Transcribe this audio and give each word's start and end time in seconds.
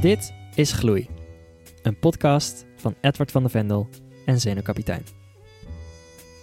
Dit 0.00 0.32
is 0.54 0.72
Gloei, 0.72 1.08
een 1.82 1.98
podcast 1.98 2.66
van 2.76 2.94
Edward 3.00 3.30
van 3.30 3.42
de 3.42 3.48
Vendel 3.48 3.88
en 4.24 4.40
Zenuwkapitein. 4.40 5.02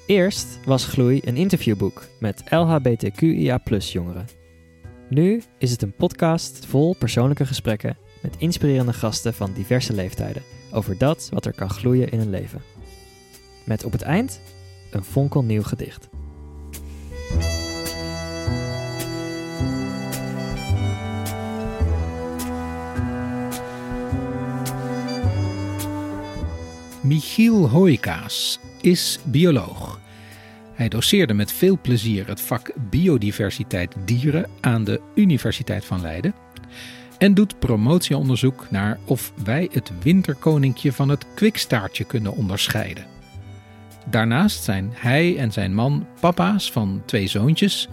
Eerst 0.05 0.59
was 0.65 0.85
Gloei 0.85 1.21
een 1.23 1.35
interviewboek 1.35 2.07
met 2.19 2.43
LHBTQIA 2.49 3.61
jongeren. 3.79 4.27
Nu 5.09 5.41
is 5.57 5.71
het 5.71 5.81
een 5.81 5.95
podcast 5.95 6.65
vol 6.65 6.95
persoonlijke 6.95 7.45
gesprekken 7.45 7.97
met 8.21 8.35
inspirerende 8.37 8.93
gasten 8.93 9.33
van 9.33 9.53
diverse 9.53 9.93
leeftijden 9.93 10.43
over 10.71 10.97
dat 10.97 11.29
wat 11.33 11.45
er 11.45 11.53
kan 11.53 11.69
gloeien 11.69 12.09
in 12.09 12.19
een 12.19 12.29
leven. 12.29 12.61
Met 13.65 13.83
op 13.83 13.91
het 13.91 14.01
eind 14.01 14.41
een 14.91 15.03
fonkelnieuw 15.03 15.63
gedicht. 15.63 16.09
Michiel 27.13 27.69
Hoijkaas 27.69 28.59
is 28.81 29.19
bioloog. 29.23 29.99
Hij 30.73 30.89
doseerde 30.89 31.33
met 31.33 31.51
veel 31.51 31.77
plezier 31.81 32.27
het 32.27 32.41
vak 32.41 32.71
biodiversiteit 32.89 33.95
dieren 34.05 34.49
aan 34.61 34.83
de 34.83 35.01
Universiteit 35.15 35.85
van 35.85 36.01
Leiden 36.01 36.33
en 37.17 37.33
doet 37.33 37.59
promotieonderzoek 37.59 38.67
naar 38.69 38.99
of 39.05 39.33
wij 39.43 39.69
het 39.71 39.91
winterkoninkje 40.01 40.91
van 40.91 41.09
het 41.09 41.25
kwikstaartje 41.35 42.03
kunnen 42.03 42.35
onderscheiden. 42.35 43.05
Daarnaast 44.05 44.63
zijn 44.63 44.91
hij 44.93 45.37
en 45.37 45.51
zijn 45.51 45.73
man 45.73 46.07
papa's 46.19 46.71
van 46.71 47.01
twee 47.05 47.27
zoontjes 47.27 47.87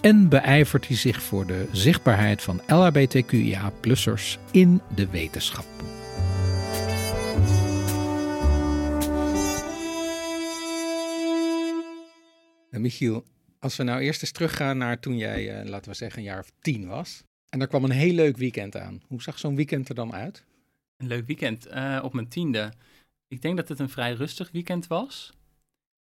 en 0.00 0.28
beijvert 0.28 0.86
hij 0.86 0.96
zich 0.96 1.22
voor 1.22 1.46
de 1.46 1.68
zichtbaarheid 1.72 2.42
van 2.42 2.60
LHBTQIA-plussers 2.66 4.38
in 4.50 4.80
de 4.94 5.06
wetenschap. 5.10 5.66
Eh, 12.74 12.80
Michiel, 12.80 13.24
als 13.58 13.76
we 13.76 13.82
nou 13.82 14.00
eerst 14.00 14.22
eens 14.22 14.30
teruggaan 14.30 14.78
naar 14.78 15.00
toen 15.00 15.16
jij, 15.16 15.62
uh, 15.62 15.68
laten 15.68 15.90
we 15.90 15.96
zeggen, 15.96 16.18
een 16.18 16.24
jaar 16.24 16.38
of 16.38 16.52
tien 16.60 16.86
was. 16.86 17.24
En 17.48 17.58
daar 17.58 17.68
kwam 17.68 17.84
een 17.84 17.90
heel 17.90 18.14
leuk 18.14 18.36
weekend 18.36 18.76
aan. 18.76 19.02
Hoe 19.06 19.22
zag 19.22 19.38
zo'n 19.38 19.56
weekend 19.56 19.88
er 19.88 19.94
dan 19.94 20.14
uit? 20.14 20.44
Een 20.96 21.06
leuk 21.06 21.26
weekend. 21.26 21.66
Uh, 21.66 22.00
op 22.02 22.12
mijn 22.12 22.28
tiende. 22.28 22.72
Ik 23.28 23.42
denk 23.42 23.56
dat 23.56 23.68
het 23.68 23.78
een 23.78 23.88
vrij 23.88 24.12
rustig 24.12 24.50
weekend 24.50 24.86
was. 24.86 25.32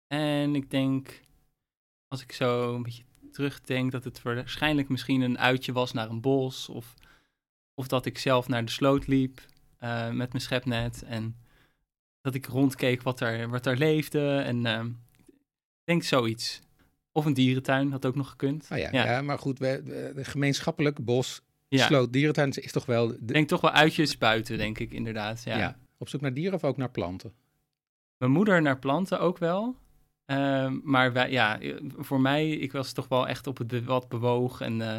En 0.07 0.55
ik 0.55 0.71
denk, 0.71 1.21
als 2.07 2.21
ik 2.21 2.31
zo 2.31 2.75
een 2.75 2.83
beetje 2.83 3.03
terugdenk, 3.31 3.91
dat 3.91 4.03
het 4.03 4.21
waarschijnlijk 4.21 4.89
misschien 4.89 5.21
een 5.21 5.39
uitje 5.39 5.71
was 5.71 5.93
naar 5.93 6.09
een 6.09 6.21
bos. 6.21 6.69
Of, 6.69 6.93
of 7.73 7.87
dat 7.87 8.05
ik 8.05 8.17
zelf 8.17 8.47
naar 8.47 8.65
de 8.65 8.71
sloot 8.71 9.07
liep 9.07 9.41
uh, 9.79 10.09
met 10.09 10.31
mijn 10.31 10.43
schepnet. 10.43 11.03
En 11.03 11.35
dat 12.21 12.35
ik 12.35 12.45
rondkeek 12.45 13.01
wat 13.01 13.19
er, 13.19 13.49
wat 13.49 13.65
er 13.65 13.77
leefde. 13.77 14.37
En 14.37 14.65
ik 15.75 15.83
denk 15.83 16.03
zoiets. 16.03 16.61
Of 17.15 17.25
een 17.25 17.33
dierentuin 17.33 17.91
had 17.91 18.05
ook 18.05 18.15
nog 18.15 18.29
gekund. 18.29 18.67
Oh 18.71 18.77
ja, 18.77 18.89
ja. 18.91 19.05
ja 19.05 19.21
maar 19.21 19.39
goed, 19.39 19.59
we, 19.59 19.81
we, 20.15 20.23
gemeenschappelijk 20.23 21.05
bos, 21.05 21.41
ja. 21.67 21.85
sloot, 21.85 22.13
dierentuin 22.13 22.51
is 22.51 22.71
toch 22.71 22.85
wel... 22.85 23.11
Ik 23.11 23.27
denk 23.27 23.47
toch 23.47 23.61
wel 23.61 23.71
uitjes 23.71 24.17
buiten, 24.17 24.57
denk 24.57 24.79
ik 24.79 24.91
inderdaad. 24.91 25.43
Ja. 25.43 25.57
ja. 25.57 25.77
Op 25.97 26.09
zoek 26.09 26.21
naar 26.21 26.33
dieren 26.33 26.53
of 26.53 26.63
ook 26.63 26.77
naar 26.77 26.91
planten? 26.91 27.33
Mijn 28.17 28.31
moeder 28.31 28.61
naar 28.61 28.79
planten 28.79 29.19
ook 29.19 29.37
wel. 29.37 29.75
Uh, 30.27 30.71
maar 30.83 31.13
wij, 31.13 31.31
ja, 31.31 31.59
voor 31.97 32.21
mij, 32.21 32.49
ik 32.49 32.71
was 32.71 32.91
toch 32.91 33.07
wel 33.07 33.27
echt 33.27 33.47
op 33.47 33.57
het 33.57 33.83
wat 33.83 34.09
bewoog 34.09 34.61
en 34.61 34.79
uh, 34.79 34.97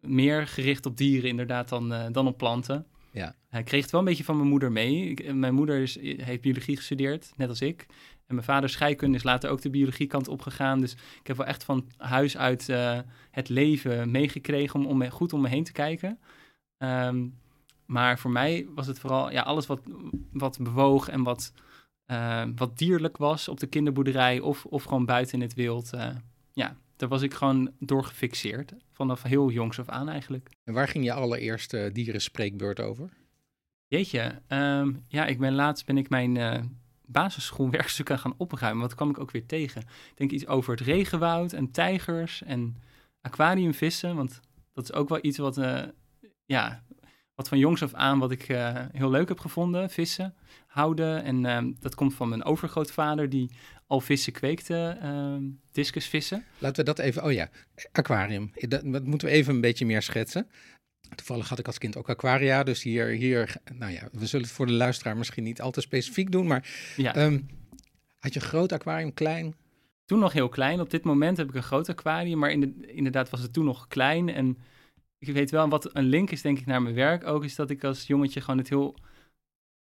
meer 0.00 0.46
gericht 0.46 0.86
op 0.86 0.96
dieren 0.96 1.28
inderdaad 1.28 1.68
dan, 1.68 1.92
uh, 1.92 2.06
dan 2.12 2.26
op 2.26 2.38
planten. 2.38 2.86
Ja. 3.10 3.34
Ik 3.50 3.64
kreeg 3.64 3.82
het 3.82 3.90
wel 3.90 4.00
een 4.00 4.06
beetje 4.06 4.24
van 4.24 4.36
mijn 4.36 4.48
moeder 4.48 4.72
mee. 4.72 5.08
Ik, 5.08 5.34
mijn 5.34 5.54
moeder 5.54 5.82
is, 5.82 6.00
heeft 6.00 6.40
biologie 6.40 6.76
gestudeerd, 6.76 7.32
net 7.36 7.48
als 7.48 7.60
ik. 7.60 7.86
En 8.28 8.34
mijn 8.34 8.46
vader 8.46 8.68
scheikunde 8.68 9.16
is 9.16 9.22
later 9.22 9.50
ook 9.50 9.60
de 9.60 9.70
biologiekant 9.70 10.28
opgegaan. 10.28 10.80
Dus 10.80 10.92
ik 10.92 11.26
heb 11.26 11.36
wel 11.36 11.46
echt 11.46 11.64
van 11.64 11.88
huis 11.96 12.36
uit 12.36 12.68
uh, 12.68 12.98
het 13.30 13.48
leven 13.48 14.10
meegekregen 14.10 14.80
om, 14.80 14.86
om 14.86 14.98
me, 14.98 15.10
goed 15.10 15.32
om 15.32 15.40
me 15.40 15.48
heen 15.48 15.64
te 15.64 15.72
kijken. 15.72 16.18
Um, 16.78 17.38
maar 17.86 18.18
voor 18.18 18.30
mij 18.30 18.66
was 18.74 18.86
het 18.86 18.98
vooral 18.98 19.30
ja, 19.30 19.42
alles 19.42 19.66
wat, 19.66 19.80
wat 20.32 20.58
bewoog 20.60 21.08
en 21.08 21.22
wat, 21.22 21.52
uh, 22.06 22.44
wat 22.56 22.78
dierlijk 22.78 23.16
was 23.16 23.48
op 23.48 23.60
de 23.60 23.66
kinderboerderij 23.66 24.40
of, 24.40 24.64
of 24.64 24.84
gewoon 24.84 25.04
buiten 25.04 25.34
in 25.34 25.40
het 25.40 25.54
wild. 25.54 25.94
Uh, 25.94 26.08
ja, 26.52 26.76
daar 26.96 27.08
was 27.08 27.22
ik 27.22 27.34
gewoon 27.34 27.72
door 27.78 28.04
gefixeerd. 28.04 28.72
Vanaf 28.92 29.22
heel 29.22 29.50
jongs 29.50 29.78
af 29.78 29.88
aan 29.88 30.08
eigenlijk. 30.08 30.48
En 30.64 30.74
waar 30.74 30.88
ging 30.88 31.04
je 31.04 31.12
allereerste 31.12 31.90
dierenspreekbeurt 31.92 32.80
over? 32.80 33.10
Jeetje, 33.86 34.42
um, 34.48 35.04
ja, 35.08 35.26
ik 35.26 35.38
ben 35.38 35.54
laatst 35.54 35.86
ben 35.86 35.98
ik 35.98 36.08
mijn 36.08 36.36
basisschoolwerkstukken 37.08 38.18
gaan 38.18 38.34
opruimen. 38.36 38.82
Wat 38.82 38.94
kwam 38.94 39.10
ik 39.10 39.20
ook 39.20 39.30
weer 39.30 39.46
tegen? 39.46 39.80
Ik 39.80 40.12
denk 40.14 40.30
iets 40.30 40.46
over 40.46 40.70
het 40.70 40.80
regenwoud 40.80 41.52
en 41.52 41.70
tijgers 41.70 42.42
en 42.42 42.76
aquariumvissen. 43.20 44.16
Want 44.16 44.40
dat 44.72 44.84
is 44.84 44.92
ook 44.92 45.08
wel 45.08 45.18
iets 45.22 45.38
wat, 45.38 45.58
uh, 45.58 45.82
ja, 46.44 46.82
wat 47.34 47.48
van 47.48 47.58
jongs 47.58 47.82
af 47.82 47.94
aan 47.94 48.18
wat 48.18 48.30
ik 48.30 48.48
uh, 48.48 48.84
heel 48.92 49.10
leuk 49.10 49.28
heb 49.28 49.40
gevonden. 49.40 49.90
Vissen, 49.90 50.34
houden. 50.66 51.22
En 51.22 51.44
uh, 51.44 51.74
dat 51.80 51.94
komt 51.94 52.14
van 52.14 52.28
mijn 52.28 52.44
overgrootvader 52.44 53.28
die 53.28 53.50
al 53.86 54.00
vissen 54.00 54.32
kweekte, 54.32 54.98
uh, 55.02 55.50
discusvissen. 55.72 56.44
Laten 56.58 56.84
we 56.84 56.94
dat 56.94 56.98
even, 56.98 57.24
oh 57.24 57.32
ja, 57.32 57.48
aquarium. 57.92 58.52
Dat 58.68 58.84
moeten 58.84 59.28
we 59.28 59.34
even 59.34 59.54
een 59.54 59.60
beetje 59.60 59.86
meer 59.86 60.02
schetsen. 60.02 60.48
Toevallig 61.14 61.48
had 61.48 61.58
ik 61.58 61.66
als 61.66 61.78
kind 61.78 61.96
ook 61.96 62.08
aquaria, 62.08 62.62
dus 62.62 62.82
hier, 62.82 63.06
hier, 63.06 63.56
nou 63.74 63.92
ja, 63.92 64.08
we 64.12 64.26
zullen 64.26 64.46
het 64.46 64.54
voor 64.54 64.66
de 64.66 64.72
luisteraar 64.72 65.16
misschien 65.16 65.44
niet 65.44 65.60
al 65.60 65.70
te 65.70 65.80
specifiek 65.80 66.32
doen, 66.32 66.46
maar 66.46 66.68
ja. 66.96 67.24
um, 67.24 67.46
had 68.18 68.34
je 68.34 68.40
een 68.40 68.46
groot 68.46 68.72
aquarium, 68.72 69.14
klein? 69.14 69.54
Toen 70.04 70.18
nog 70.18 70.32
heel 70.32 70.48
klein. 70.48 70.80
Op 70.80 70.90
dit 70.90 71.04
moment 71.04 71.36
heb 71.36 71.48
ik 71.48 71.54
een 71.54 71.62
groot 71.62 71.88
aquarium, 71.88 72.38
maar 72.38 72.50
in 72.50 72.60
de, 72.60 72.86
inderdaad 72.86 73.30
was 73.30 73.40
het 73.40 73.52
toen 73.52 73.64
nog 73.64 73.88
klein. 73.88 74.28
En 74.28 74.58
ik 75.18 75.32
weet 75.32 75.50
wel, 75.50 75.68
wat 75.68 75.96
een 75.96 76.04
link 76.04 76.30
is 76.30 76.42
denk 76.42 76.58
ik 76.58 76.66
naar 76.66 76.82
mijn 76.82 76.94
werk 76.94 77.26
ook, 77.26 77.44
is 77.44 77.54
dat 77.54 77.70
ik 77.70 77.84
als 77.84 78.06
jongetje 78.06 78.40
gewoon 78.40 78.58
het 78.58 78.68
heel 78.68 78.96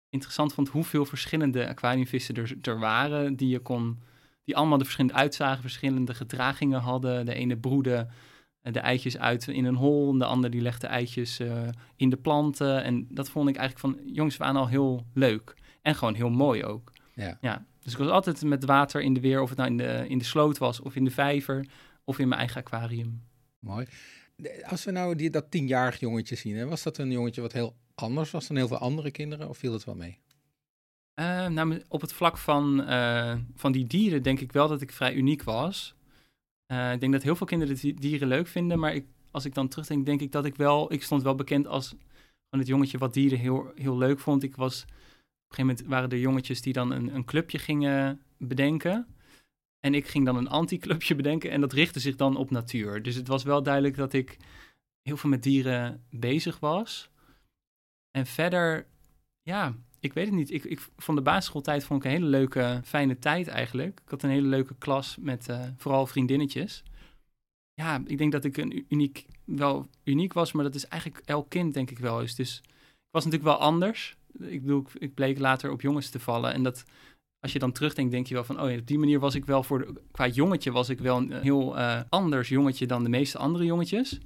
interessant 0.09 0.53
vond 0.53 0.69
hoeveel 0.69 1.05
verschillende 1.05 1.67
aquariumvissen 1.67 2.35
er, 2.35 2.57
er 2.61 2.79
waren, 2.79 3.35
die 3.35 3.49
je 3.49 3.59
kon, 3.59 3.99
die 4.43 4.55
allemaal 4.55 4.77
de 4.77 4.83
verschillende 4.83 5.17
uitzagen, 5.17 5.61
verschillende 5.61 6.13
gedragingen 6.13 6.79
hadden. 6.79 7.25
De 7.25 7.33
ene 7.33 7.57
broedde 7.57 8.07
de 8.71 8.79
eitjes 8.79 9.17
uit 9.17 9.47
in 9.47 9.65
een 9.65 9.75
hol. 9.75 10.11
En 10.11 10.19
de 10.19 10.25
ander 10.25 10.49
die 10.49 10.61
legde 10.61 10.87
eitjes 10.87 11.39
uh, 11.39 11.67
in 11.95 12.09
de 12.09 12.17
planten. 12.17 12.83
En 12.83 13.07
dat 13.09 13.29
vond 13.29 13.49
ik 13.49 13.55
eigenlijk 13.55 13.95
van 13.95 14.13
jongs 14.13 14.39
af 14.39 14.47
aan 14.47 14.55
al 14.55 14.67
heel 14.67 15.05
leuk. 15.13 15.55
En 15.81 15.95
gewoon 15.95 16.15
heel 16.15 16.29
mooi 16.29 16.63
ook. 16.63 16.91
Ja. 17.13 17.37
ja. 17.41 17.65
Dus 17.79 17.91
ik 17.91 17.97
was 17.97 18.09
altijd 18.09 18.43
met 18.43 18.65
water 18.65 19.01
in 19.01 19.13
de 19.13 19.19
weer, 19.19 19.41
of 19.41 19.49
het 19.49 19.57
nou 19.57 19.69
in 19.69 19.77
de, 19.77 20.05
in 20.07 20.17
de 20.17 20.23
sloot 20.23 20.57
was, 20.57 20.79
of 20.79 20.95
in 20.95 21.03
de 21.03 21.11
vijver, 21.11 21.65
of 22.03 22.19
in 22.19 22.27
mijn 22.27 22.39
eigen 22.39 22.61
aquarium. 22.61 23.23
Mooi. 23.59 23.87
Als 24.63 24.83
we 24.83 24.91
nou 24.91 25.15
die, 25.15 25.29
dat 25.29 25.51
tienjarig 25.51 25.99
jongetje 25.99 26.35
zien, 26.35 26.55
hè, 26.55 26.65
was 26.65 26.83
dat 26.83 26.97
een 26.97 27.11
jongetje 27.11 27.41
wat 27.41 27.51
heel 27.51 27.75
anders 27.95 28.31
was 28.31 28.47
dan 28.47 28.57
heel 28.57 28.67
veel 28.67 28.77
andere 28.77 29.11
kinderen, 29.11 29.49
of 29.49 29.57
viel 29.57 29.73
het 29.73 29.83
wel 29.83 29.95
mee? 29.95 30.19
Uh, 31.15 31.47
nou, 31.47 31.81
op 31.87 32.01
het 32.01 32.13
vlak 32.13 32.37
van, 32.37 32.81
uh, 32.89 33.35
van 33.55 33.71
die 33.71 33.87
dieren 33.87 34.23
denk 34.23 34.39
ik 34.39 34.51
wel 34.51 34.67
dat 34.67 34.81
ik 34.81 34.91
vrij 34.91 35.13
uniek 35.13 35.43
was. 35.43 35.95
Uh, 36.71 36.93
ik 36.93 36.99
denk 36.99 37.11
dat 37.13 37.23
heel 37.23 37.35
veel 37.35 37.47
kinderen 37.47 37.75
die 37.75 37.93
dieren 37.93 38.27
leuk 38.27 38.47
vinden, 38.47 38.79
maar 38.79 38.95
ik, 38.95 39.05
als 39.31 39.45
ik 39.45 39.53
dan 39.53 39.67
terugdenk, 39.67 40.05
denk 40.05 40.21
ik 40.21 40.31
dat 40.31 40.45
ik 40.45 40.55
wel, 40.55 40.93
ik 40.93 41.03
stond 41.03 41.23
wel 41.23 41.35
bekend 41.35 41.67
als 41.67 41.95
van 42.49 42.59
het 42.59 42.67
jongetje 42.67 42.97
wat 42.97 43.13
dieren 43.13 43.39
heel, 43.39 43.71
heel 43.75 43.97
leuk 43.97 44.19
vond. 44.19 44.43
Ik 44.43 44.55
was, 44.55 44.83
op 44.83 44.89
een 44.89 45.55
gegeven 45.55 45.65
moment 45.65 45.87
waren 45.87 46.09
er 46.09 46.17
jongetjes 46.17 46.61
die 46.61 46.73
dan 46.73 46.91
een, 46.91 47.15
een 47.15 47.25
clubje 47.25 47.59
gingen 47.59 48.21
bedenken. 48.37 49.07
En 49.79 49.93
ik 49.93 50.07
ging 50.07 50.25
dan 50.25 50.35
een 50.35 50.47
anti-clubje 50.49 51.15
bedenken 51.21 51.51
en 51.51 51.61
dat 51.61 51.73
richtte 51.73 51.99
zich 51.99 52.15
dan 52.15 52.35
op 52.35 52.49
natuur. 52.51 53.03
Dus 53.03 53.15
het 53.15 53.27
was 53.27 53.43
wel 53.43 53.63
duidelijk 53.63 53.95
dat 53.95 54.13
ik 54.13 54.37
heel 55.01 55.17
veel 55.17 55.29
met 55.29 55.43
dieren 55.43 56.03
bezig 56.09 56.59
was. 56.59 57.09
En 58.11 58.25
verder, 58.25 58.87
ja, 59.41 59.75
ik 60.03 60.13
weet 60.13 60.25
het 60.25 60.35
niet. 60.35 60.51
Ik, 60.51 60.63
ik 60.63 60.79
van 60.97 61.15
de 61.15 61.21
basisschooltijd 61.21 61.83
vond 61.83 61.99
ik 61.99 62.05
een 62.05 62.17
hele 62.17 62.29
leuke, 62.29 62.81
fijne 62.83 63.19
tijd 63.19 63.47
eigenlijk. 63.47 63.99
Ik 64.03 64.09
had 64.09 64.23
een 64.23 64.29
hele 64.29 64.47
leuke 64.47 64.75
klas 64.77 65.17
met 65.19 65.49
uh, 65.49 65.61
vooral 65.77 66.07
vriendinnetjes. 66.07 66.83
Ja, 67.73 68.01
ik 68.05 68.17
denk 68.17 68.31
dat 68.31 68.43
ik 68.43 68.57
een 68.57 68.85
uniek, 68.89 69.25
wel 69.43 69.87
uniek 70.03 70.33
was, 70.33 70.51
maar 70.51 70.63
dat 70.63 70.75
is 70.75 70.87
eigenlijk 70.87 71.21
elk 71.25 71.49
kind 71.49 71.73
denk 71.73 71.91
ik 71.91 71.99
wel 71.99 72.21
eens. 72.21 72.35
Dus 72.35 72.61
ik 72.63 73.11
was 73.11 73.25
natuurlijk 73.25 73.57
wel 73.57 73.67
anders. 73.67 74.17
Ik 74.39 74.61
bedoel, 74.61 74.85
ik, 74.97 75.13
bleek 75.13 75.39
later 75.39 75.71
op 75.71 75.81
jongens 75.81 76.09
te 76.09 76.19
vallen. 76.19 76.53
En 76.53 76.63
dat, 76.63 76.83
als 77.39 77.53
je 77.53 77.59
dan 77.59 77.71
terugdenkt, 77.71 78.11
denk 78.11 78.27
je 78.27 78.33
wel 78.33 78.43
van, 78.43 78.61
oh 78.61 78.69
ja, 78.69 78.77
op 78.77 78.87
die 78.87 78.99
manier 78.99 79.19
was 79.19 79.35
ik 79.35 79.45
wel 79.45 79.63
voor, 79.63 79.79
de, 79.79 80.01
qua 80.11 80.27
jongetje 80.27 80.71
was 80.71 80.89
ik 80.89 80.99
wel 80.99 81.17
een 81.17 81.33
heel 81.33 81.77
uh, 81.77 82.01
anders 82.09 82.49
jongetje 82.49 82.87
dan 82.87 83.03
de 83.03 83.09
meeste 83.09 83.37
andere 83.37 83.65
jongetjes. 83.65 84.19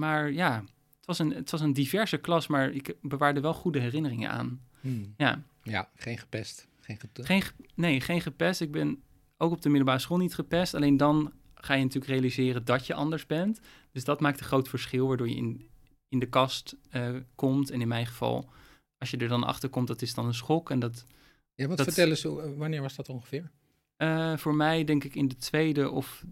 Maar 0.00 0.32
ja, 0.32 0.64
was, 1.08 1.18
een, 1.18 1.30
het 1.34 1.50
was 1.50 1.60
een 1.60 1.72
diverse 1.72 2.16
klas, 2.18 2.46
maar 2.46 2.70
ik 2.70 2.94
bewaarde 3.02 3.40
wel 3.40 3.54
goede 3.54 3.78
herinneringen 3.78 4.30
aan. 4.30 4.60
Hmm. 4.80 5.14
Ja. 5.16 5.42
ja, 5.62 5.90
geen 5.94 6.18
gepest. 6.18 6.68
Geen, 6.80 6.98
geen 7.24 7.42
Nee, 7.74 8.00
geen 8.00 8.20
gepest. 8.20 8.60
Ik 8.60 8.70
ben 8.72 9.02
ook 9.36 9.52
op 9.52 9.62
de 9.62 9.68
middelbare 9.68 9.98
school 9.98 10.16
niet 10.18 10.34
gepest. 10.34 10.74
Alleen 10.74 10.96
dan 10.96 11.32
ga 11.54 11.74
je 11.74 11.82
natuurlijk 11.82 12.12
realiseren 12.12 12.64
dat 12.64 12.86
je 12.86 12.94
anders 12.94 13.26
bent. 13.26 13.60
Dus 13.92 14.04
dat 14.04 14.20
maakt 14.20 14.40
een 14.40 14.46
groot 14.46 14.68
verschil, 14.68 15.06
waardoor 15.08 15.28
je 15.28 15.34
in, 15.36 15.68
in 16.08 16.18
de 16.18 16.26
kast 16.28 16.76
eh, 16.90 17.14
komt. 17.34 17.70
En 17.70 17.80
in 17.80 17.88
mijn 17.88 18.06
geval, 18.06 18.50
als 18.98 19.10
je 19.10 19.16
er 19.16 19.28
dan 19.28 19.44
achter 19.44 19.68
komt, 19.68 19.86
dat 19.86 20.02
is 20.02 20.14
dan 20.14 20.26
een 20.26 20.34
schok. 20.34 20.70
En 20.70 20.78
dat 20.78 21.04
Ja, 21.54 21.66
wat 21.66 21.76
Dat- 21.76 21.86
vertellen 21.86 22.16
ze, 22.16 22.28
eh, 22.42 22.56
wanneer 22.56 22.80
was 22.82 22.94
dat 22.96 23.08
ongeveer? 23.08 23.50
eh, 23.96 24.36
voor 24.36 24.54
mij 24.54 24.84
denk 24.84 25.04
ik 25.04 25.14
in 25.14 25.28
de 25.28 25.36
tweede 25.36 25.90
of 25.90 26.24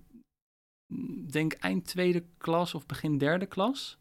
mm, 0.87 1.31
denk 1.31 1.53
eind 1.53 1.87
tweede 1.87 2.25
klas 2.39 2.75
of 2.75 2.87
begin 2.87 3.19
derde 3.19 3.47
klas. 3.47 3.99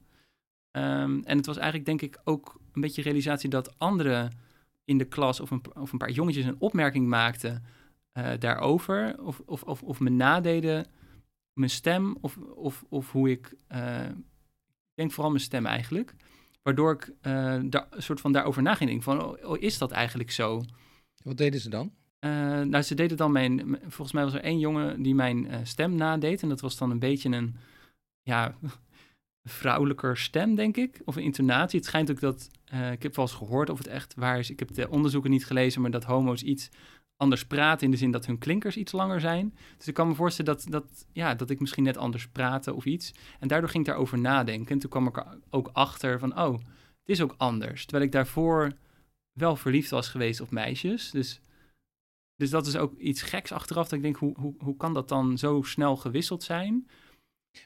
Ehm, 0.76 1.20
en 1.24 1.38
het 1.38 1.46
was 1.46 1.58
eigenlijk 1.58 1.86
denk 1.86 2.02
ik 2.02 2.20
ook 2.24 2.60
een 2.74 2.82
beetje 2.82 3.02
realisatie 3.02 3.50
dat 3.50 3.80
anderen 3.80 4.32
in 4.86 4.98
de 4.98 5.06
klas 5.06 5.40
of 5.40 5.52
een, 5.52 5.62
of 5.74 5.92
een 5.92 5.98
paar 5.98 6.12
jongetjes 6.12 6.46
een 6.46 6.60
opmerking 6.60 7.08
maakten 7.08 7.64
eh, 8.12 8.32
daarover. 8.40 9.16
Of, 9.22 9.42
of, 9.46 9.64
of, 9.64 9.84
of 9.84 10.00
me 10.00 10.10
nadeden 10.10 10.86
mijn 11.54 11.70
stem 11.70 12.18
of, 12.22 12.38
of, 12.38 12.84
of 12.90 13.12
hoe 13.12 13.30
ik... 13.30 13.54
eh, 13.68 14.06
ik 14.06 14.96
denk 14.96 15.12
vooral 15.12 15.32
mijn 15.32 15.44
stem 15.44 15.66
eigenlijk. 15.66 16.16
Waardoor 16.62 16.92
ik 16.92 17.14
eh, 17.22 17.60
daar, 17.66 17.88
een 17.90 18.04
soort 18.04 18.22
van 18.22 18.32
daarover 18.32 18.62
na 18.62 18.76
ging 18.76 18.90
denken 18.90 19.06
van... 19.06 19.24
Oh, 19.24 19.50
oh, 19.50 19.62
is 19.62 19.78
dat 19.78 19.92
eigenlijk 19.92 20.32
zo? 20.32 20.64
Wat 21.24 21.38
deden 21.38 21.60
ze 21.60 21.70
dan? 21.70 21.92
Nou, 22.70 22.82
ze 22.82 22.96
deden 22.96 23.18
dan 23.18 23.32
mijn. 23.32 23.80
Volgens 23.82 24.12
mij 24.12 24.24
was 24.24 24.34
er 24.34 24.42
één 24.42 24.60
jongen 24.60 25.02
die 25.02 25.16
mijn 25.16 25.68
stem 25.68 25.96
nadeed. 25.96 26.42
En 26.42 26.50
dat 26.50 26.62
was 26.62 26.78
dan 26.78 26.92
een 26.92 27.00
beetje 27.00 27.30
een. 27.30 27.56
Ja. 28.22 28.56
Vrouwelijker 29.46 30.18
stem, 30.18 30.56
denk 30.56 30.78
ik. 30.78 31.02
Of 31.06 31.16
een 31.16 31.24
intonatie. 31.24 31.80
Het 31.80 31.88
schijnt 31.88 32.12
ook 32.12 32.20
dat. 32.20 32.50
eh, 32.66 32.92
ik 32.92 33.04
heb 33.04 33.16
wel 33.16 33.26
eens 33.26 33.34
gehoord 33.34 33.70
of 33.70 33.78
het 33.78 33.88
echt 33.88 34.14
waar 34.16 34.40
is. 34.40 34.50
Ik 34.50 34.60
heb 34.60 34.74
de 34.74 34.90
onderzoeken 34.90 35.32
niet 35.32 35.46
gelezen, 35.46 35.82
maar 35.82 35.92
dat 35.92 36.04
homo's 36.04 36.42
iets 36.42 36.70
anders 37.18 37.46
praten. 37.46 37.86
In 37.86 37.92
de 37.92 37.98
zin 37.98 38.12
dat 38.12 38.26
hun 38.26 38.38
klinkers 38.38 38.78
iets 38.78 38.92
langer 38.92 39.20
zijn. 39.20 39.54
Dus 39.78 39.88
ik 39.88 39.94
kan 39.94 40.08
me 40.08 40.16
voorstellen 40.16 40.54
dat, 40.54 40.66
dat, 40.70 41.06
ja, 41.12 41.36
dat 41.36 41.50
ik 41.50 41.60
misschien 41.60 41.84
net 41.84 41.98
anders 41.98 42.28
praatte 42.28 42.74
of 42.74 42.86
iets. 42.86 43.14
En 43.40 43.48
daardoor 43.48 43.70
ging 43.70 43.84
ik 43.84 43.90
daarover 43.90 44.20
nadenken. 44.20 44.72
En 44.72 44.80
toen 44.80 44.90
kwam 44.90 45.08
ik 45.08 45.26
ook 45.50 45.70
achter 45.74 46.20
van. 46.20 46.40
Oh, 46.40 46.54
het 46.54 47.10
is 47.10 47.22
ook 47.22 47.36
anders. 47.38 47.84
Terwijl 47.84 48.06
ik 48.06 48.12
daarvoor 48.12 48.72
wel 49.34 49.56
verliefd 49.56 49.90
was 49.90 50.10
geweest 50.10 50.42
op 50.42 50.52
meisjes. 50.52 51.12
Dus 51.12 51.40
dus 52.38 52.50
dat 52.50 52.68
is 52.68 52.76
ook 52.76 52.98
iets 52.98 53.22
geks 53.22 53.52
achteraf. 53.52 53.84
Dat 53.84 53.98
ik 53.98 54.02
denk, 54.02 54.16
hoe, 54.16 54.36
hoe, 54.40 54.54
hoe 54.58 54.78
kan 54.78 54.94
dat 54.94 55.10
dan 55.10 55.38
zo 55.38 55.62
snel 55.62 55.96
gewisseld 55.96 56.44
zijn? 56.44 56.88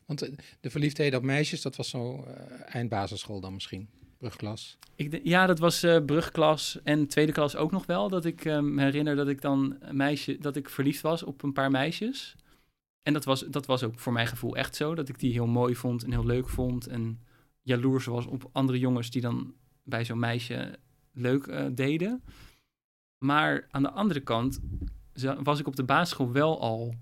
Want 0.06 0.21
eh, 0.21 0.33
de 0.59 0.69
verliefdheden 0.69 1.19
op 1.19 1.25
meisjes, 1.25 1.62
dat 1.62 1.75
was 1.75 1.89
zo 1.89 2.24
eh, 2.24 2.75
eindbasisschool 2.75 3.39
dan 3.39 3.53
misschien, 3.53 3.89
brugklas. 4.18 4.77
Ik, 4.95 5.19
ja, 5.24 5.45
dat 5.45 5.59
was 5.59 5.83
eh, 5.83 6.06
brugklas 6.06 6.80
en 6.83 7.07
tweede 7.07 7.31
klas 7.31 7.56
ook 7.56 7.71
nog 7.71 7.86
wel. 7.86 8.09
Dat 8.09 8.25
ik 8.25 8.44
me 8.45 8.81
herinner 8.81 9.15
dat 9.15 9.27
ik 9.27 9.41
dan 9.41 9.77
meisje, 9.91 10.38
dat 10.39 10.56
ik 10.56 10.69
verliefd 10.69 11.01
was 11.01 11.24
op 11.24 11.44
een 11.44 11.53
paar 11.53 11.71
meisjes. 11.71 12.36
En 13.01 13.13
dat 13.13 13.25
was, 13.25 13.39
dat 13.41 13.65
was 13.65 13.83
ook 13.83 14.00
voor 14.00 14.13
mijn 14.13 14.27
gevoel 14.27 14.56
echt 14.56 14.75
zo. 14.75 14.95
Dat 14.95 15.09
ik 15.09 15.19
die 15.19 15.31
heel 15.31 15.47
mooi 15.47 15.75
vond 15.75 16.03
en 16.03 16.12
heel 16.12 16.25
leuk 16.25 16.50
vond. 16.50 16.88
En 16.88 17.19
jaloers 17.62 18.06
was 18.06 18.25
op 18.25 18.50
andere 18.51 18.80
jongens 18.80 19.09
die 19.09 19.21
dan 19.21 19.53
bij 19.83 20.06
zo'n 20.06 20.19
meisje 20.19 20.80
leuk 21.12 21.75
deden. 21.75 22.24
Maar 23.18 23.68
aan 23.71 23.83
de 23.83 23.92
andere 23.92 24.19
kant 24.19 24.59
was 25.44 25.59
ik 25.59 25.68
op 25.68 25.75
de 25.75 25.83
basisschool 25.83 26.31
wel 26.31 26.62
al, 26.62 26.95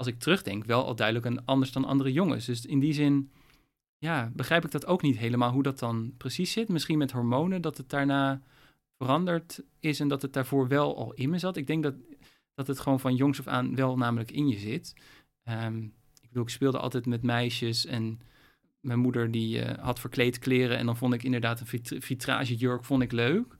als 0.00 0.08
ik 0.08 0.18
terugdenk, 0.18 0.64
wel 0.64 0.84
al 0.84 0.94
duidelijk 0.94 1.26
een 1.26 1.44
anders 1.44 1.72
dan 1.72 1.84
andere 1.84 2.12
jongens. 2.12 2.44
Dus 2.44 2.66
in 2.66 2.78
die 2.78 2.92
zin 2.92 3.30
ja, 3.98 4.30
begrijp 4.34 4.64
ik 4.64 4.70
dat 4.70 4.86
ook 4.86 5.02
niet 5.02 5.18
helemaal 5.18 5.52
hoe 5.52 5.62
dat 5.62 5.78
dan 5.78 6.14
precies 6.16 6.52
zit. 6.52 6.68
Misschien 6.68 6.98
met 6.98 7.10
hormonen, 7.10 7.62
dat 7.62 7.76
het 7.76 7.88
daarna 7.88 8.42
veranderd 8.96 9.62
is 9.80 10.00
en 10.00 10.08
dat 10.08 10.22
het 10.22 10.32
daarvoor 10.32 10.68
wel 10.68 10.96
al 10.96 11.12
in 11.12 11.30
me 11.30 11.38
zat. 11.38 11.56
Ik 11.56 11.66
denk 11.66 11.82
dat, 11.82 11.94
dat 12.54 12.66
het 12.66 12.78
gewoon 12.78 13.00
van 13.00 13.14
jongs 13.14 13.38
af 13.38 13.46
aan 13.46 13.74
wel 13.74 13.96
namelijk 13.96 14.30
in 14.30 14.48
je 14.48 14.58
zit. 14.58 14.94
Ehm, 15.42 15.82
ik 16.20 16.28
bedoel, 16.28 16.42
ik 16.42 16.48
speelde 16.48 16.78
altijd 16.78 17.06
met 17.06 17.22
meisjes 17.22 17.86
en 17.86 18.20
mijn 18.80 18.98
moeder 18.98 19.30
die 19.30 19.60
eh, 19.60 19.84
had 19.84 20.00
verkleed 20.00 20.38
kleren 20.38 20.78
en 20.78 20.86
dan 20.86 20.96
vond 20.96 21.14
ik 21.14 21.22
inderdaad 21.22 21.60
een 21.60 21.66
vit- 21.66 21.96
vitragejurk 21.98 22.84
vond 22.84 23.02
ik 23.02 23.12
leuk. 23.12 23.56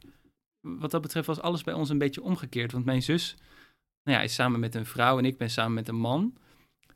Wat 0.61 0.91
dat 0.91 1.03
betreft 1.03 1.27
was 1.27 1.41
alles 1.41 1.63
bij 1.63 1.75
ons 1.75 1.89
een 1.89 1.99
beetje 1.99 2.23
omgekeerd, 2.23 2.73
want 2.73 2.85
mijn 2.85 3.03
zus 3.03 3.37
nou 4.03 4.19
ja, 4.19 4.23
is 4.23 4.35
samen 4.35 4.61
met 4.61 4.75
een 4.75 4.87
vrouw 4.87 5.19
en 5.19 5.25
ik 5.25 5.39
ben 5.39 5.51
samen 5.51 5.75
met 5.75 5.89
een 5.89 6.01
man. 6.01 6.37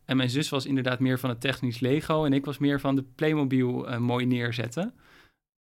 En 0.04 0.16
mijn 0.16 0.30
zus 0.30 0.48
was 0.48 0.66
inderdaad 0.66 1.00
meer 1.00 1.18
van 1.18 1.30
het 1.30 1.40
technisch 1.40 1.80
Lego 1.80 2.24
en 2.24 2.32
ik 2.32 2.44
was 2.44 2.58
meer 2.58 2.80
van 2.80 2.96
de 2.96 3.02
Playmobil 3.02 3.88
eh, 3.88 3.98
mooi 3.98 4.26
neerzetten. 4.26 4.94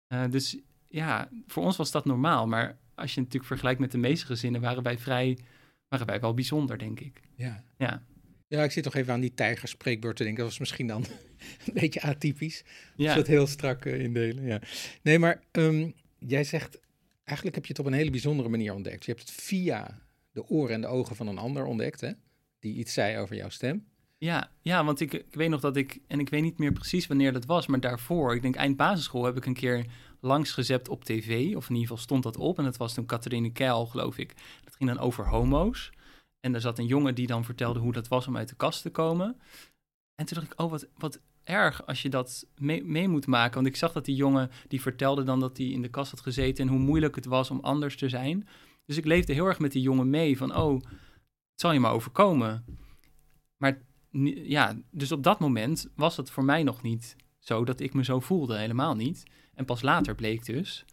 Eh, 0.06 0.24
dus 0.30 0.58
ja, 0.88 1.28
voor 1.46 1.64
ons 1.64 1.76
was 1.76 1.90
dat 1.90 2.04
normaal. 2.04 2.46
Maar 2.46 2.78
als 2.94 3.14
je 3.14 3.20
het 3.20 3.24
natuurlijk 3.24 3.46
vergelijkt 3.46 3.80
met 3.80 3.92
de 3.92 3.98
meeste 3.98 4.26
gezinnen, 4.26 4.60
waren 4.60 4.82
wij 4.82 4.98
vrij, 4.98 5.38
waren 5.88 6.06
wij 6.06 6.20
wel 6.20 6.34
bijzonder, 6.34 6.78
denk 6.78 7.00
ik. 7.00 7.20
Ja. 7.36 7.64
Ja. 7.76 8.02
Ja, 8.46 8.62
ik 8.62 8.70
zit 8.70 8.82
toch 8.82 8.94
even 8.94 9.12
aan 9.12 9.20
die 9.20 9.34
tijgerspreekbeurt 9.34 10.16
te 10.16 10.22
denken. 10.22 10.42
Dat 10.42 10.50
was 10.50 10.60
misschien 10.60 10.86
dan 10.86 11.04
een 11.66 11.74
beetje 11.74 12.02
atypisch. 12.02 12.62
Als 12.62 12.72
we 12.96 13.02
Ja, 13.02 13.14
het 13.14 13.26
heel 13.26 13.46
strak 13.46 13.84
eh, 13.84 14.00
indelen. 14.00 14.44
Ja. 14.44 14.60
Nee, 15.02 15.18
maar 15.18 15.42
ehm, 15.50 15.90
jij 16.18 16.44
zegt, 16.44 16.80
eigenlijk 17.24 17.56
heb 17.56 17.66
je 17.66 17.72
het 17.72 17.80
op 17.80 17.86
een 17.86 17.98
hele 17.98 18.10
bijzondere 18.10 18.48
manier 18.48 18.74
ontdekt. 18.74 19.04
Je 19.04 19.12
hebt 19.12 19.28
het 19.28 19.40
via 19.40 20.02
de 20.34 20.48
oren 20.48 20.74
en 20.74 20.80
de 20.80 20.86
ogen 20.86 21.16
van 21.16 21.26
een 21.26 21.38
ander 21.38 21.64
ontdekt, 21.64 22.00
hè? 22.00 22.12
Die 22.58 22.74
iets 22.74 22.92
zei 22.92 23.18
over 23.18 23.36
jouw 23.36 23.48
stem. 23.48 23.86
ja, 24.18 24.50
ja, 24.60 24.84
want 24.84 25.00
ik, 25.00 25.12
ik 25.12 25.34
weet 25.34 25.48
nog 25.48 25.60
dat 25.60 25.76
ik, 25.76 26.00
en 26.06 26.20
ik 26.20 26.28
weet 26.28 26.42
niet 26.42 26.58
meer 26.58 26.72
precies 26.72 27.06
wanneer 27.06 27.32
dat 27.32 27.44
was, 27.44 27.66
maar 27.66 27.80
daarvoor, 27.80 28.34
ik 28.34 28.42
denk 28.42 28.54
eind 28.54 28.76
basisschool, 28.76 29.24
heb 29.24 29.36
ik 29.36 29.46
een 29.46 29.54
keer 29.54 29.86
langsgezept 30.20 30.88
op 30.88 31.04
tv, 31.04 31.56
of 31.56 31.68
in 31.68 31.74
ieder 31.74 31.88
geval 31.88 31.96
stond 31.96 32.22
dat 32.22 32.36
op. 32.36 32.58
En 32.58 32.64
dat 32.64 32.76
was 32.76 32.94
toen 32.94 33.06
Catharine 33.06 33.52
Keil, 33.52 33.86
geloof 33.86 34.18
ik. 34.18 34.34
Dat 34.64 34.76
ging 34.76 34.90
dan 34.90 34.98
over 34.98 35.28
homo's. 35.28 35.92
En 36.40 36.54
er 36.54 36.60
zat 36.60 36.78
een 36.78 36.86
jongen 36.86 37.14
die 37.14 37.26
dan 37.26 37.44
vertelde 37.44 37.80
hoe 37.80 37.92
dat 37.92 38.08
was 38.08 38.26
om 38.26 38.36
uit 38.36 38.48
de 38.48 38.54
kast 38.54 38.82
te 38.82 38.90
komen. 38.90 39.40
En 40.14 40.26
toen 40.26 40.38
dacht 40.38 40.52
ik, 40.52 40.60
oh, 40.60 40.70
wat, 40.70 40.88
wat 40.96 41.20
erg 41.44 41.86
als 41.86 42.02
je 42.02 42.08
dat 42.08 42.46
mee 42.60 43.08
moet 43.08 43.26
maken. 43.26 43.54
Want 43.54 43.66
ik 43.66 43.76
zag 43.76 43.92
dat 43.92 44.04
die 44.04 44.14
jongen, 44.14 44.50
die 44.68 44.80
vertelde 44.80 45.22
dan 45.22 45.40
dat 45.40 45.56
hij 45.56 45.66
in 45.66 45.82
de 45.82 45.88
kast 45.88 46.10
had 46.10 46.20
gezeten... 46.20 46.64
en 46.64 46.70
hoe 46.70 46.80
moeilijk 46.80 47.14
het 47.14 47.24
was 47.24 47.50
om 47.50 47.60
anders 47.60 47.96
te 47.96 48.08
zijn. 48.08 48.48
Dus 48.84 48.96
ik 48.96 49.04
leefde 49.04 49.32
heel 49.32 49.46
erg 49.46 49.58
met 49.58 49.72
die 49.72 49.82
jongen 49.82 50.10
mee 50.10 50.36
van, 50.36 50.56
oh, 50.56 50.74
het 51.50 51.60
zal 51.60 51.72
je 51.72 51.80
maar 51.80 51.92
overkomen. 51.92 52.64
Maar 53.56 53.82
ja, 54.34 54.76
dus 54.90 55.12
op 55.12 55.22
dat 55.22 55.40
moment 55.40 55.90
was 55.94 56.16
het 56.16 56.30
voor 56.30 56.44
mij 56.44 56.62
nog 56.62 56.82
niet 56.82 57.16
zo 57.38 57.64
dat 57.64 57.80
ik 57.80 57.94
me 57.94 58.04
zo 58.04 58.20
voelde, 58.20 58.58
helemaal 58.58 58.94
niet. 58.94 59.22
En 59.54 59.64
pas 59.64 59.82
later 59.82 60.14
bleek 60.14 60.44
dus, 60.44 60.84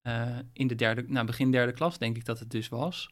eh, 0.00 0.38
in 0.52 0.66
de 0.66 0.74
derde, 0.74 1.04
nou 1.06 1.26
begin 1.26 1.50
derde 1.50 1.72
klas 1.72 1.98
denk 1.98 2.16
ik 2.16 2.24
dat 2.24 2.38
het 2.38 2.50
dus 2.50 2.68
was... 2.68 3.10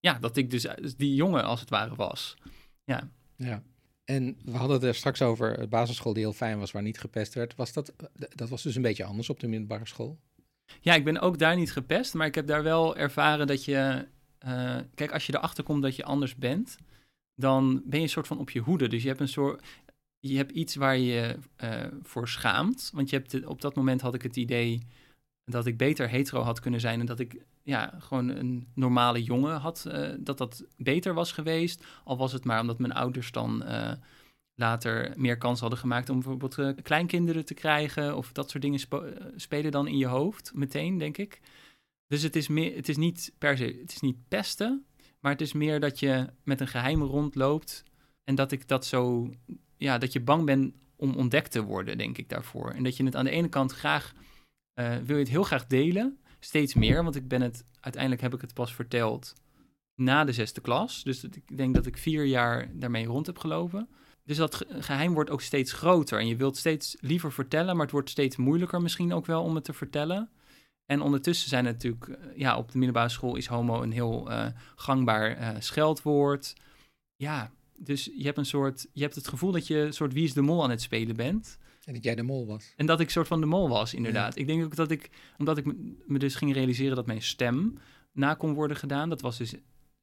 Ja, 0.00 0.18
dat 0.18 0.36
ik 0.36 0.50
dus 0.50 0.66
die 0.96 1.14
jongen 1.14 1.44
als 1.44 1.60
het 1.60 1.70
ware 1.70 1.94
was. 1.94 2.36
Ja, 2.84 3.10
Ja. 3.36 3.62
En 4.04 4.36
we 4.44 4.56
hadden 4.56 4.76
het 4.76 4.84
er 4.84 4.94
straks 4.94 5.22
over 5.22 5.58
de 5.58 5.66
basisschool 5.66 6.12
die 6.12 6.22
heel 6.22 6.32
fijn 6.32 6.58
was, 6.58 6.72
waar 6.72 6.82
niet 6.82 7.00
gepest 7.00 7.34
werd. 7.34 7.54
Was 7.54 7.72
dat, 7.72 7.92
dat 8.34 8.48
was 8.48 8.62
dus 8.62 8.74
een 8.74 8.82
beetje 8.82 9.04
anders 9.04 9.30
op 9.30 9.40
de 9.40 9.48
middelbare 9.48 9.86
school? 9.86 10.18
Ja, 10.80 10.94
ik 10.94 11.04
ben 11.04 11.20
ook 11.20 11.38
daar 11.38 11.56
niet 11.56 11.72
gepest, 11.72 12.14
maar 12.14 12.26
ik 12.26 12.34
heb 12.34 12.46
daar 12.46 12.62
wel 12.62 12.96
ervaren 12.96 13.46
dat 13.46 13.64
je... 13.64 14.06
eh, 14.38 14.76
kijk, 14.94 15.12
als 15.12 15.26
je 15.26 15.34
erachter 15.36 15.64
komt 15.64 15.82
dat 15.82 15.96
je 15.96 16.04
anders 16.04 16.36
bent, 16.36 16.76
dan 17.34 17.82
ben 17.84 17.98
je 17.98 18.04
een 18.04 18.10
soort 18.10 18.26
van 18.26 18.38
op 18.38 18.50
je 18.50 18.60
hoede. 18.60 18.88
Dus 18.88 19.02
je 19.02 19.08
hebt 19.08 19.20
een 19.20 19.28
soort... 19.28 19.64
Je 20.18 20.36
hebt 20.36 20.50
iets 20.50 20.74
waar 20.74 20.98
je 20.98 21.36
eh, 21.56 21.84
voor 22.02 22.28
schaamt. 22.28 22.90
Want 22.94 23.10
je 23.10 23.16
hebt 23.16 23.46
op 23.46 23.60
dat 23.60 23.74
moment 23.74 24.00
had 24.00 24.14
ik 24.14 24.22
het 24.22 24.36
idee 24.36 24.82
dat 25.44 25.66
ik 25.66 25.76
beter 25.76 26.08
hetero 26.08 26.42
had 26.42 26.60
kunnen 26.60 26.80
zijn... 26.80 27.00
en 27.00 27.06
dat 27.06 27.18
ik 27.20 27.36
ja, 27.62 27.94
gewoon 27.98 28.28
een 28.28 28.66
normale 28.74 29.22
jongen 29.22 29.56
had, 29.56 29.84
eh, 29.84 30.08
dat 30.18 30.38
dat 30.38 30.64
beter 30.76 31.14
was 31.14 31.32
geweest. 31.32 31.84
Al 32.04 32.16
was 32.16 32.32
het 32.32 32.44
maar 32.44 32.60
omdat 32.60 32.78
mijn 32.78 32.92
ouders 32.92 33.32
dan... 33.32 33.64
later 34.62 35.12
meer 35.16 35.38
kans 35.38 35.60
hadden 35.60 35.78
gemaakt 35.78 36.08
om 36.08 36.20
bijvoorbeeld 36.20 36.58
eh, 36.58 36.70
kleinkinderen 36.82 37.44
te 37.44 37.54
krijgen. 37.54 38.16
Of 38.16 38.32
dat 38.32 38.50
soort 38.50 38.62
dingen 38.62 38.80
eh, 38.88 38.98
spelen 39.36 39.70
dan 39.70 39.86
in 39.86 39.98
je 39.98 40.06
hoofd 40.06 40.52
meteen, 40.54 40.98
denk 40.98 41.16
ik. 41.16 41.40
Dus 42.06 42.22
het 42.22 42.36
is, 42.36 42.48
meer, 42.48 42.76
het 42.76 42.88
is 42.88 42.96
niet 42.96 43.32
per 43.38 43.56
se, 43.56 43.78
het 43.80 43.92
is 43.92 44.00
niet 44.00 44.28
pesten. 44.28 44.86
Maar 45.20 45.32
het 45.32 45.40
is 45.40 45.52
meer 45.52 45.80
dat 45.80 45.98
je 45.98 46.26
met 46.44 46.60
een 46.60 46.68
geheim 46.68 47.02
rondloopt. 47.02 47.84
En 48.24 48.34
dat 48.34 48.52
ik 48.52 48.68
dat 48.68 48.86
zo, 48.86 49.30
ja, 49.76 49.98
dat 49.98 50.12
je 50.12 50.20
bang 50.20 50.44
bent 50.44 50.74
om 50.96 51.14
ontdekt 51.14 51.50
te 51.50 51.62
worden, 51.62 51.98
denk 51.98 52.18
ik 52.18 52.28
daarvoor. 52.28 52.70
En 52.70 52.82
dat 52.82 52.96
je 52.96 53.04
het 53.04 53.16
aan 53.16 53.24
de 53.24 53.30
ene 53.30 53.48
kant 53.48 53.72
graag, 53.72 54.12
eh, 54.74 54.96
wil 54.96 55.16
je 55.16 55.22
het 55.22 55.32
heel 55.32 55.42
graag 55.42 55.66
delen. 55.66 56.18
Steeds 56.38 56.74
meer, 56.74 57.02
want 57.02 57.16
ik 57.16 57.28
ben 57.28 57.40
het, 57.40 57.64
uiteindelijk 57.80 58.22
heb 58.22 58.34
ik 58.34 58.40
het 58.40 58.54
pas 58.54 58.74
verteld 58.74 59.34
na 59.94 60.24
de 60.24 60.32
zesde 60.32 60.60
klas. 60.60 61.02
Dus 61.02 61.24
ik 61.24 61.56
denk 61.56 61.74
dat 61.74 61.86
ik 61.86 61.96
vier 61.98 62.24
jaar 62.24 62.70
daarmee 62.72 63.06
rond 63.06 63.26
heb 63.26 63.38
gelopen. 63.38 63.88
Dus 64.24 64.36
dat 64.36 64.54
ge- 64.54 64.66
geheim 64.82 65.14
wordt 65.14 65.30
ook 65.30 65.40
steeds 65.40 65.72
groter. 65.72 66.18
En 66.18 66.26
je 66.26 66.36
wilt 66.36 66.56
steeds 66.56 66.96
liever 67.00 67.32
vertellen, 67.32 67.72
maar 67.74 67.82
het 67.84 67.90
wordt 67.94 68.10
steeds 68.10 68.36
moeilijker 68.36 68.82
misschien 68.82 69.12
ook 69.12 69.26
wel 69.26 69.42
om 69.42 69.54
het 69.54 69.64
te 69.64 69.72
vertellen. 69.72 70.30
En 70.86 71.00
ondertussen 71.00 71.48
zijn 71.48 71.64
het 71.66 71.74
natuurlijk, 71.74 72.08
eh, 72.08 72.36
ja, 72.38 72.56
op 72.56 72.70
de 72.72 72.78
middelbare 72.78 73.08
school 73.08 73.36
is 73.36 73.46
homo 73.46 73.82
een 73.82 73.92
heel 73.92 74.30
eh, 74.30 74.46
gangbaar 74.76 75.36
eh, 75.36 75.48
scheldwoord. 75.58 76.54
Ja, 77.16 77.52
dus 77.78 78.10
je 78.16 78.24
hebt 78.24 78.38
een 78.38 78.46
soort, 78.46 78.86
je 78.92 79.02
hebt 79.02 79.14
het 79.14 79.28
gevoel 79.28 79.52
dat 79.52 79.66
je 79.66 79.76
een 79.78 79.92
soort 79.92 80.12
wie 80.12 80.24
is 80.24 80.32
de 80.32 80.42
mol 80.42 80.62
aan 80.62 80.70
het 80.70 80.82
spelen 80.82 81.16
bent. 81.16 81.58
En 81.84 81.94
dat 81.94 82.04
jij 82.04 82.14
de 82.14 82.22
mol 82.22 82.46
was. 82.46 82.72
En 82.76 82.86
dat 82.86 83.00
ik 83.00 83.10
soort 83.10 83.26
van 83.26 83.40
de 83.40 83.46
mol 83.46 83.68
was, 83.68 83.94
inderdaad. 83.94 84.36
Ik 84.36 84.46
denk 84.46 84.64
ook 84.64 84.76
dat 84.76 84.90
ik, 84.90 85.10
omdat 85.38 85.58
ik 85.58 85.64
me- 85.64 85.94
me 86.06 86.18
dus 86.18 86.34
ging 86.34 86.52
realiseren 86.52 86.96
dat 86.96 87.06
mijn 87.06 87.22
stem 87.22 87.78
na 88.12 88.34
kon 88.34 88.54
worden 88.54 88.76
gedaan. 88.76 89.08
Dat 89.08 89.20
was 89.20 89.38
dus 89.38 89.54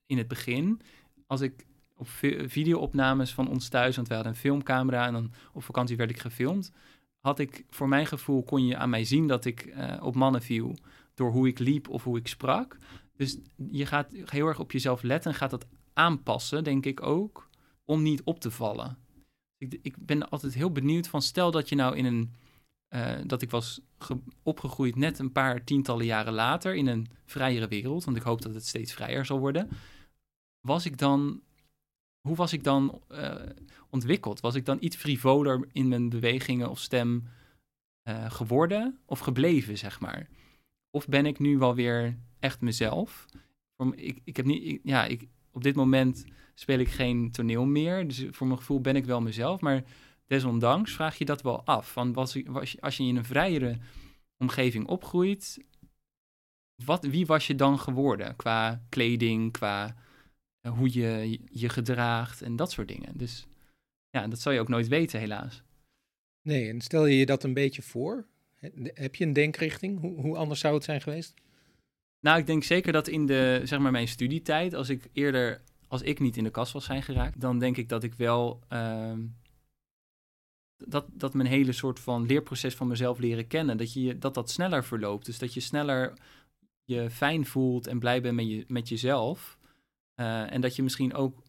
in 0.06 0.18
het 0.18 0.28
begin. 0.28 0.82
Als 1.28 1.42
ik 1.42 1.66
op 2.00 2.08
vi- 2.10 2.50
videoopnames 2.50 3.34
van 3.34 3.48
ons 3.50 3.68
thuis, 3.70 3.96
want 3.96 4.08
we 4.08 4.14
hadden 4.14 4.32
een 4.34 4.40
filmcamera 4.40 5.06
en 5.08 5.14
dan 5.14 5.32
op 5.54 5.64
vakantie 5.64 5.98
werd 5.98 6.10
ik 6.10 6.20
gefilmd. 6.20 6.72
had 7.20 7.40
ik, 7.40 7.66
voor 7.70 7.88
mijn 7.88 8.06
gevoel, 8.06 8.44
kon 8.44 8.66
je 8.66 8.78
aan 8.78 8.90
mij 8.90 9.04
zien 9.04 9.28
dat 9.28 9.46
ik 9.46 9.62
eh, 9.62 10.04
op 10.04 10.16
mannen 10.16 10.42
viel 10.42 10.76
door 11.14 11.32
hoe 11.32 11.48
ik 11.48 11.60
liep 11.60 11.90
of 11.90 12.04
hoe 12.04 12.18
ik 12.18 12.28
sprak. 12.28 12.78
Dus 13.16 13.38
je 13.72 13.86
gaat 13.86 14.14
heel 14.26 14.48
erg 14.48 14.60
op 14.60 14.72
jezelf 14.72 15.02
letten 15.02 15.32
en 15.32 15.38
gaat 15.38 15.50
dat 15.50 15.68
aanpassen, 15.94 16.64
denk 16.64 16.86
ik 16.86 17.02
ook, 17.02 17.50
om 17.86 18.02
niet 18.04 18.22
op 18.24 18.40
te 18.40 18.52
vallen. 18.52 18.98
Ik, 19.58 19.80
ik 19.82 19.96
ben 20.06 20.30
altijd 20.30 20.54
heel 20.54 20.72
benieuwd 20.72 21.08
van, 21.08 21.22
stel 21.22 21.52
dat 21.52 21.70
je 21.70 21.76
nou 21.76 21.96
in 21.96 22.06
een, 22.06 22.34
eh, 22.88 23.18
dat 23.26 23.42
ik 23.42 23.52
was 23.52 23.82
ge- 23.98 24.22
opgegroeid 24.44 24.96
net 24.96 25.20
een 25.20 25.32
paar 25.32 25.64
tientallen 25.64 26.06
jaren 26.06 26.34
later 26.34 26.76
in 26.76 26.88
een 26.88 27.08
vrijere 27.26 27.68
wereld, 27.68 28.04
want 28.04 28.18
ik 28.18 28.24
hoop 28.24 28.42
dat 28.42 28.54
het 28.54 28.66
steeds 28.68 28.94
vrijer 28.94 29.26
zal 29.26 29.40
worden. 29.40 29.70
Was 30.62 30.86
ik 30.86 30.98
dan, 30.98 31.42
hoe 32.22 32.36
was 32.36 32.54
ik 32.54 32.64
dan 32.64 33.02
eh, 33.08 33.36
ontwikkeld? 33.90 34.40
Was 34.40 34.56
ik 34.56 34.66
dan 34.66 34.78
iets 34.80 34.96
frivoler 34.96 35.68
in 35.72 35.88
mijn 35.88 36.10
bewegingen 36.10 36.70
of 36.70 36.80
stem 36.80 37.28
eh, 38.02 38.32
geworden 38.32 39.00
of 39.06 39.20
gebleven, 39.20 39.78
zeg 39.78 40.00
maar? 40.00 40.28
Of 40.90 41.08
ben 41.08 41.26
ik 41.26 41.40
nu 41.40 41.58
wel 41.58 41.76
weer 41.76 42.18
echt 42.40 42.62
mezelf? 42.62 43.26
Ik, 43.92 44.20
ik 44.24 44.38
heb 44.38 44.46
niet, 44.46 44.80
ja, 44.84 45.06
ik, 45.06 45.28
op 45.52 45.64
dit 45.64 45.76
moment 45.76 46.26
speel 46.54 46.80
ik 46.80 46.90
geen 46.90 47.32
toneel 47.32 47.66
meer, 47.66 48.08
dus 48.08 48.26
voor 48.32 48.48
mijn 48.48 48.60
gevoel 48.60 48.82
ben 48.82 48.96
ik 48.96 49.06
wel 49.06 49.22
mezelf, 49.22 49.62
maar 49.62 49.84
desondanks 50.26 50.94
vraag 50.94 51.18
je 51.18 51.26
dat 51.26 51.42
wel 51.42 51.66
af. 51.66 51.92
Van 51.92 52.14
was, 52.14 52.38
was, 52.46 52.82
als 52.82 52.98
je 52.98 53.04
in 53.04 53.16
een 53.16 53.26
vrijere 53.26 53.78
omgeving 54.38 54.88
opgroeit, 54.88 55.58
wat, 56.86 57.06
wie 57.06 57.26
was 57.26 57.48
je 57.48 57.56
dan 57.56 57.80
geworden 57.80 58.36
qua 58.36 58.86
kleding, 58.90 59.52
qua 59.52 59.96
hoe 60.70 60.94
je 60.94 61.40
je 61.52 61.70
gedraagt 61.70 62.42
en 62.42 62.56
dat 62.56 62.72
soort 62.72 62.88
dingen? 62.88 63.18
Dus 63.18 63.48
ja, 64.10 64.28
dat 64.28 64.40
zal 64.40 64.52
je 64.52 64.60
ook 64.60 64.68
nooit 64.68 64.88
weten, 64.88 65.20
helaas. 65.20 65.64
Nee, 66.42 66.70
en 66.70 66.82
stel 66.82 67.06
je 67.06 67.18
je 67.18 67.26
dat 67.26 67.44
een 67.44 67.54
beetje 67.54 67.82
voor? 67.82 68.28
He- 68.56 68.70
Heb 68.94 69.16
je 69.16 69.26
een 69.26 69.34
denkrichting? 69.34 70.00
Hoe, 70.00 70.22
hoe 70.22 70.38
anders 70.38 70.60
zou 70.60 70.74
het 70.74 70.84
zijn 70.84 71.02
geweest? 71.02 71.34
Nou, 72.20 72.40
ik 72.40 72.46
denk 72.46 72.64
zeker 72.64 72.92
dat 72.92 73.08
in 73.08 73.26
de, 73.26 73.62
zeg 73.64 73.80
maar, 73.80 73.92
mijn 73.92 74.08
studietijd, 74.08 74.74
als 74.74 74.90
ik 74.90 75.10
eerder, 75.14 75.62
als 75.88 76.02
ik 76.02 76.20
niet 76.20 76.38
in 76.38 76.44
de 76.44 76.50
kast 76.50 76.74
was 76.74 76.86
zijn 76.86 77.04
geraakt, 77.04 77.42
dan 77.42 77.60
denk 77.60 77.78
ik 77.78 77.90
dat 77.90 78.04
ik 78.04 78.14
wel, 78.14 78.64
ehm, 78.68 79.26
dat, 80.78 81.06
dat 81.12 81.34
mijn 81.34 81.48
hele 81.48 81.72
soort 81.72 82.00
van 82.00 82.26
leerproces 82.26 82.76
van 82.76 82.88
mezelf 82.88 83.20
leren 83.20 83.48
kennen, 83.48 83.78
dat, 83.78 83.94
je, 83.94 84.18
dat 84.18 84.34
dat 84.34 84.50
sneller 84.50 84.84
verloopt. 84.84 85.26
Dus 85.26 85.40
dat 85.40 85.54
je 85.54 85.60
sneller 85.60 86.14
je 86.84 87.10
fijn 87.10 87.46
voelt 87.46 87.88
en 87.88 88.00
blij 88.00 88.22
bent 88.22 88.36
met, 88.36 88.48
je, 88.50 88.66
met 88.68 88.90
jezelf. 88.90 89.59
Eh, 90.20 90.54
en 90.54 90.62
dat 90.62 90.76
je 90.76 90.84
misschien 90.84 91.14
ook 91.14 91.44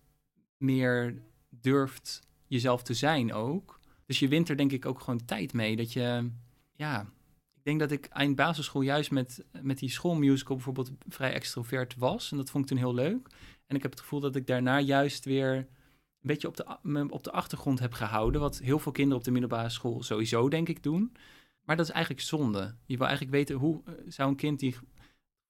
meer 0.56 1.22
durft 1.48 2.20
jezelf 2.46 2.82
te 2.82 2.94
zijn 2.94 3.32
ook. 3.32 3.80
Dus 4.06 4.18
je 4.18 4.28
wint 4.28 4.48
er 4.48 4.56
denk 4.56 4.72
ik 4.72 4.86
ook 4.86 5.00
gewoon 5.00 5.24
tijd 5.24 5.52
mee. 5.52 5.76
Dat 5.76 5.92
je, 5.92 6.30
ja, 6.72 7.00
ik 7.54 7.64
denk 7.64 7.80
dat 7.80 7.90
ik 7.90 8.06
eind 8.06 8.36
basisschool 8.36 8.80
juist 8.80 9.10
met, 9.10 9.44
met 9.62 9.78
die 9.78 9.90
schoolmusical 9.90 10.54
bijvoorbeeld 10.54 10.90
vrij 11.08 11.32
extrovert 11.32 11.96
was. 11.96 12.30
En 12.30 12.36
dat 12.36 12.50
vond 12.50 12.64
ik 12.64 12.70
toen 12.70 12.78
heel 12.78 12.94
leuk. 12.94 13.28
En 13.66 13.76
ik 13.76 13.82
heb 13.82 13.90
het 13.90 14.00
gevoel 14.00 14.20
dat 14.20 14.36
ik 14.36 14.46
daarna 14.46 14.80
juist 14.80 15.24
weer 15.24 15.56
een 15.56 15.66
beetje 16.20 16.48
op 16.48 16.56
de, 16.56 17.06
op 17.08 17.24
de 17.24 17.32
achtergrond 17.32 17.78
heb 17.78 17.92
gehouden. 17.92 18.40
Wat 18.40 18.58
heel 18.58 18.78
veel 18.78 18.92
kinderen 18.92 19.18
op 19.18 19.24
de 19.24 19.30
middelbare 19.30 19.70
school 19.70 20.02
sowieso 20.02 20.48
denk 20.48 20.68
ik 20.68 20.82
doen. 20.82 21.12
Maar 21.64 21.76
dat 21.76 21.86
is 21.86 21.92
eigenlijk 21.92 22.24
zonde. 22.24 22.74
Je 22.86 22.96
wil 22.96 23.06
eigenlijk 23.06 23.36
weten 23.36 23.56
hoe 23.56 23.82
eh, 23.84 23.94
zou 24.06 24.28
een 24.28 24.36
kind 24.36 24.58
die 24.58 24.76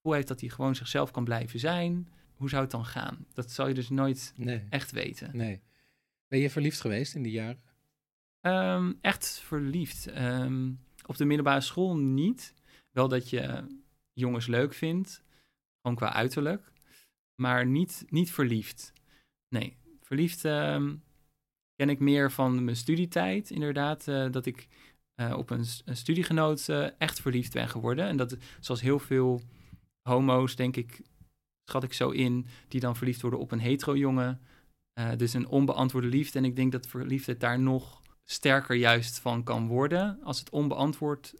hoe 0.01 0.15
heeft 0.15 0.27
dat 0.27 0.39
hij 0.39 0.49
gewoon 0.49 0.75
zichzelf 0.75 1.11
kan 1.11 1.23
blijven 1.23 1.59
zijn. 1.59 2.07
Hoe 2.41 2.49
zou 2.49 2.61
het 2.61 2.71
dan 2.71 2.85
gaan? 2.85 3.25
Dat 3.33 3.51
zal 3.51 3.67
je 3.67 3.73
dus 3.73 3.89
nooit 3.89 4.33
Nee. 4.35 4.65
echt 4.69 4.91
weten. 4.91 5.37
nee. 5.37 5.61
Ben 6.27 6.39
je 6.39 6.49
verliefd 6.49 6.81
geweest 6.81 7.15
in 7.15 7.23
die 7.23 7.31
jaren? 7.31 7.59
Ehm, 8.39 8.93
echt 9.01 9.39
verliefd. 9.39 10.07
Ehm, 10.07 10.71
op 11.05 11.17
de 11.17 11.25
middelbare 11.25 11.61
school 11.61 11.97
niet. 11.97 12.53
Wel 12.91 13.07
dat 13.07 13.29
je 13.29 13.63
jongens 14.13 14.47
leuk 14.47 14.73
vindt, 14.73 15.23
gewoon 15.81 15.97
qua 15.97 16.13
uiterlijk. 16.13 16.71
Maar 17.35 17.65
niet, 17.65 18.05
niet 18.09 18.31
verliefd. 18.31 18.93
Nee, 19.49 19.77
verliefd 20.01 20.45
ehm, 20.45 20.95
ken 21.75 21.89
ik 21.89 21.99
meer 21.99 22.31
van 22.31 22.63
mijn 22.63 22.77
studietijd. 22.77 23.49
Inderdaad, 23.49 24.07
eh, 24.07 24.31
dat 24.31 24.45
ik 24.45 24.67
eh, 25.15 25.37
op 25.37 25.49
een 25.49 25.65
studiegenoot 25.85 26.69
eh, 26.69 26.87
echt 26.97 27.21
verliefd 27.21 27.53
ben 27.53 27.69
geworden. 27.69 28.05
En 28.07 28.17
dat, 28.17 28.37
zoals 28.59 28.81
heel 28.81 28.99
veel 28.99 29.41
homo's, 30.01 30.55
denk 30.55 30.75
ik, 30.75 31.01
schat 31.71 31.83
ik 31.83 31.93
zo 31.93 32.09
in, 32.09 32.45
die 32.67 32.79
dan 32.79 32.95
verliefd 32.95 33.21
worden 33.21 33.39
op 33.39 33.51
een 33.51 33.59
hetero 33.59 33.97
jongen. 33.97 34.41
Eh, 34.93 35.09
dus 35.17 35.33
een 35.33 35.47
onbeantwoorde 35.47 36.07
liefde. 36.07 36.39
En 36.39 36.45
ik 36.45 36.55
denk 36.55 36.71
dat 36.71 36.87
verliefdheid 36.87 37.39
daar 37.39 37.59
nog 37.59 38.01
sterker 38.23 38.75
juist 38.75 39.19
van 39.19 39.43
kan 39.43 39.67
worden 39.67 40.19
als 40.23 40.39
het 40.39 40.49
onbeantwoord 40.49 41.33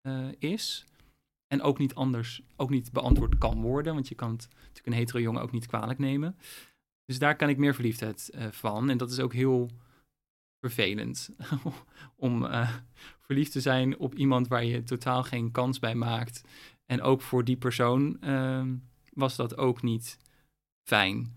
eh, 0.00 0.28
is. 0.38 0.84
En 1.46 1.62
ook 1.62 1.78
niet 1.78 1.94
anders, 1.94 2.42
ook 2.56 2.70
niet 2.70 2.92
beantwoord 2.92 3.38
kan 3.38 3.60
worden. 3.60 3.94
Want 3.94 4.08
je 4.08 4.14
kan 4.14 4.30
het 4.30 4.48
natuurlijk 4.50 4.86
een 4.86 4.92
hetero 4.92 5.20
jongen 5.20 5.42
ook 5.42 5.52
niet 5.52 5.66
kwalijk 5.66 5.98
nemen. 5.98 6.38
Dus 7.04 7.18
daar 7.18 7.36
kan 7.36 7.48
ik 7.48 7.56
meer 7.56 7.74
verliefdheid 7.74 8.30
eh, 8.30 8.46
van. 8.50 8.90
En 8.90 8.98
dat 8.98 9.10
is 9.10 9.20
ook 9.20 9.32
heel 9.32 9.70
vervelend. 10.60 11.30
om 12.16 12.46
verliefd 13.20 13.52
te 13.52 13.60
zijn 13.60 13.98
op 13.98 14.14
iemand 14.14 14.48
waar 14.48 14.64
je 14.64 14.82
totaal 14.82 15.22
geen 15.22 15.50
kans 15.50 15.78
bij 15.78 15.94
maakt. 15.94 16.42
En 16.86 17.02
ook 17.02 17.22
voor 17.22 17.44
die 17.44 17.56
persoon 17.56 18.20
ehm, 18.20 18.74
was 19.18 19.36
dat 19.36 19.56
ook 19.56 19.82
niet 19.82 20.18
fijn. 20.88 21.36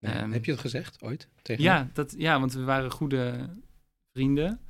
Ehm, 0.00 0.30
Heb 0.30 0.44
je 0.44 0.50
het 0.50 0.60
gezegd 0.60 1.02
ooit? 1.02 1.28
Tegen? 1.42 1.62
Ja, 1.62 1.90
dat, 1.92 2.14
ja, 2.18 2.40
want 2.40 2.52
we 2.52 2.64
waren 2.64 2.90
goede 2.90 3.50
vrienden. 4.12 4.60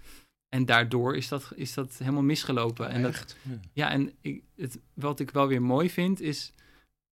En 0.49 0.65
daardoor 0.65 1.17
is 1.17 1.29
dat, 1.29 1.53
is 1.55 1.75
dat 1.75 1.99
helemaal 1.99 2.23
misgelopen. 2.23 2.89
En 2.89 3.03
dat, 3.03 3.37
ja, 3.73 3.91
en 3.91 4.13
ik, 4.21 4.43
het, 4.57 4.79
wat 4.95 5.21
ik 5.21 5.31
wel 5.31 5.47
weer 5.47 5.63
mooi 5.63 5.91
vind, 5.91 6.21
is 6.21 6.53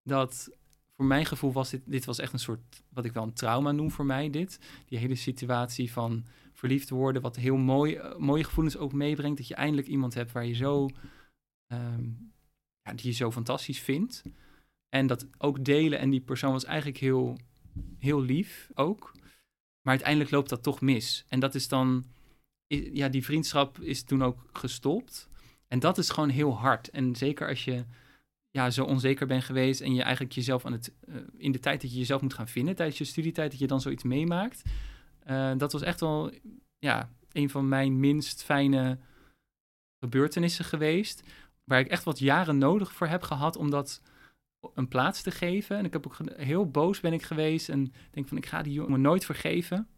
dat 0.03 0.51
voor 0.97 1.05
mijn 1.05 1.27
gevoel 1.27 1.53
was 1.53 1.71
dit, 1.71 1.83
dit 1.85 2.05
was 2.05 2.19
echt 2.19 2.33
een 2.33 2.39
soort, 2.39 2.83
wat 2.89 3.05
ik 3.05 3.13
wel 3.13 3.23
een 3.23 3.33
trauma 3.33 3.73
noem 3.73 3.91
voor 3.91 4.07
mij, 4.07 4.31
dit. 4.31 4.59
Die 4.87 4.99
hele 4.99 5.15
situatie 5.15 5.93
van 5.93 6.27
verliefd 6.53 6.91
worden, 6.91 7.23
wat 7.23 7.37
heel 7.37 7.57
mooi, 7.57 7.95
eh, 7.95 8.17
mooie 8.17 8.45
gevoelens 8.45 8.77
ook 8.77 8.93
meebrengt. 8.93 9.39
Dat 9.39 9.49
je 9.49 9.55
eindelijk 9.55 9.87
iemand 9.87 10.15
hebt 10.15 10.33
waar 10.33 10.47
je 10.47 10.55
zo, 10.55 10.89
ehm, 11.67 12.05
ja, 12.83 12.93
die 12.95 13.07
je 13.07 13.13
zo 13.13 13.33
fantastisch 13.33 13.81
vindt. 13.81 14.23
En 14.95 15.07
dat 15.07 15.27
ook 15.39 15.65
delen. 15.65 15.99
En 15.99 16.11
die 16.11 16.21
persoon 16.21 16.53
was 16.53 16.65
eigenlijk 16.65 16.99
heel, 16.99 17.39
heel 17.99 18.21
lief 18.23 18.71
ook. 18.75 19.13
Maar 19.83 19.93
uiteindelijk 19.95 20.31
loopt 20.31 20.49
dat 20.49 20.63
toch 20.63 20.81
mis. 20.81 21.25
En 21.29 21.41
dat 21.41 21.55
is 21.55 21.69
dan, 21.69 22.05
ja, 22.93 23.09
die 23.09 23.25
vriendschap 23.25 23.81
is 23.81 24.03
toen 24.03 24.23
ook 24.23 24.49
gestopt. 24.53 25.29
En 25.69 25.79
dat 25.79 25.99
is 25.99 26.11
gewoon 26.11 26.29
heel 26.29 26.59
hard. 26.59 26.91
En 26.91 27.17
zeker 27.17 27.49
als 27.49 27.65
je 27.65 27.85
ja, 28.51 28.71
zo 28.71 28.85
onzeker 28.85 29.27
bent 29.27 29.45
geweest 29.45 29.81
en 29.81 29.95
je 29.95 30.03
eigenlijk 30.03 30.35
jezelf 30.35 30.67
aan 30.67 30.73
het, 30.73 30.93
eh, 31.01 31.15
in 31.37 31.53
de 31.53 31.61
tijd 31.61 31.81
dat 31.81 31.93
je 31.93 31.99
jezelf 31.99 32.21
moet 32.23 32.35
gaan 32.35 32.49
vinden, 32.49 32.75
tijdens 32.75 32.99
je 32.99 33.05
studietijd, 33.05 33.51
dat 33.51 33.61
je 33.61 33.67
dan 33.67 33.81
zoiets 33.81 34.03
meemaakt. 34.03 34.63
Eh, 35.19 35.53
dat 35.57 35.73
was 35.73 35.83
echt 35.83 36.01
wel, 36.01 36.33
ja, 36.79 37.11
een 37.33 37.51
van 37.51 37.69
mijn 37.69 38.01
minst 38.01 38.43
fijne 38.43 38.99
gebeurtenissen 39.99 40.65
geweest. 40.65 41.23
Waar 41.65 41.81
ik 41.81 41.89
echt 41.89 42.05
wat 42.05 42.19
jaren 42.19 42.59
nodig 42.59 42.93
voor 42.93 43.07
heb 43.07 43.23
gehad 43.23 43.57
om 43.57 43.71
dat 43.71 44.03
een 44.75 44.89
plaats 44.89 45.23
te 45.23 45.31
geven. 45.31 45.77
En 45.77 45.85
ik 45.85 45.93
heb 45.93 46.07
ook 46.07 46.17
heel 46.37 46.71
boos 46.71 47.01
ben 47.01 47.13
ik 47.13 47.23
geweest 47.23 47.69
en 47.69 47.93
denk 48.11 48.29
van 48.29 48.37
ik 48.37 48.47
ga 48.47 48.63
die 48.63 48.73
jongen 48.73 49.01
nooit 49.01 49.25
vergeven. 49.25 49.89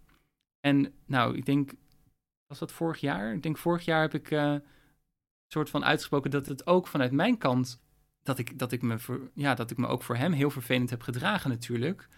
En 0.61 0.93
nou, 1.07 1.37
ik 1.37 1.47
denk, 1.47 1.73
was 2.47 2.59
dat 2.59 2.73
vorig 2.73 3.01
jaar? 3.01 3.35
Ik 3.35 3.43
denk 3.43 3.59
vorig 3.59 3.85
jaar 3.85 4.01
heb 4.01 4.15
ik 4.15 4.31
eh, 4.31 4.55
soort 5.49 5.71
van 5.71 5.85
uitgesproken 5.85 6.31
dat 6.31 6.47
het 6.47 6.67
ook 6.67 6.87
vanuit 6.87 7.13
mijn 7.13 7.39
kant, 7.39 7.83
dat 8.23 8.39
ik, 8.39 8.59
dat 8.59 8.73
ik, 8.73 8.83
me, 8.83 8.99
voor, 8.99 9.31
ja, 9.35 9.55
dat 9.55 9.71
ik 9.71 9.77
me 9.77 9.87
ook 9.87 10.03
voor 10.03 10.17
hem 10.17 10.33
heel 10.33 10.51
vervelend 10.51 10.91
heb 10.91 11.03
gedragen 11.03 11.51
natuurlijk. 11.51 12.09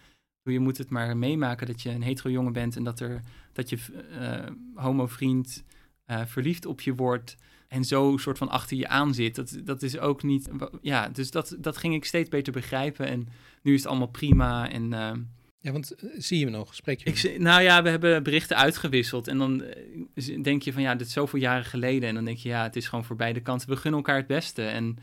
Je 0.43 0.61
moet 0.61 0.79
het 0.79 0.91
maar 0.91 1.17
meemaken 1.17 1.67
dat 1.67 1.83
je 1.83 1.91
een 1.91 2.03
hetero 2.03 2.31
jongen 2.31 2.53
bent 2.53 2.77
en 2.77 2.85
dat, 2.85 3.01
er, 3.01 3.21
dat 3.53 3.69
je 3.69 3.79
eh 4.11 4.53
homo 4.75 5.07
vriend 5.07 5.65
eh, 6.05 6.27
verliefd 6.27 6.67
op 6.67 6.81
je 6.81 6.95
wordt 6.95 7.37
en 7.69 7.85
zo 7.85 8.17
soort 8.17 8.39
van 8.39 8.49
achter 8.49 8.77
je 8.77 8.89
aan 8.89 9.15
zit. 9.15 9.35
Dat, 9.35 9.59
dat 9.65 9.83
is 9.83 9.99
ook 9.99 10.23
niet. 10.23 10.49
Ja, 10.81 11.09
dus 11.09 11.31
dat, 11.31 11.57
dat 11.59 11.77
ging 11.77 11.95
ik 11.95 12.05
steeds 12.05 12.29
beter 12.29 12.53
begrijpen. 12.53 13.07
En 13.07 13.29
nu 13.63 13.73
is 13.73 13.81
het 13.81 13.89
allemaal 13.89 14.07
prima. 14.07 14.71
En 14.71 14.93
eh, 14.93 15.13
Ja, 15.59 15.73
want 15.73 15.95
eh, 15.95 16.11
zie 16.17 16.39
je 16.39 16.45
hem 16.45 16.55
nog? 16.55 16.75
Spreek 16.75 17.01
je 17.05 17.29
hem? 17.29 17.43
nou 17.43 17.63
ja, 17.63 17.83
we 17.83 17.89
hebben 17.89 18.23
berichten 18.23 18.57
uitgewisseld. 18.57 19.29
En 19.29 19.39
dan 19.39 19.63
eh, 19.63 20.43
denk 20.43 20.63
je 20.63 20.73
van 20.73 20.83
ja, 20.83 20.95
dit 20.95 21.07
is 21.07 21.13
zoveel 21.13 21.41
jaren 21.41 21.65
geleden. 21.65 22.09
En 22.09 22.15
dan 22.15 22.25
denk 22.25 22.39
je 22.39 22.49
ja, 22.49 22.63
het 22.63 22.77
is 22.77 22.89
gewoon 22.89 23.05
voor 23.05 23.17
beide 23.17 23.41
kanten. 23.41 23.69
We 23.69 23.77
gunnen 23.77 24.01
elkaar 24.01 24.17
het 24.17 24.27
beste. 24.27 24.63
En 24.63 24.99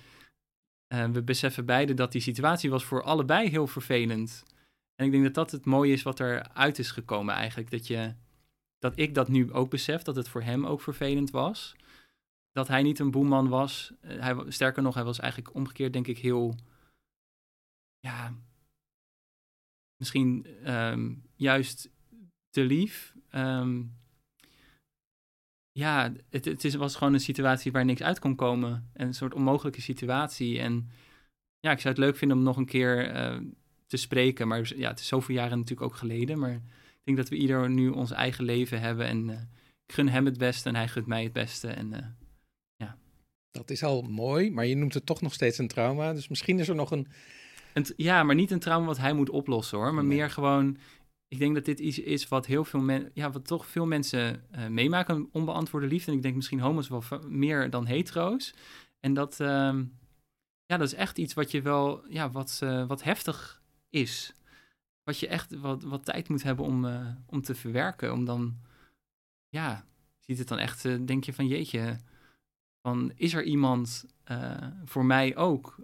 eh, 0.93 1.05
we 1.05 1.23
beseffen 1.23 1.65
beide 1.65 1.93
dat 1.93 2.11
die 2.11 2.21
situatie 2.21 2.69
was 2.69 2.83
voor 2.83 3.03
allebei 3.03 3.49
heel 3.49 3.67
vervelend. 3.67 4.43
En 4.95 5.05
ik 5.05 5.11
denk 5.11 5.23
dat 5.23 5.33
dat 5.33 5.51
het 5.51 5.65
mooie 5.65 5.93
is 5.93 6.03
wat 6.03 6.19
eruit 6.19 6.79
is 6.79 6.91
gekomen 6.91 7.35
eigenlijk. 7.35 7.71
Dat, 7.71 7.87
je, 7.87 8.13
dat 8.79 8.93
ik 8.95 9.15
dat 9.15 9.27
nu 9.27 9.51
ook 9.51 9.69
besef, 9.69 10.01
dat 10.01 10.15
het 10.15 10.29
voor 10.29 10.41
hem 10.41 10.65
ook 10.65 10.81
vervelend 10.81 11.31
was. 11.31 11.75
Dat 12.53 12.67
hij 12.67 12.81
niet 12.81 12.99
een 12.99 13.11
boeman 13.11 13.49
was. 13.49 13.93
Eh, 14.01 14.19
hij, 14.19 14.51
sterker 14.51 14.83
nog, 14.83 14.95
hij 14.95 15.03
was 15.03 15.19
eigenlijk 15.19 15.55
omgekeerd 15.55 15.93
denk 15.93 16.07
ik 16.07 16.17
heel... 16.17 16.55
Ja, 17.99 18.33
misschien 19.97 20.45
ehm, 20.63 21.13
juist 21.35 21.89
te 22.49 22.63
lief. 22.63 23.15
Ehm, 23.29 23.83
ja, 25.71 26.13
het, 26.29 26.45
het 26.45 26.63
is, 26.63 26.75
was 26.75 26.95
gewoon 26.95 27.13
een 27.13 27.19
situatie 27.19 27.71
waar 27.71 27.85
niks 27.85 28.01
uit 28.01 28.19
kon 28.19 28.35
komen. 28.35 28.89
En 28.93 29.07
een 29.07 29.13
soort 29.13 29.33
onmogelijke 29.33 29.81
situatie. 29.81 30.59
En 30.59 30.89
ja, 31.59 31.71
ik 31.71 31.79
zou 31.79 31.93
het 31.93 32.03
leuk 32.03 32.15
vinden 32.15 32.37
om 32.37 32.43
nog 32.43 32.57
een 32.57 32.65
keer 32.65 33.09
eh, 33.09 33.37
te 33.87 33.97
spreken. 33.97 34.47
Maar 34.47 34.77
ja, 34.77 34.89
het 34.89 34.99
is 34.99 35.07
zoveel 35.07 35.35
jaren 35.35 35.57
natuurlijk 35.57 35.87
ook 35.91 35.95
geleden. 35.95 36.39
Maar 36.39 36.53
ik 36.53 37.01
denk 37.03 37.17
dat 37.17 37.29
we 37.29 37.35
ieder 37.35 37.69
nu 37.69 37.89
ons 37.89 38.11
eigen 38.11 38.43
leven 38.43 38.79
hebben. 38.79 39.05
En 39.05 39.29
uh, 39.29 39.41
ik 39.85 39.93
gun 39.93 40.09
hem 40.09 40.25
het 40.25 40.37
beste 40.37 40.69
en 40.69 40.75
hij 40.75 40.87
gunt 40.87 41.05
mij 41.05 41.23
het 41.23 41.33
beste. 41.33 41.67
En 41.67 41.89
ja. 41.89 42.15
Dat 43.53 43.69
is 43.69 43.83
al 43.83 44.01
mooi, 44.01 44.51
maar 44.51 44.65
je 44.65 44.75
noemt 44.75 44.93
het 44.93 45.05
toch 45.05 45.21
nog 45.21 45.33
steeds 45.33 45.57
een 45.57 45.67
trauma. 45.67 46.13
Dus 46.13 46.27
misschien 46.27 46.59
is 46.59 46.69
er 46.69 46.75
nog 46.75 46.91
een... 46.91 47.07
een 47.73 47.85
ja, 47.95 48.23
maar 48.23 48.35
niet 48.35 48.51
een 48.51 48.59
trauma 48.59 48.85
wat 48.85 48.97
hij 48.97 49.13
moet 49.13 49.29
oplossen 49.29 49.77
hoor. 49.77 49.93
Maar 49.93 50.03
nee. 50.03 50.17
meer 50.17 50.29
gewoon 50.29 50.77
ik 51.33 51.39
denk 51.39 51.55
dat 51.55 51.65
dit 51.65 51.79
iets 51.79 51.99
is 51.99 52.27
wat 52.27 52.45
heel 52.45 52.65
veel 52.65 52.79
mensen, 52.79 53.11
ja, 53.13 53.31
wat 53.31 53.47
toch 53.47 53.65
veel 53.65 53.85
mensen 53.85 54.43
uh, 54.55 54.67
meemaken, 54.67 55.29
onbeantwoorde 55.31 55.87
liefde. 55.87 56.11
En 56.11 56.17
ik 56.17 56.23
denk 56.23 56.35
misschien 56.35 56.59
homo's 56.59 56.87
wel 56.87 57.03
meer 57.27 57.69
dan 57.69 57.87
hetero's. 57.87 58.53
En 58.99 59.13
dat, 59.13 59.39
uh, 59.39 59.47
ja, 60.65 60.77
dat 60.77 60.81
is 60.81 60.93
echt 60.93 61.17
iets 61.17 61.33
wat 61.33 61.51
je 61.51 61.61
wel, 61.61 62.07
ja, 62.09 62.31
wat, 62.31 62.59
uh, 62.63 62.87
wat 62.87 63.03
heftig 63.03 63.61
is. 63.89 64.33
Wat 65.03 65.19
je 65.19 65.27
echt 65.27 65.55
wat, 65.55 65.83
wat 65.83 66.05
tijd 66.05 66.29
moet 66.29 66.43
hebben 66.43 66.65
om, 66.65 66.85
uh, 66.85 67.07
om 67.25 67.41
te 67.41 67.55
verwerken. 67.55 68.11
Om 68.11 68.25
dan, 68.25 68.57
ja, 69.49 69.85
ziet 70.19 70.37
het 70.37 70.47
dan 70.47 70.59
echt, 70.59 71.07
denk 71.07 71.23
je 71.23 71.33
van 71.33 71.47
jeetje, 71.47 71.97
van 72.87 73.11
is 73.15 73.33
er 73.33 73.43
iemand 73.43 74.05
voor 74.85 75.05
mij 75.05 75.35
ook 75.35 75.75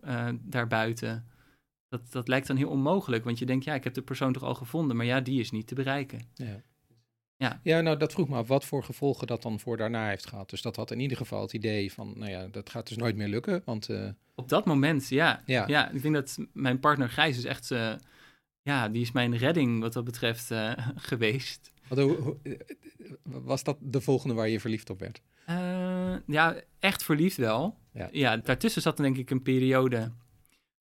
daarbuiten? 0.42 1.26
Dat, 1.88 2.12
dat 2.12 2.28
lijkt 2.28 2.48
dan 2.48 2.56
heel 2.56 2.70
onmogelijk, 2.70 3.24
want 3.24 3.40
je 3.40 3.46
denkt, 3.46 3.66
ja, 3.66 3.74
ik 3.74 3.84
heb 3.84 3.94
de 3.94 4.02
persoon 4.02 4.34
toch 4.34 4.44
al 4.44 4.56
gevonden, 4.56 4.96
maar 4.96 5.06
ja, 5.06 5.22
die 5.22 5.40
is 5.40 5.52
niet 5.52 5.68
te 5.68 5.76
bereiken. 5.76 6.22
Ja. 6.34 6.64
Ja. 7.40 7.60
ja, 7.64 7.82
nou 7.82 7.98
dat 7.98 8.14
vroeg 8.14 8.30
me 8.30 8.36
af 8.36 8.48
wat 8.48 8.66
voor 8.66 8.84
gevolgen 8.84 9.28
dat 9.28 9.42
dan 9.42 9.60
voor 9.60 9.78
daarna 9.78 10.08
heeft 10.08 10.28
gehad. 10.28 10.50
Dus 10.50 10.62
dat 10.62 10.76
had 10.76 10.92
in 10.92 11.00
ieder 11.00 11.18
geval 11.18 11.42
het 11.42 11.54
idee 11.54 11.94
van, 11.94 12.14
nou 12.16 12.32
ja, 12.32 12.48
dat 12.48 12.70
gaat 12.70 12.88
dus 12.88 12.98
nooit 12.98 13.16
meer 13.16 13.28
lukken, 13.28 13.62
want... 13.66 13.90
Uh... 13.90 14.10
Op 14.36 14.50
dat 14.50 14.66
moment, 14.66 15.10
ja. 15.10 15.44
ja. 15.46 15.68
Ja, 15.68 15.90
ik 15.90 16.02
denk 16.02 16.14
dat 16.14 16.38
mijn 16.54 16.80
partner 16.80 17.10
Gijs 17.10 17.38
is 17.38 17.46
echt, 17.46 17.72
uh, 17.72 17.94
ja, 18.62 18.90
die 18.90 19.02
is 19.02 19.12
mijn 19.12 19.38
redding 19.38 19.82
wat 19.82 19.94
dat 19.94 20.04
betreft 20.04 20.52
uh, 20.52 20.74
geweest. 20.96 21.72
Wat, 21.88 22.00
hoe, 22.00 22.38
was 23.24 23.64
dat 23.64 23.78
de 23.82 24.02
volgende 24.02 24.36
waar 24.36 24.50
je 24.50 24.60
verliefd 24.60 24.90
op 24.90 25.00
werd? 25.00 25.22
Ja, 26.26 26.56
echt 26.80 27.04
verliefd 27.04 27.38
wel. 27.38 27.78
Ja. 27.94 28.10
ja, 28.12 28.38
daartussen 28.38 28.82
zat 28.82 28.98
denk 28.98 29.18
ik 29.18 29.30
een 29.30 29.42
periode 29.42 30.12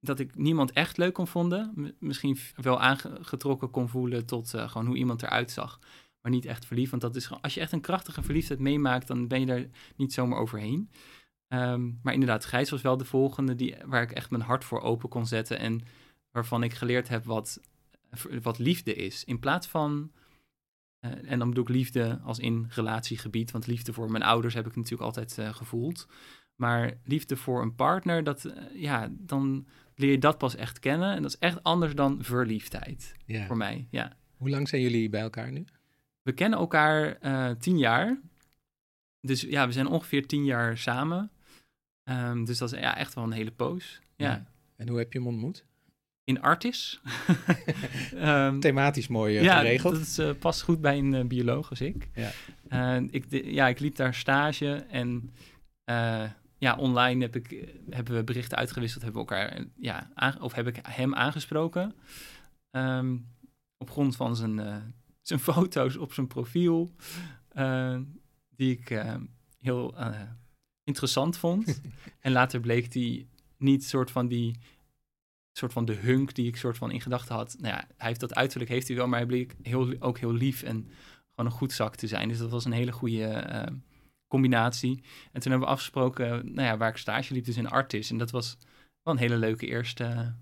dat 0.01 0.19
ik 0.19 0.37
niemand 0.37 0.73
echt 0.73 0.97
leuk 0.97 1.15
kon 1.15 1.27
vonden. 1.27 1.95
Misschien 1.99 2.39
wel 2.57 2.81
aangetrokken 2.81 3.71
kon 3.71 3.89
voelen 3.89 4.27
tot 4.27 4.55
uh, 4.55 4.69
gewoon 4.69 4.87
hoe 4.87 4.97
iemand 4.97 5.23
eruit 5.23 5.51
zag. 5.51 5.81
Maar 6.21 6.33
niet 6.33 6.45
echt 6.45 6.67
verliefd. 6.67 6.91
Want 6.91 7.03
dat 7.03 7.17
is 7.17 7.27
gewoon, 7.27 7.43
als 7.43 7.55
je 7.55 7.61
echt 7.61 7.73
een 7.73 7.81
krachtige 7.81 8.23
verliefdheid 8.23 8.61
meemaakt, 8.61 9.07
dan 9.07 9.29
ben 9.29 9.41
je 9.41 9.47
daar 9.47 9.67
niet 9.97 10.13
zomaar 10.13 10.39
overheen. 10.39 10.91
Um, 11.49 11.99
maar 12.03 12.13
inderdaad, 12.13 12.45
Gijs 12.45 12.71
was 12.71 12.83
wel 12.83 12.97
de 12.97 13.05
volgende 13.05 13.55
die, 13.55 13.77
waar 13.85 14.03
ik 14.03 14.13
echt 14.13 14.31
mijn 14.31 14.43
hart 14.43 14.65
voor 14.65 14.81
open 14.81 15.09
kon 15.09 15.27
zetten. 15.27 15.59
En 15.59 15.83
waarvan 16.31 16.63
ik 16.63 16.75
geleerd 16.75 17.09
heb 17.09 17.25
wat, 17.25 17.61
wat 18.43 18.59
liefde 18.59 18.95
is. 18.95 19.25
In 19.25 19.39
plaats 19.39 19.67
van. 19.67 20.11
Uh, 21.11 21.31
en 21.31 21.39
dan 21.39 21.49
bedoel 21.49 21.65
ik 21.65 21.71
liefde 21.71 22.21
als 22.23 22.39
in 22.39 22.67
relatiegebied. 22.69 23.51
Want 23.51 23.67
liefde 23.67 23.93
voor 23.93 24.11
mijn 24.11 24.23
ouders 24.23 24.55
heb 24.55 24.67
ik 24.67 24.77
natuurlijk 24.77 25.03
altijd 25.03 25.37
uh, 25.39 25.55
gevoeld. 25.55 26.09
Maar 26.55 26.99
liefde 27.05 27.37
voor 27.37 27.63
een 27.63 27.75
partner, 27.75 28.25
dat, 28.25 28.45
uh, 28.45 28.53
ja, 28.75 29.09
dan 29.11 29.67
leer 29.95 30.11
je 30.11 30.19
dat 30.19 30.39
pas 30.39 30.55
echt 30.55 30.79
kennen. 30.79 31.15
En 31.15 31.23
dat 31.23 31.31
is 31.31 31.39
echt 31.39 31.63
anders 31.63 31.95
dan 31.95 32.19
verliefdheid 32.23 33.15
ja. 33.25 33.47
voor 33.47 33.57
mij. 33.57 33.87
Ja. 33.91 34.17
Hoe 34.37 34.51
lang 34.51 34.69
zijn 34.69 34.83
jullie 34.83 35.09
bij 35.09 35.21
elkaar 35.21 35.53
nu? 35.53 35.65
We 36.23 36.33
kennen 36.33 36.59
elkaar 36.59 37.19
uh, 37.23 37.51
tien 37.51 37.79
jaar. 37.79 38.21
Dus 39.21 39.41
ja, 39.41 39.67
we 39.67 39.73
zijn 39.73 39.87
ongeveer 39.87 40.27
tien 40.27 40.45
jaar 40.45 40.79
samen. 40.79 41.31
Um, 42.05 42.45
dus 42.45 42.59
dat 42.59 42.73
is 42.73 42.81
ja, 42.81 42.97
echt 42.97 43.15
wel 43.15 43.25
een 43.25 43.33
hele 43.33 43.51
poos. 43.51 44.01
Ja. 44.17 44.31
ja. 44.31 44.47
En 44.77 44.89
hoe 44.89 44.99
heb 44.99 45.13
je 45.13 45.19
hem 45.19 45.29
ontmoet? 45.29 45.66
In 46.27 46.41
Artis. 46.41 47.01
um, 48.15 48.61
Thematisch 48.65 49.09
mooi 49.09 49.37
uh, 49.37 49.43
ja, 49.43 49.59
geregeld. 49.59 49.95
dat 49.95 50.03
is, 50.03 50.19
uh, 50.19 50.31
past 50.39 50.63
goed 50.63 50.81
bij 50.81 50.99
een 50.99 51.13
uh, 51.13 51.25
bioloog 51.25 51.71
als 51.71 51.81
ik. 51.81 52.09
Ja. 52.69 52.97
ik, 53.11 53.31
de, 53.31 53.53
ja, 53.53 53.69
ik 53.69 53.79
liep 53.79 53.97
daar 53.97 54.15
stage 54.15 54.75
en 54.75 55.33
ja, 56.59 56.77
online 56.77 57.23
heb 57.23 57.37
ik, 57.37 57.69
hebben 57.91 58.15
we 58.15 58.25
berichten 58.25 58.59
uitgewisseld, 58.59 59.03
hebben 59.03 59.23
we 59.23 59.29
elkaar, 59.29 59.65
ja, 59.77 60.11
of 60.41 60.53
heb 60.53 60.67
ik 60.67 60.79
hem 60.83 61.15
aangesproken. 61.15 61.95
Um, 62.71 63.27
op 63.79 63.91
grond 63.91 64.17
van 64.17 64.37
zijn, 64.37 64.61
zijn 65.23 65.41
foto's 65.51 65.97
op 65.97 66.13
zijn 66.13 66.27
profiel, 66.27 66.91
die 68.49 68.79
ik 68.79 69.05
heel 69.59 69.95
interessant 70.85 71.39
vond. 71.39 71.81
en 72.21 72.33
later 72.33 72.61
bleek 72.61 72.93
die 72.93 73.29
niet 73.59 73.85
soort 73.85 74.11
van 74.11 74.29
die, 74.29 74.59
soort 75.59 75.73
van 75.73 75.85
de 75.85 75.95
hunk 75.95 76.35
die 76.35 76.47
ik 76.47 76.57
soort 76.57 76.79
van 76.79 76.91
in 76.91 77.01
gedachten 77.01 77.35
had. 77.35 77.57
Nou 77.59 77.75
ja, 77.75 77.85
hij 77.97 78.09
heeft 78.09 78.21
dat 78.21 78.35
uiterlijk, 78.35 78.71
heeft 78.71 78.89
hij 78.89 78.97
wel, 78.97 79.07
maar 79.07 79.19
hij 79.19 79.29
bleek 79.29 79.55
heel, 79.63 79.95
ook 79.99 80.19
heel 80.19 80.33
lief 80.33 80.63
en 80.63 80.89
gewoon 81.31 81.51
een 81.51 81.59
goed 81.59 81.73
zak 81.73 81.97
te 81.97 82.07
zijn. 82.07 82.29
Dus 82.29 82.39
dat 82.39 82.51
was 82.51 82.65
een 82.65 82.73
hele 82.73 82.93
goede 82.93 83.45
combinatie. 84.29 85.03
En 85.33 85.41
toen 85.41 85.51
hebben 85.51 85.69
we 85.69 85.75
afgesproken, 85.75 86.29
nou 86.29 86.69
ja, 86.69 86.77
waar 86.77 86.89
ik 86.89 86.97
stage 86.97 87.33
liep, 87.33 87.45
dus 87.45 87.57
in 87.57 87.69
Artis. 87.69 88.11
En 88.11 88.19
dat 88.19 88.31
was 88.31 88.59
wel 89.03 89.15
een 89.15 89.21
hele 89.21 89.37
leuke 89.37 89.67
eerste 89.67 90.35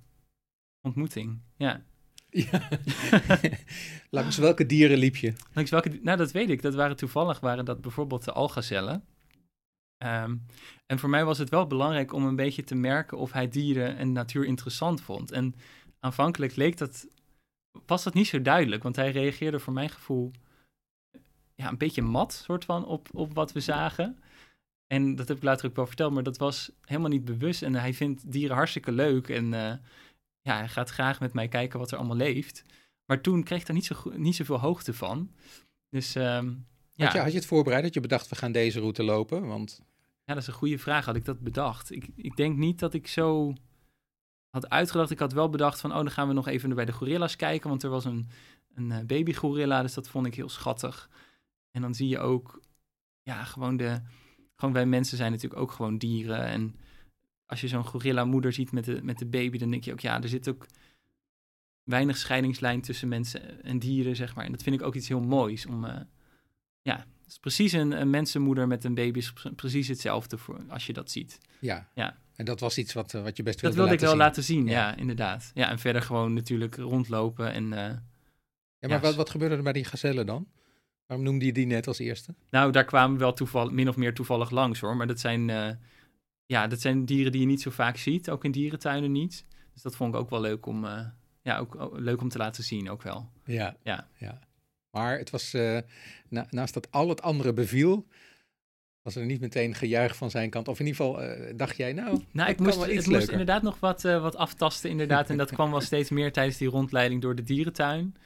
ontmoeting. 0.80 1.42
Ja. 1.56 1.84
ja. 2.28 2.68
Langs 4.10 4.36
welke 4.36 4.66
dieren 4.66 4.98
liep 4.98 5.16
je? 5.16 5.32
Langs 5.52 5.70
welke, 5.70 5.98
nou, 6.02 6.18
dat 6.18 6.32
weet 6.32 6.50
ik. 6.50 6.62
Dat 6.62 6.74
waren 6.74 6.96
toevallig 6.96 7.40
waren 7.40 7.64
dat 7.64 7.80
bijvoorbeeld 7.80 8.24
de 8.24 8.32
algazellen. 8.32 9.04
Um, 10.04 10.46
en 10.86 10.98
voor 10.98 11.08
mij 11.08 11.24
was 11.24 11.38
het 11.38 11.48
wel 11.48 11.66
belangrijk 11.66 12.12
om 12.12 12.24
een 12.24 12.36
beetje 12.36 12.64
te 12.64 12.74
merken 12.74 13.18
of 13.18 13.32
hij 13.32 13.48
dieren 13.48 13.96
en 13.96 14.12
natuur 14.12 14.44
interessant 14.44 15.00
vond. 15.00 15.30
En 15.30 15.54
aanvankelijk 16.00 16.56
leek 16.56 16.78
dat, 16.78 17.06
was 17.86 18.02
dat 18.02 18.14
niet 18.14 18.26
zo 18.26 18.42
duidelijk, 18.42 18.82
want 18.82 18.96
hij 18.96 19.10
reageerde 19.10 19.58
voor 19.58 19.72
mijn 19.72 19.90
gevoel 19.90 20.32
ja, 21.54 21.68
een 21.68 21.78
beetje 21.78 22.02
mat, 22.02 22.32
soort 22.32 22.64
van, 22.64 22.86
op, 22.86 23.08
op 23.12 23.34
wat 23.34 23.52
we 23.52 23.60
zagen. 23.60 24.18
En 24.86 25.14
dat 25.16 25.28
heb 25.28 25.36
ik 25.36 25.42
later 25.42 25.68
ook 25.68 25.76
wel 25.76 25.86
verteld, 25.86 26.12
maar 26.12 26.22
dat 26.22 26.38
was 26.38 26.70
helemaal 26.80 27.10
niet 27.10 27.24
bewust. 27.24 27.62
En 27.62 27.74
hij 27.74 27.94
vindt 27.94 28.32
dieren 28.32 28.56
hartstikke 28.56 28.92
leuk. 28.92 29.28
En 29.28 29.44
uh, 29.44 29.72
ja, 30.40 30.56
hij 30.56 30.68
gaat 30.68 30.90
graag 30.90 31.20
met 31.20 31.32
mij 31.32 31.48
kijken 31.48 31.78
wat 31.78 31.90
er 31.90 31.98
allemaal 31.98 32.16
leeft. 32.16 32.64
Maar 33.04 33.20
toen 33.20 33.42
kreeg 33.42 33.60
ik 33.60 33.66
daar 33.66 33.76
niet, 33.76 33.84
zo, 33.84 33.96
niet 34.16 34.36
zoveel 34.36 34.60
hoogte 34.60 34.94
van. 34.94 35.30
Dus 35.88 36.14
um, 36.14 36.66
ja. 36.94 37.04
Had 37.04 37.12
je, 37.12 37.18
had 37.18 37.30
je 37.30 37.38
het 37.38 37.46
voorbereid 37.46 37.82
dat 37.82 37.94
je 37.94 38.00
bedacht, 38.00 38.28
we 38.28 38.36
gaan 38.36 38.52
deze 38.52 38.80
route 38.80 39.02
lopen? 39.02 39.46
Want... 39.46 39.82
Ja, 40.24 40.34
dat 40.34 40.42
is 40.42 40.46
een 40.46 40.54
goede 40.54 40.78
vraag. 40.78 41.04
Had 41.04 41.16
ik 41.16 41.24
dat 41.24 41.40
bedacht? 41.40 41.90
Ik, 41.90 42.08
ik 42.16 42.36
denk 42.36 42.56
niet 42.56 42.78
dat 42.78 42.94
ik 42.94 43.06
zo 43.06 43.54
had 44.50 44.68
uitgedacht. 44.68 45.10
Ik 45.10 45.18
had 45.18 45.32
wel 45.32 45.48
bedacht 45.48 45.80
van, 45.80 45.90
oh, 45.90 45.96
dan 45.96 46.10
gaan 46.10 46.28
we 46.28 46.34
nog 46.34 46.48
even 46.48 46.74
bij 46.74 46.84
de 46.84 46.92
gorilla's 46.92 47.36
kijken. 47.36 47.68
Want 47.68 47.82
er 47.82 47.90
was 47.90 48.04
een, 48.04 48.28
een 48.74 49.06
baby 49.06 49.34
gorilla, 49.34 49.82
dus 49.82 49.94
dat 49.94 50.08
vond 50.08 50.26
ik 50.26 50.34
heel 50.34 50.48
schattig. 50.48 51.10
En 51.70 51.80
dan 51.80 51.94
zie 51.94 52.08
je 52.08 52.18
ook, 52.18 52.60
ja, 53.22 53.44
gewoon 53.44 53.76
de. 53.76 54.00
Gewoon 54.56 54.74
wij 54.74 54.86
mensen 54.86 55.16
zijn 55.16 55.32
natuurlijk 55.32 55.60
ook 55.60 55.72
gewoon 55.72 55.98
dieren. 55.98 56.44
En 56.44 56.76
als 57.46 57.60
je 57.60 57.68
zo'n 57.68 57.84
gorilla-moeder 57.84 58.52
ziet 58.52 58.72
met 58.72 58.84
de, 58.84 59.02
met 59.02 59.18
de 59.18 59.26
baby, 59.26 59.58
dan 59.58 59.70
denk 59.70 59.84
je 59.84 59.92
ook, 59.92 60.00
ja, 60.00 60.22
er 60.22 60.28
zit 60.28 60.48
ook 60.48 60.66
weinig 61.82 62.16
scheidingslijn 62.16 62.80
tussen 62.80 63.08
mensen 63.08 63.62
en 63.62 63.78
dieren, 63.78 64.16
zeg 64.16 64.34
maar. 64.34 64.44
En 64.44 64.52
dat 64.52 64.62
vind 64.62 64.76
ik 64.76 64.82
ook 64.82 64.94
iets 64.94 65.08
heel 65.08 65.20
moois. 65.20 65.66
Om, 65.66 65.84
uh, 65.84 66.00
ja, 66.82 67.06
is 67.26 67.38
precies 67.38 67.72
een, 67.72 68.00
een 68.00 68.10
mensenmoeder 68.10 68.66
met 68.66 68.84
een 68.84 68.94
baby 68.94 69.18
is 69.18 69.32
precies 69.56 69.88
hetzelfde 69.88 70.38
voor, 70.38 70.60
als 70.68 70.86
je 70.86 70.92
dat 70.92 71.10
ziet. 71.10 71.38
Ja. 71.58 71.88
ja. 71.94 72.18
En 72.36 72.44
dat 72.44 72.60
was 72.60 72.78
iets 72.78 72.92
wat, 72.92 73.14
uh, 73.14 73.22
wat 73.22 73.36
je 73.36 73.42
best 73.42 73.60
wilde 73.60 73.76
Dat 73.76 73.84
wilde 73.84 73.94
ik 73.94 74.00
wel 74.00 74.10
zien. 74.10 74.26
laten 74.26 74.42
zien, 74.42 74.66
ja. 74.66 74.88
ja. 74.88 74.96
inderdaad. 74.96 75.50
Ja, 75.54 75.70
en 75.70 75.78
verder 75.78 76.02
gewoon 76.02 76.32
natuurlijk 76.32 76.76
rondlopen 76.76 77.52
en... 77.52 77.64
Uh, 77.64 77.78
ja, 78.78 78.90
maar 78.90 78.90
ja, 78.90 79.00
wat, 79.00 79.14
wat 79.14 79.30
gebeurde 79.30 79.56
er 79.56 79.62
bij 79.62 79.72
die 79.72 79.84
gazellen 79.84 80.26
dan? 80.26 80.46
Waarom 81.06 81.26
noemde 81.26 81.44
je 81.44 81.52
die 81.52 81.66
net 81.66 81.86
als 81.86 81.98
eerste? 81.98 82.34
Nou, 82.50 82.72
daar 82.72 82.84
kwamen 82.84 83.12
we 83.12 83.22
wel 83.22 83.32
toeval, 83.32 83.70
min 83.70 83.88
of 83.88 83.96
meer 83.96 84.14
toevallig 84.14 84.50
langs 84.50 84.80
hoor. 84.80 84.96
Maar 84.96 85.06
dat 85.06 85.20
zijn, 85.20 85.48
uh, 85.48 85.70
ja, 86.46 86.66
dat 86.66 86.80
zijn 86.80 87.04
dieren 87.04 87.32
die 87.32 87.40
je 87.40 87.46
niet 87.46 87.62
zo 87.62 87.70
vaak 87.70 87.96
ziet, 87.96 88.30
ook 88.30 88.44
in 88.44 88.50
dierentuinen 88.50 89.12
niet. 89.12 89.46
Dus 89.72 89.82
dat 89.82 89.96
vond 89.96 90.14
ik 90.14 90.20
ook 90.20 90.30
wel 90.30 90.40
leuk 90.40 90.66
om, 90.66 90.84
uh, 90.84 91.00
ja, 91.42 91.58
ook, 91.58 91.80
ook, 91.80 91.98
leuk 91.98 92.20
om 92.20 92.28
te 92.28 92.38
laten 92.38 92.64
zien 92.64 92.90
ook 92.90 93.02
wel. 93.02 93.30
Ja, 93.44 93.76
ja. 93.82 94.08
ja. 94.16 94.40
Maar 94.94 95.18
het 95.18 95.30
was, 95.30 95.54
uh, 95.54 95.78
na, 96.28 96.46
naast 96.50 96.74
dat 96.74 96.90
al 96.90 97.08
het 97.08 97.22
andere 97.22 97.52
beviel, 97.52 98.06
was 99.02 99.16
er 99.16 99.24
niet 99.24 99.40
meteen 99.40 99.74
gejuich 99.74 100.16
van 100.16 100.30
zijn 100.30 100.50
kant. 100.50 100.68
Of 100.68 100.80
in 100.80 100.86
ieder 100.86 101.04
geval 101.04 101.56
dacht 101.56 101.76
jij, 101.76 101.92
nou, 101.92 102.22
nou 102.30 102.50
ik 102.50 102.58
moest, 102.58 102.84
het 102.84 103.06
moest 103.06 103.28
inderdaad 103.28 103.62
nog 103.62 103.80
wat, 103.80 104.02
wat 104.02 104.36
aftasten 104.36 104.90
inderdaad. 104.90 105.30
en 105.30 105.36
dat 105.36 105.52
kwam 105.52 105.70
wel 105.70 105.80
steeds 105.80 106.10
meer 106.10 106.32
tijdens 106.32 106.56
die 106.56 106.68
rondleiding 106.68 107.22
door 107.22 107.34
de 107.34 107.42
dierentuin. 107.42 108.16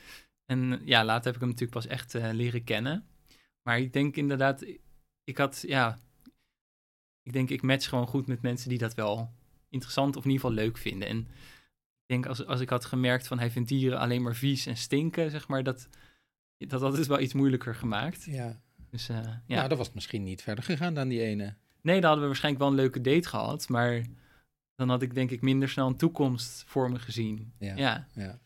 En 0.45 0.81
ja, 0.85 1.05
later 1.05 1.25
heb 1.25 1.35
ik 1.35 1.41
hem 1.41 1.49
natuurlijk 1.49 1.79
pas 1.81 1.87
echt 1.87 2.13
leren 2.33 2.65
kennen. 2.65 3.07
Maar 3.63 3.79
ik 3.79 3.93
denk 3.93 4.17
inderdaad, 4.17 4.65
ik 5.25 5.39
had, 5.39 5.65
ja, 5.67 5.99
ik 7.23 7.33
denk 7.33 7.51
ik 7.51 7.63
match 7.63 7.89
gewoon 7.89 8.07
goed 8.07 8.27
met 8.27 8.43
mensen 8.43 8.69
die 8.69 8.79
dat 8.79 8.95
wel 8.95 9.33
interessant 9.69 10.17
of 10.17 10.25
in 10.25 10.31
ieder 10.31 10.47
geval 10.47 10.65
leuk 10.65 10.79
vinden. 10.79 11.09
En 11.09 11.19
ik 11.19 12.07
denk 12.07 12.27
als, 12.27 12.47
als 12.47 12.61
ik 12.61 12.69
had 12.69 12.85
gemerkt 12.85 13.27
van 13.27 13.39
hij 13.39 13.51
vindt 13.51 13.69
dieren 13.69 13.99
alleen 13.99 14.23
maar 14.23 14.35
vies 14.35 14.67
en 14.67 14.77
stinken, 14.77 15.31
zeg 15.31 15.49
maar, 15.49 15.63
dat, 15.63 15.89
dat, 16.59 16.81
dat 16.81 16.99
is 16.99 17.07
wel 17.07 17.21
iets 17.21 17.33
moeilijker 17.33 17.75
gemaakt. 17.75 18.25
Ja. 18.25 18.61
Dus 18.91 19.09
eh, 19.09 19.17
ja. 19.47 19.57
Nou, 19.57 19.69
dat 19.69 19.79
was 19.79 19.93
misschien 19.93 20.23
niet 20.23 20.43
verder 20.43 20.65
gegaan 20.65 20.95
dan 20.95 21.09
die 21.09 21.21
ene. 21.23 21.55
Nee, 21.81 21.95
dan 21.95 22.05
hadden 22.05 22.21
we 22.21 22.27
waarschijnlijk 22.27 22.65
wel 22.65 22.73
een 22.73 22.79
leuke 22.81 23.01
date 23.01 23.29
gehad, 23.29 23.69
maar 23.69 24.03
dan 24.75 24.89
had 24.89 25.03
ik 25.03 25.15
denk 25.15 25.31
ik 25.31 25.41
minder 25.41 25.69
snel 25.69 25.87
een 25.87 25.97
toekomst 25.97 26.65
voor 26.67 26.91
me 26.91 26.99
gezien. 26.99 27.53
Ja. 27.59 27.77
Ja. 27.77 28.07
Ja. 28.15 28.39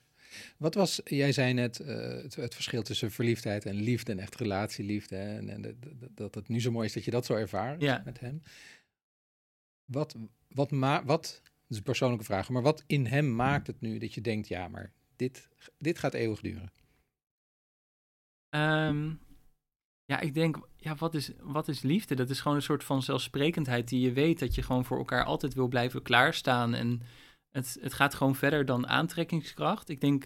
Wat 0.56 0.74
was, 0.74 1.00
jij 1.04 1.32
zei 1.32 1.52
net, 1.52 1.80
eh, 1.80 1.96
het, 2.22 2.34
het 2.34 2.54
verschil 2.54 2.82
tussen 2.82 3.10
verliefdheid 3.10 3.66
en 3.66 3.74
liefde 3.74 4.12
en 4.12 4.18
echt 4.18 4.34
relatieliefde. 4.34 5.16
Hè? 5.16 5.36
En, 5.36 5.48
en 5.48 5.78
dat- 6.14 6.34
het 6.34 6.48
nu 6.48 6.60
zo 6.60 6.70
mooi 6.70 6.86
is 6.86 6.92
dat 6.92 7.04
je 7.04 7.10
dat 7.10 7.26
zo 7.26 7.34
ervaart 7.34 7.80
Ja. 7.82 8.02
met 8.04 8.20
hem. 8.20 8.42
Wat, 9.84 10.16
wat, 10.48 10.70
ma 10.70 11.04
wat, 11.04 11.40
dat 11.42 11.50
is 11.68 11.76
een 11.76 11.82
persoonlijke 11.82 12.24
vraag, 12.24 12.48
maar 12.48 12.62
wat 12.62 12.84
in 12.86 13.06
hem 13.06 13.34
maakt 13.34 13.66
het 13.66 13.80
nu 13.80 13.98
dat 13.98 14.14
je 14.14 14.20
denkt, 14.20 14.48
ja, 14.48 14.68
maar 14.68 14.92
dit, 15.16 15.48
dit 15.78 15.98
gaat 15.98 16.14
eeuwig 16.14 16.40
duren? 16.40 16.72
Ehm, 18.52 19.12
ja, 20.04 20.20
ik 20.20 20.34
denk, 20.34 20.68
ja, 20.76 20.94
wat 20.94 21.14
is, 21.14 21.30
wat 21.40 21.68
is 21.68 21.82
liefde? 21.82 22.14
Dat 22.14 22.30
is 22.30 22.40
gewoon 22.40 22.56
een 22.56 22.62
soort 22.62 22.84
van 22.84 23.02
zelfsprekendheid 23.02 23.88
die 23.88 24.00
je 24.00 24.12
weet 24.12 24.38
dat 24.38 24.54
je 24.54 24.62
gewoon 24.62 24.84
voor 24.84 24.98
elkaar 24.98 25.24
altijd 25.24 25.54
wil 25.54 25.68
blijven 25.68 26.02
klaarstaan. 26.02 26.74
En 26.74 27.02
het, 27.50 27.78
het 27.80 27.92
gaat 27.92 28.14
gewoon 28.14 28.34
verder 28.34 28.64
dan 28.64 28.88
aantrekkingskracht. 28.88 29.88
Ik 29.88 30.00
denk, 30.00 30.24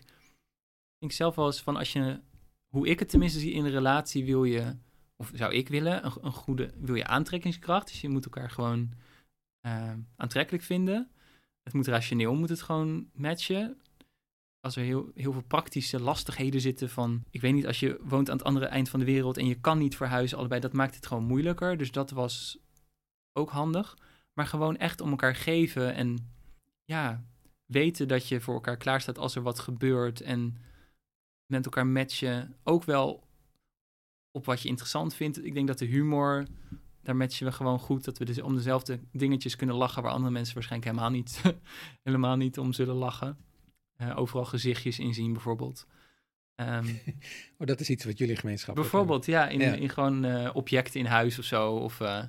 ik 0.99 1.13
zelf 1.13 1.35
wel 1.35 1.47
eens 1.47 1.63
van 1.63 1.77
als 1.77 1.93
je, 1.93 2.21
hoe 2.67 2.89
ik 2.89 2.99
het 2.99 3.09
tenminste 3.09 3.39
zie 3.39 3.53
in 3.53 3.65
een 3.65 3.71
relatie, 3.71 4.25
wil 4.25 4.45
je, 4.45 4.77
of 5.17 5.31
zou 5.35 5.55
ik 5.55 5.69
willen, 5.69 6.05
een, 6.05 6.33
goede, 6.33 6.73
wil 6.77 6.95
je 6.95 7.07
aantrekkingskracht. 7.07 7.89
Dus 7.89 8.01
je 8.01 8.09
moet 8.09 8.25
elkaar 8.25 8.51
gewoon 8.51 8.93
eh, 9.61 9.93
aantrekkelijk 10.17 10.65
vinden. 10.65 11.11
Het 11.63 11.73
moet 11.73 11.87
rationeel, 11.87 12.35
moet 12.35 12.49
het 12.49 12.63
gewoon 12.63 13.11
matchen 13.13 13.81
als 14.67 14.77
er 14.77 14.83
heel, 14.83 15.11
heel 15.15 15.33
veel 15.33 15.43
praktische 15.43 16.01
lastigheden 16.01 16.61
zitten 16.61 16.91
van... 16.91 17.25
Ik 17.31 17.41
weet 17.41 17.55
niet, 17.55 17.67
als 17.67 17.81
je 17.81 17.99
woont 18.03 18.31
aan 18.31 18.37
het 18.37 18.47
andere 18.47 18.67
eind 18.67 18.89
van 18.89 19.01
de 19.01 19.07
wereld... 19.07 19.37
en 19.37 19.47
je 19.47 19.61
kan 19.61 19.79
niet 19.79 19.97
verhuizen 19.97 20.39
allebei, 20.39 20.61
dat 20.61 20.73
maakt 20.73 20.95
het 20.95 21.07
gewoon 21.07 21.25
moeilijker. 21.25 21.77
Dus 21.77 21.93
dat 21.93 22.11
was 22.11 22.59
ook 23.33 23.51
handig. 23.51 23.99
Maar 24.33 24.47
gewoon 24.47 24.77
echt 24.77 25.01
om 25.01 25.11
elkaar 25.11 25.35
geven 25.35 25.95
en 25.95 26.35
ja, 26.85 27.25
weten 27.67 28.09
dat 28.09 28.29
je 28.29 28.41
voor 28.41 28.55
elkaar 28.55 28.77
klaar 28.77 29.01
staat 29.01 29.19
als 29.19 29.37
er 29.37 29.43
wat 29.43 29.59
gebeurt. 29.59 30.21
En 30.21 30.57
met 31.47 31.65
elkaar 31.65 31.87
matchen. 31.87 32.57
Ook 32.63 32.85
wel 32.85 33.29
op 34.31 34.45
wat 34.45 34.63
je 34.63 34.69
interessant 34.69 35.15
vindt. 35.15 35.45
Ik 35.45 35.55
denk 35.55 35.67
dat 35.67 35.79
de 35.79 35.85
humor, 35.85 36.47
daar 37.03 37.17
matchen 37.17 37.47
we 37.47 37.53
gewoon 37.53 37.79
goed. 37.79 38.05
Dat 38.05 38.19
we 38.19 38.25
dus 38.25 38.43
om 38.43 38.55
dezelfde 38.55 39.01
dingetjes 39.13 39.57
kunnen 39.57 39.77
lachen... 39.77 40.03
waar 40.03 40.13
andere 40.13 40.33
mensen 40.33 40.55
waarschijnlijk 40.55 40.91
helemaal 40.91 41.17
niet, 41.17 41.43
helemaal 42.09 42.37
niet 42.37 42.59
om 42.59 42.73
zullen 42.73 42.95
lachen. 42.95 43.46
Eh, 43.97 44.19
overal 44.19 44.45
gezichtjes 44.45 44.99
inzien 44.99 45.33
bijvoorbeeld. 45.33 45.87
Ehm, 46.55 46.87
Oh, 47.59 47.67
dat 47.67 47.81
is 47.81 47.91
iets 47.91 48.05
wat 48.05 48.19
jullie 48.19 48.37
gemeenschappelijk 48.37 48.91
bijvoorbeeld, 48.91 49.27
ja, 49.27 49.49
in, 49.49 49.61
Ja. 49.61 49.73
in 49.73 49.89
gewoon 49.89 50.25
eh, 50.25 50.51
objecten 50.55 51.01
in 51.01 51.07
huis 51.07 51.39
of 51.39 51.45
zo. 51.45 51.73
Of 51.73 52.01
eh, 52.01 52.25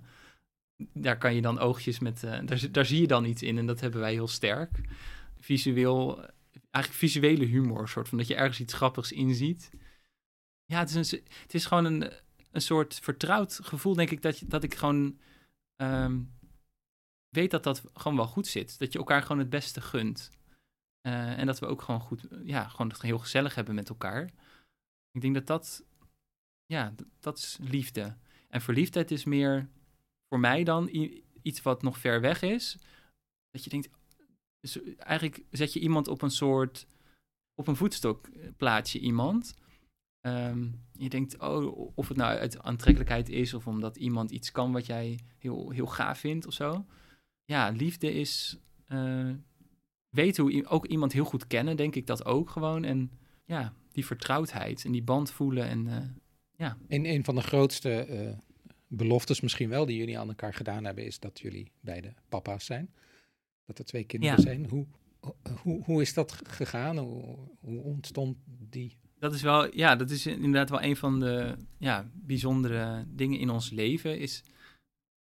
daar 0.94 1.18
kan 1.18 1.36
je 1.36 1.42
dan 1.42 1.60
oogjes 1.60 2.00
met, 2.00 2.20
daar, 2.22 2.72
daar 2.72 2.86
zie 2.86 3.02
je 3.02 3.08
dan 3.08 3.26
iets 3.26 3.44
in 3.44 3.58
en 3.58 3.66
dat 3.66 3.80
hebben 3.80 4.00
wij 4.00 4.12
heel 4.14 4.28
sterk. 4.28 4.82
Visueel, 5.40 6.18
eigenlijk 6.72 7.04
visuele 7.04 7.46
humor, 7.46 7.88
soort 7.90 8.10
van 8.10 8.18
dat 8.18 8.28
je 8.28 8.36
ergens 8.36 8.60
iets 8.60 8.74
grappigs 8.74 9.12
inziet. 9.12 9.70
Ja, 10.66 10.80
het 10.80 10.90
is, 10.96 11.12
een, 11.12 11.22
het 11.42 11.54
is 11.54 11.66
gewoon 11.66 11.86
een, 11.86 12.12
een 12.52 12.62
soort 12.62 13.00
vertrouwd 13.04 13.60
gevoel, 13.64 13.94
denk 13.96 14.12
ik, 14.12 14.22
dat, 14.22 14.40
je, 14.40 14.48
dat 14.48 14.64
ik 14.64 14.76
gewoon 14.76 15.18
ehm, 15.76 16.20
weet 17.30 17.52
dat 17.52 17.64
dat 17.64 17.84
gewoon 17.94 18.18
wel 18.18 18.28
goed 18.28 18.48
zit. 18.48 18.80
Dat 18.80 18.92
je 18.94 19.00
elkaar 19.00 19.22
gewoon 19.22 19.40
het 19.40 19.50
beste 19.50 19.82
gunt. 19.82 20.30
Eh, 21.08 21.40
en 21.40 21.46
dat 21.46 21.60
we 21.60 21.66
ook 21.66 21.82
gewoon 21.82 22.00
goed, 22.00 22.28
ja, 22.44 22.68
gewoon 22.68 22.94
heel 22.98 23.20
gezellig 23.20 23.56
hebben 23.56 23.76
met 23.76 23.90
elkaar. 23.90 24.24
Ik 25.12 25.22
denk 25.22 25.34
dat 25.34 25.48
dat, 25.48 25.86
ja, 26.66 26.94
dat 27.20 27.38
is 27.38 27.58
liefde. 27.62 28.18
En 28.50 28.62
verliefdheid 28.62 29.12
is 29.12 29.24
meer 29.24 29.70
voor 30.28 30.40
mij 30.40 30.64
dan 30.64 30.90
iets 31.42 31.62
wat 31.62 31.82
nog 31.82 31.98
ver 31.98 32.22
weg 32.22 32.42
is. 32.42 32.78
Dat 33.50 33.64
je 33.64 33.70
denkt, 33.70 33.90
dus 34.60 34.96
eigenlijk 34.98 35.44
zet 35.52 35.74
je 35.74 35.80
iemand 35.80 36.08
op 36.08 36.22
een 36.22 36.32
soort, 36.32 36.88
op 37.56 37.68
een 37.68 37.76
voetstok 37.76 38.28
eh, 38.28 38.50
plaats 38.58 38.92
je 38.92 39.00
iemand. 39.00 39.58
Ehm, 40.20 40.72
je 40.92 41.10
denkt, 41.10 41.40
oh, 41.40 41.92
of 41.96 42.08
het 42.08 42.18
nou 42.18 42.38
uit 42.38 42.60
aantrekkelijkheid 42.60 43.30
is 43.30 43.54
of 43.54 43.68
omdat 43.68 43.98
iemand 43.98 44.32
iets 44.32 44.52
kan 44.52 44.72
wat 44.72 44.86
jij 44.86 45.20
heel, 45.38 45.70
heel 45.70 45.88
gaaf 45.88 46.20
vindt 46.20 46.46
of 46.46 46.54
zo. 46.54 46.86
Ja, 47.44 47.70
liefde 47.70 48.14
is 48.14 48.60
eh, 48.86 49.34
weten 50.18 50.44
hoe 50.44 50.66
ook 50.66 50.86
iemand 50.86 51.14
heel 51.14 51.26
goed 51.26 51.48
kennen, 51.48 51.78
denk 51.78 51.96
ik 51.96 52.08
dat 52.08 52.26
ook 52.26 52.50
gewoon. 52.50 52.84
En 52.84 53.12
ja, 53.46 53.74
die 53.92 54.06
vertrouwdheid 54.06 54.86
en 54.86 54.92
die 54.92 55.04
band 55.04 55.32
voelen 55.32 55.68
en 55.68 55.88
eh, 56.58 56.72
Een, 56.88 57.06
een 57.06 57.24
van 57.24 57.36
de 57.36 57.42
grootste 57.42 57.90
eh, 57.92 58.38
beloftes 58.88 59.42
misschien 59.42 59.70
wel 59.70 59.86
die 59.86 59.98
jullie 59.98 60.20
aan 60.20 60.28
elkaar 60.28 60.54
gedaan 60.54 60.84
hebben, 60.86 61.06
is 61.06 61.20
dat 61.20 61.40
jullie 61.40 61.72
beide 61.80 62.14
papa's 62.30 62.66
zijn. 62.66 62.94
Dat 63.66 63.80
er 63.80 63.86
twee 63.86 64.04
kinderen 64.04 64.36
Ja. 64.36 64.42
zijn. 64.42 64.70
Hoe, 64.70 64.86
hoe, 65.64 65.84
hoe 65.84 66.02
is 66.02 66.14
dat 66.14 66.42
gegaan? 66.48 66.98
Hoe, 66.98 67.38
hoe 67.60 67.82
ontstond 67.82 68.38
die? 68.46 68.98
dat 69.20 69.34
is 69.34 69.42
wel, 69.42 69.76
ja, 69.76 69.96
dat 69.96 70.10
is 70.10 70.26
inderdaad 70.26 70.70
wel 70.70 70.82
een 70.82 70.96
van 70.96 71.20
de 71.20 71.56
ja, 71.78 72.10
bijzondere 72.14 73.06
dingen 73.08 73.40
in 73.40 73.50
ons 73.50 73.70
leven. 73.70 74.20
Is 74.20 74.44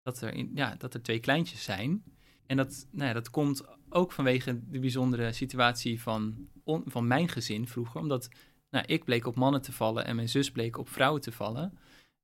dat 0.01 0.21
er, 0.21 0.33
in, 0.33 0.51
ja, 0.55 0.75
dat 0.75 0.93
er 0.93 1.01
twee 1.01 1.19
kleintjes 1.19 1.63
zijn. 1.63 2.03
En 2.45 2.57
dat, 2.57 2.87
nou 2.91 3.07
ja, 3.07 3.13
dat 3.13 3.29
komt 3.29 3.63
ook 3.93 4.11
vanwege 4.11 4.69
de 4.69 4.79
bijzondere 4.79 5.31
situatie 5.31 6.01
van, 6.01 6.47
van 6.85 7.07
mijn 7.07 7.29
gezin 7.29 7.67
vroeger. 7.67 8.01
Omdat 8.01 8.29
nou, 8.69 8.85
ik 8.85 9.03
bleek 9.03 9.25
op 9.25 9.35
mannen 9.35 9.61
te 9.61 9.71
vallen 9.71 10.05
en 10.05 10.15
mijn 10.15 10.29
zus 10.29 10.51
bleek 10.51 10.77
op 10.77 10.89
vrouwen 10.89 11.21
te 11.21 11.31
vallen. 11.31 11.77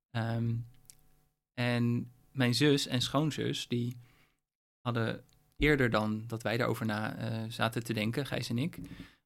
Ehm, 0.10 0.56
en 1.54 2.12
mijn 2.32 2.54
zus 2.54 2.88
en 2.88 3.02
schoonzus, 3.02 3.68
die 3.68 3.98
hadden 4.82 5.24
eerder 5.58 5.90
dan 5.90 6.24
dat 6.28 6.44
wij 6.44 6.58
daarover 6.58 6.86
na 6.86 7.16
eh, 7.16 7.44
zaten 7.48 7.84
te 7.84 7.94
denken, 7.94 8.26
Gijs 8.26 8.50
en 8.50 8.58
ik. 8.58 8.80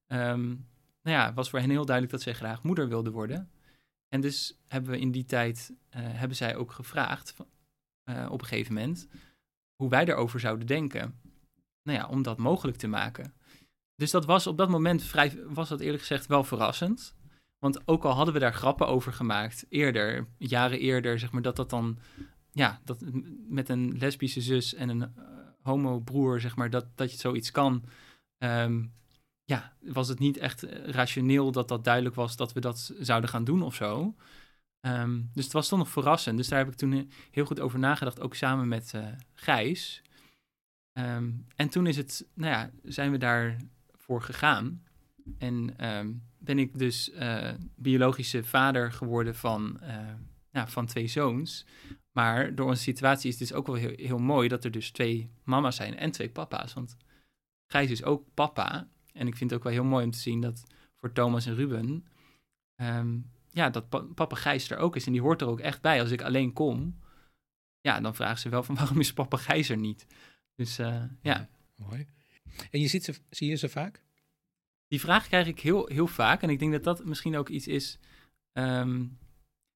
ehm, 0.08 0.48
nou 1.02 1.18
ja, 1.18 1.34
was 1.34 1.50
voor 1.50 1.60
hen 1.60 1.70
heel 1.70 1.86
duidelijk 1.86 2.16
dat 2.16 2.24
zij 2.24 2.34
graag 2.34 2.64
moeder 2.64 2.88
wilden 2.88 3.14
worden. 3.14 3.52
En 4.08 4.22
dus 4.22 4.58
hebben 4.68 4.92
we 4.92 5.00
in 5.00 5.12
die 5.12 5.26
tijd, 5.26 5.74
eh, 5.90 6.02
hebben 6.04 6.38
zij 6.38 6.56
ook 6.56 6.72
gevraagd 6.72 7.36
eh, 8.04 8.28
op 8.32 8.42
een 8.42 8.48
gegeven 8.48 8.74
moment 8.74 9.08
hoe 9.76 9.90
wij 9.90 10.06
daarover 10.06 10.40
zouden 10.40 10.68
denken. 10.68 11.20
Nou 11.84 11.98
ja, 11.98 12.08
om 12.08 12.22
dat 12.22 12.38
mogelijk 12.38 12.78
te 12.78 12.88
maken. 12.88 13.34
Dus 13.96 14.12
dat 14.12 14.26
was 14.26 14.48
op 14.48 14.58
dat 14.58 14.70
moment 14.70 15.04
vrij, 15.04 15.40
was 15.48 15.70
dat 15.70 15.80
eerlijk 15.80 16.02
gezegd 16.02 16.26
wel 16.26 16.44
verrassend. 16.44 17.16
Want 17.60 17.88
ook 17.88 18.04
al 18.04 18.14
hadden 18.14 18.34
we 18.34 18.40
daar 18.40 18.54
grappen 18.54 18.88
over 18.88 19.14
gemaakt 19.14 19.66
eerder, 19.70 20.28
jaren 20.38 20.80
eerder, 20.80 21.20
zeg 21.20 21.32
maar, 21.32 21.42
dat 21.42 21.56
dat 21.56 21.70
dan, 21.70 21.98
ja, 22.52 22.82
dat 22.86 23.04
met 23.48 23.70
een 23.70 23.98
lesbische 23.98 24.42
zus 24.42 24.74
en 24.74 24.90
een 24.90 25.02
eh, 25.02 25.10
homo 25.62 26.00
broer, 26.00 26.40
zeg 26.40 26.56
maar, 26.56 26.70
dat, 26.70 26.86
dat 26.96 27.12
je 27.12 27.18
zoiets 27.18 27.52
kan. 27.52 27.84
ehm, 28.38 28.84
ja, 29.46 29.74
was 29.80 30.08
het 30.08 30.20
niet 30.20 30.38
echt 30.38 30.64
eh, 30.64 30.90
rationeel 30.90 31.52
dat 31.52 31.68
dat 31.68 31.84
duidelijk 31.84 32.16
was 32.16 32.36
dat 32.36 32.54
we 32.54 32.60
dat 32.60 32.94
zouden 33.00 33.30
gaan 33.30 33.44
doen 33.44 33.62
of 33.62 33.76
zo. 33.76 34.16
Ehm, 34.80 35.22
dus 35.34 35.44
het 35.44 35.54
was 35.54 35.68
toch 35.68 35.80
nog 35.80 35.90
verrassend. 35.90 36.38
Dus 36.38 36.48
daar 36.48 36.60
heb 36.60 36.68
ik 36.68 36.76
toen 36.76 36.94
eh, 36.94 37.02
heel 37.32 37.46
goed 37.46 37.60
over 37.60 37.80
nagedacht, 37.80 38.20
ook 38.20 38.36
samen 38.36 38.68
met 38.68 38.94
eh, 38.94 39.08
Gijs. 39.34 40.02
Ehm, 40.94 41.32
en 41.56 41.70
toen 41.70 41.88
is 41.88 41.98
het, 41.98 42.28
nou 42.34 42.52
ja, 42.52 42.72
zijn 42.84 43.12
we 43.12 43.18
daarvoor 43.18 44.22
gegaan. 44.22 44.84
En 45.38 45.78
ehm, 45.78 46.14
ben 46.38 46.60
ik 46.60 46.78
dus 46.78 47.12
eh, 47.12 47.54
biologische 47.76 48.44
vader 48.44 48.92
geworden 48.92 49.36
van, 49.36 49.80
eh, 49.80 50.14
ja, 50.52 50.68
van 50.68 50.86
twee 50.86 51.08
zoons. 51.08 51.66
Maar 52.12 52.56
door 52.56 52.68
onze 52.68 52.82
situatie 52.82 53.30
is 53.30 53.40
het 53.40 53.48
dus 53.48 53.58
ook 53.58 53.68
wel 53.68 53.76
heel, 53.76 53.94
heel 53.96 54.18
mooi 54.18 54.48
dat 54.48 54.64
er 54.64 54.72
dus 54.72 54.92
twee 54.92 55.30
mama's 55.44 55.76
zijn 55.76 55.98
en 55.98 56.12
twee 56.12 56.30
papa's. 56.30 56.74
Want 56.74 56.98
Gijs 57.72 57.90
is 57.92 58.04
ook 58.04 58.28
papa. 58.34 58.88
En 59.14 59.28
ik 59.28 59.36
vind 59.36 59.50
het 59.50 59.60
ook 59.60 59.66
wel 59.66 59.74
heel 59.74 59.84
mooi 59.84 60.06
om 60.06 60.12
te 60.12 60.20
zien 60.20 60.42
dat 60.42 60.64
voor 61.00 61.12
Thomas 61.12 61.46
en 61.46 61.56
Ruben, 61.56 62.06
ehm, 62.76 63.18
ja, 63.50 63.70
dat 63.70 63.90
pa- 63.90 64.06
papa 64.16 64.36
Gijs 64.36 64.70
er 64.70 64.78
ook 64.78 64.96
is. 64.96 65.06
En 65.06 65.12
die 65.12 65.22
hoort 65.22 65.42
er 65.42 65.48
ook 65.48 65.60
echt 65.60 65.82
bij. 65.82 66.02
Als 66.02 66.12
ik 66.12 66.22
alleen 66.22 66.54
kom, 66.54 67.00
ja, 67.82 68.02
dan 68.02 68.16
vragen 68.16 68.38
ze 68.40 68.50
wel 68.50 68.64
van 68.64 68.76
waarom 68.80 69.00
is 69.00 69.14
papa 69.14 69.38
Gijs 69.38 69.70
er 69.70 69.78
niet? 69.78 70.08
Dus 70.56 70.78
eh, 70.78 71.04
ja, 71.22 71.50
Mooi. 71.76 72.08
En 72.72 72.80
je 72.80 72.88
ziet 72.88 73.04
ze, 73.04 73.14
zie 73.30 73.50
je 73.50 73.56
ze 73.56 73.70
vaak? 73.70 74.02
die 74.88 75.02
vraag 75.02 75.28
krijg 75.28 75.48
ik 75.48 75.60
heel, 75.60 75.88
heel 75.88 76.08
vaak. 76.08 76.42
En 76.42 76.50
ik 76.50 76.60
denk 76.60 76.72
dat 76.72 76.84
dat 76.84 77.06
misschien 77.06 77.38
ook 77.38 77.50
iets 77.50 77.68
is. 77.68 78.00
ehm, 78.52 79.06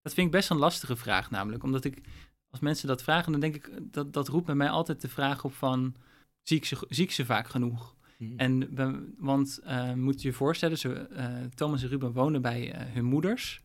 dat 0.02 0.14
vind 0.14 0.28
ik 0.28 0.32
best 0.32 0.50
een 0.50 0.58
lastige 0.58 0.96
vraag, 0.96 1.32
namelijk. 1.32 1.64
Omdat 1.64 1.84
ik, 1.84 2.02
als 2.50 2.60
mensen 2.60 2.88
dat 2.88 3.04
vragen, 3.04 3.32
dan 3.32 3.42
denk 3.42 3.56
ik, 3.56 3.72
dat, 3.82 4.14
dat 4.14 4.28
roept 4.28 4.46
bij 4.46 4.56
mij 4.56 4.70
altijd 4.70 5.02
de 5.02 5.10
vraag 5.10 5.44
op 5.44 5.54
van, 5.54 5.96
zie 6.42 6.58
ik 6.58 6.66
ze, 6.66 6.86
zie 6.90 7.04
ik 7.04 7.12
ze 7.12 7.26
vaak 7.26 7.48
genoeg? 7.48 7.96
Hmm. 8.18 8.38
En, 8.38 8.76
want 9.18 9.60
eh, 9.64 9.94
moet 9.94 10.22
je 10.22 10.28
je 10.28 10.34
voorstellen, 10.34 10.78
ze, 10.78 10.94
eh, 10.94 11.44
Thomas 11.56 11.84
en 11.84 11.90
Ruben 11.90 12.12
wonen 12.12 12.42
bij 12.42 12.72
eh, 12.72 12.94
hun 12.94 13.06
moeders. 13.06 13.62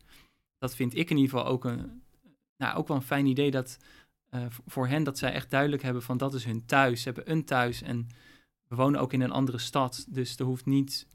Dat 0.58 0.74
vind 0.74 0.94
ik 0.96 1.10
in 1.10 1.16
ieder 1.16 1.30
geval 1.30 1.52
ook, 1.52 1.64
een, 1.64 2.02
nou, 2.56 2.76
ook 2.76 2.88
wel 2.88 2.96
een 2.96 3.02
fijn 3.02 3.26
idee 3.26 3.50
dat 3.50 3.78
eh, 4.32 4.46
voor 4.48 4.88
hen 4.88 5.02
dat 5.02 5.18
zij 5.18 5.32
echt 5.32 5.50
duidelijk 5.50 5.82
hebben 5.82 6.02
van 6.02 6.16
dat 6.16 6.34
is 6.34 6.44
hun 6.44 6.66
thuis. 6.66 7.02
Ze 7.02 7.08
hebben 7.08 7.30
een 7.30 7.44
thuis 7.44 7.82
en 7.82 8.06
we 8.68 8.76
wonen 8.76 9.00
ook 9.00 9.12
in 9.12 9.20
een 9.20 9.30
andere 9.30 9.58
stad. 9.58 10.06
Dus 10.08 10.38
er 10.38 10.44
hoeft 10.44 10.66
niet, 10.66 11.06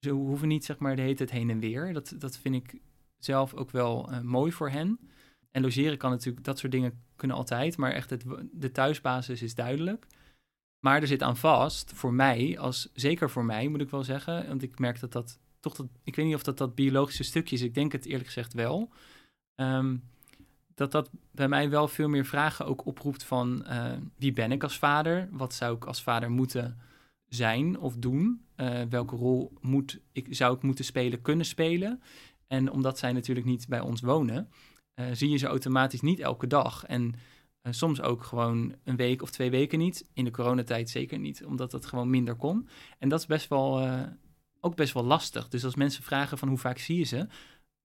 ze 0.00 0.10
hoeven 0.10 0.48
niet 0.48 0.64
zeg 0.64 0.78
maar 0.78 0.96
de 0.96 1.02
hele 1.02 1.14
tijd 1.14 1.30
heen 1.30 1.50
en 1.50 1.58
weer. 1.58 1.92
Dat, 1.92 2.14
dat 2.18 2.36
vind 2.36 2.54
ik 2.54 2.80
zelf 3.18 3.54
ook 3.54 3.70
wel 3.70 4.10
eh, 4.10 4.20
mooi 4.20 4.52
voor 4.52 4.70
hen. 4.70 4.98
en 5.50 5.62
logeren 5.62 5.98
kan 5.98 6.10
natuurlijk, 6.10 6.44
dat 6.44 6.58
soort 6.58 6.72
dingen 6.72 7.02
kunnen 7.16 7.36
altijd, 7.36 7.76
maar 7.76 7.92
echt 7.92 8.10
het, 8.10 8.24
de 8.52 8.72
thuisbasis 8.72 9.42
is 9.42 9.54
duidelijk. 9.54 10.06
Maar 10.80 11.00
er 11.00 11.06
zit 11.06 11.22
aan 11.22 11.36
vast, 11.36 11.92
voor 11.92 12.12
mij, 12.12 12.58
als, 12.58 12.90
zeker 12.92 13.30
voor 13.30 13.44
mij 13.44 13.68
moet 13.68 13.80
ik 13.80 13.90
wel 13.90 14.04
zeggen, 14.04 14.48
want 14.48 14.62
ik 14.62 14.78
merk 14.78 15.00
dat 15.00 15.12
dat 15.12 15.38
toch, 15.60 15.74
dat, 15.74 15.86
ik 16.04 16.16
weet 16.16 16.26
niet 16.26 16.34
of 16.34 16.42
dat 16.42 16.58
dat 16.58 16.74
biologische 16.74 17.22
stukje 17.22 17.56
is, 17.56 17.62
ik 17.62 17.74
denk 17.74 17.92
het 17.92 18.06
eerlijk 18.06 18.26
gezegd 18.26 18.52
wel. 18.52 18.92
Ehm, 19.54 19.96
dat 20.78 20.92
dat 20.92 21.10
bij 21.30 21.48
mij 21.48 21.70
wel 21.70 21.88
veel 21.88 22.08
meer 22.08 22.24
vragen 22.24 22.66
ook 22.66 22.86
oproept 22.86 23.24
van 23.24 23.64
eh, 23.64 23.92
wie 24.16 24.32
ben 24.32 24.52
ik 24.52 24.62
als 24.62 24.78
vader? 24.78 25.28
Wat 25.30 25.54
zou 25.54 25.76
ik 25.76 25.84
als 25.84 26.02
vader 26.02 26.30
moeten 26.30 26.78
zijn 27.28 27.78
of 27.78 27.96
doen? 27.96 28.44
Uh, 28.56 28.82
welke 28.88 29.16
rol 29.16 29.52
moet 29.60 30.00
ik, 30.12 30.26
zou 30.30 30.56
ik 30.56 30.62
moeten 30.62 30.84
spelen, 30.84 31.22
kunnen 31.22 31.46
spelen? 31.46 32.02
En 32.46 32.70
omdat 32.70 32.98
zij 32.98 33.12
natuurlijk 33.12 33.46
niet 33.46 33.68
bij 33.68 33.80
ons 33.80 34.00
wonen, 34.00 34.48
uh, 34.94 35.06
zie 35.12 35.30
je 35.30 35.36
ze 35.36 35.46
automatisch 35.46 36.00
niet 36.00 36.20
elke 36.20 36.46
dag. 36.46 36.84
En 36.84 37.14
soms 37.70 38.00
ook 38.00 38.22
gewoon 38.22 38.74
een 38.84 38.96
week 38.96 39.22
of 39.22 39.30
twee 39.30 39.50
weken 39.50 39.78
niet. 39.78 40.06
In 40.12 40.24
de 40.24 40.30
coronatijd 40.30 40.90
zeker 40.90 41.18
niet, 41.18 41.44
omdat 41.44 41.70
dat 41.70 41.86
gewoon 41.86 42.10
minder 42.10 42.34
kon. 42.34 42.68
En 42.98 43.08
dat 43.08 43.20
is 43.20 43.26
best 43.26 43.48
wel, 43.48 43.88
ook 44.60 44.76
best 44.76 44.94
wel 44.94 45.04
lastig. 45.04 45.48
Dus 45.48 45.64
als 45.64 45.74
mensen 45.74 46.02
vragen 46.02 46.38
van 46.38 46.48
hoe 46.48 46.58
vaak 46.58 46.78
zie 46.78 46.98
je 46.98 47.04
ze, 47.04 47.26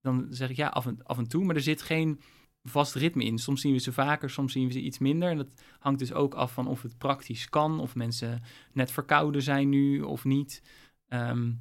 dan 0.00 0.26
zeg 0.30 0.50
ik 0.50 0.56
ja, 0.56 0.68
af 0.68 0.86
en, 0.86 1.02
af 1.02 1.18
en 1.18 1.28
toe. 1.28 1.44
Maar 1.44 1.54
er 1.54 1.62
zit 1.62 1.82
geen 1.82 2.20
vast 2.68 2.94
ritme 2.94 3.24
in. 3.24 3.38
Soms 3.38 3.60
zien 3.60 3.72
we 3.72 3.78
ze 3.78 3.92
vaker, 3.92 4.30
soms 4.30 4.52
zien 4.52 4.66
we 4.66 4.72
ze 4.72 4.80
iets 4.80 4.98
minder. 4.98 5.30
En 5.30 5.36
dat 5.36 5.62
hangt 5.78 5.98
dus 5.98 6.12
ook 6.12 6.34
af 6.34 6.52
van 6.52 6.66
of 6.66 6.82
het 6.82 6.98
praktisch 6.98 7.48
kan, 7.48 7.80
of 7.80 7.94
mensen 7.94 8.42
net 8.72 8.90
verkouden 8.90 9.42
zijn 9.42 9.68
nu 9.68 10.00
of 10.00 10.24
niet. 10.24 10.62
Ehm, 11.08 11.52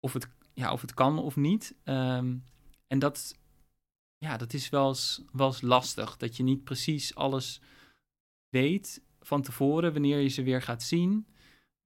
of, 0.00 0.12
het, 0.12 0.28
ja, 0.54 0.72
of 0.72 0.80
het 0.80 0.94
kan 0.94 1.18
of 1.18 1.36
niet. 1.36 1.74
Um, 1.84 2.44
en 2.86 2.98
dat, 2.98 3.38
ja, 4.18 4.36
dat 4.36 4.52
is 4.52 4.68
wel 4.68 4.88
eens, 4.88 5.22
wel 5.32 5.46
eens 5.46 5.60
lastig. 5.60 6.16
Dat 6.16 6.36
je 6.36 6.42
niet 6.42 6.64
precies 6.64 7.14
alles 7.14 7.60
weet 8.48 9.02
van 9.20 9.42
tevoren 9.42 9.92
wanneer 9.92 10.18
je 10.18 10.28
ze 10.28 10.42
weer 10.42 10.62
gaat 10.62 10.82
zien. 10.82 11.26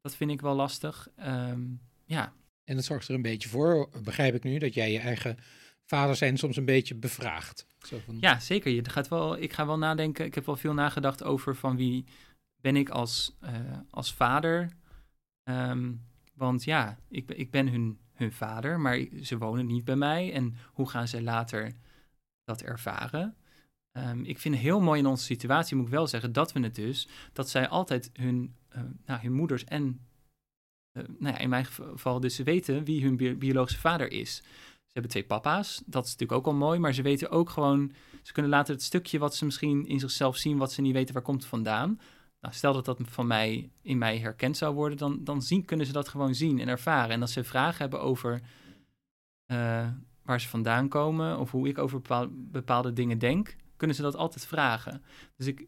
Dat 0.01 0.17
vind 0.17 0.31
ik 0.31 0.41
wel 0.41 0.55
lastig. 0.55 1.09
Um, 1.19 1.81
ja. 2.05 2.33
En 2.65 2.77
dat 2.77 2.85
zorgt 2.85 3.09
er 3.09 3.15
een 3.15 3.23
beetje 3.23 3.49
voor, 3.49 3.89
begrijp 4.03 4.35
ik 4.35 4.43
nu, 4.43 4.59
dat 4.59 4.75
jij 4.75 4.93
je 4.93 4.99
eigen 4.99 5.39
vader 5.89 6.17
zijn 6.17 6.37
soms 6.37 6.57
een 6.57 6.65
beetje 6.65 6.95
bevraagd. 6.95 7.67
Zo 7.79 7.99
van... 8.05 8.17
Ja, 8.21 8.39
zeker. 8.39 8.73
Je 8.73 8.91
gaat 8.91 9.09
wel, 9.09 9.39
ik 9.39 9.53
ga 9.53 9.67
wel 9.67 9.79
nadenken. 9.79 10.25
Ik 10.25 10.35
heb 10.35 10.47
wel 10.47 10.57
veel 10.57 10.75
nagedacht 10.75 11.23
over 11.23 11.57
van 11.57 11.77
wie 11.77 12.05
ben 12.61 12.77
ik 12.77 12.89
als, 12.89 13.37
uh, 13.45 13.51
als 13.91 14.15
vader. 14.15 14.71
Um, 15.45 16.07
want 16.35 16.65
ja, 16.65 16.99
ik, 17.09 17.31
ik 17.31 17.51
ben 17.51 17.69
hun, 17.69 17.99
hun 18.13 18.33
vader, 18.33 18.81
maar 18.81 19.07
ze 19.23 19.39
wonen 19.39 19.67
niet 19.67 19.85
bij 19.85 19.97
mij. 19.97 20.33
En 20.33 20.57
hoe 20.73 20.89
gaan 20.89 21.09
ze 21.09 21.23
later 21.23 21.73
dat 22.45 22.63
ervaren? 22.63 23.37
Um, 23.93 24.25
ik 24.25 24.39
vind 24.39 24.57
heel 24.57 24.81
mooi 24.81 25.01
in 25.01 25.07
onze 25.07 25.25
situatie, 25.25 25.77
moet 25.77 25.87
ik 25.87 25.93
wel 25.93 26.07
zeggen, 26.07 26.33
dat 26.33 26.53
we 26.53 26.61
het 26.61 26.75
dus, 26.75 27.09
dat 27.33 27.51
zij 27.51 27.69
altijd 27.69 28.11
hun, 28.13 28.55
uh, 28.77 28.83
nou, 29.07 29.21
hun 29.21 29.33
moeders 29.33 29.65
en, 29.65 30.01
uh, 30.93 31.05
nou 31.19 31.35
ja, 31.35 31.39
in 31.39 31.49
mijn 31.49 31.65
geval 31.65 32.21
dus 32.21 32.35
ze 32.35 32.43
weten 32.43 32.85
wie 32.85 33.05
hun 33.05 33.17
bi 33.17 33.35
biologische 33.35 33.81
vader 33.81 34.13
is 34.13 34.43
hebben 34.93 35.11
twee 35.11 35.25
papa's. 35.25 35.83
Dat 35.87 36.05
is 36.05 36.11
natuurlijk 36.11 36.39
ook 36.39 36.47
al 36.47 36.59
mooi. 36.59 36.79
Maar 36.79 36.95
ze 36.95 37.03
weten 37.03 37.31
ook 37.31 37.51
gewoon. 37.51 37.93
Ze 38.23 38.33
kunnen 38.33 38.51
later 38.51 38.75
het 38.75 38.83
stukje 38.83 39.19
wat 39.19 39.35
ze 39.35 39.45
misschien 39.45 39.87
in 39.87 40.01
zichzelf 40.01 40.37
zien. 40.37 40.59
wat 40.59 40.73
ze 40.73 40.81
niet 40.81 40.93
weten 40.93 41.15
waar 41.15 41.23
komt 41.23 41.45
vandaan. 41.45 42.01
Nou, 42.41 42.55
stel 42.55 42.73
dat 42.73 42.85
dat 42.85 43.01
van 43.03 43.27
mij 43.27 43.71
in 43.83 43.99
mij 43.99 44.19
herkend 44.19 44.57
zou 44.57 44.75
worden. 44.75 44.99
dan, 44.99 45.25
dan 45.25 45.43
zien, 45.43 45.65
kunnen 45.65 45.87
ze 45.87 45.93
dat 45.93 46.09
gewoon 46.09 46.35
zien 46.35 46.61
en 46.61 46.69
ervaren. 46.69 47.11
En 47.11 47.21
als 47.21 47.33
ze 47.33 47.45
vragen 47.45 47.79
hebben 47.79 48.01
over. 48.01 48.41
Uh, 49.53 49.89
waar 50.29 50.41
ze 50.41 50.49
vandaan 50.49 50.89
komen. 50.89 51.39
of 51.39 51.51
hoe 51.51 51.69
ik 51.69 51.79
over 51.79 52.01
bepaalde, 52.01 52.31
bepaalde 52.33 52.93
dingen 52.93 53.19
denk. 53.19 53.57
kunnen 53.77 53.97
ze 53.97 54.03
dat 54.03 54.17
altijd 54.17 54.47
vragen. 54.47 55.03
Dus 55.37 55.47
ik, 55.47 55.67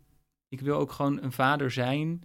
ik 0.48 0.61
wil 0.61 0.76
ook 0.76 0.92
gewoon 0.92 1.22
een 1.22 1.33
vader 1.33 1.70
zijn. 1.70 2.22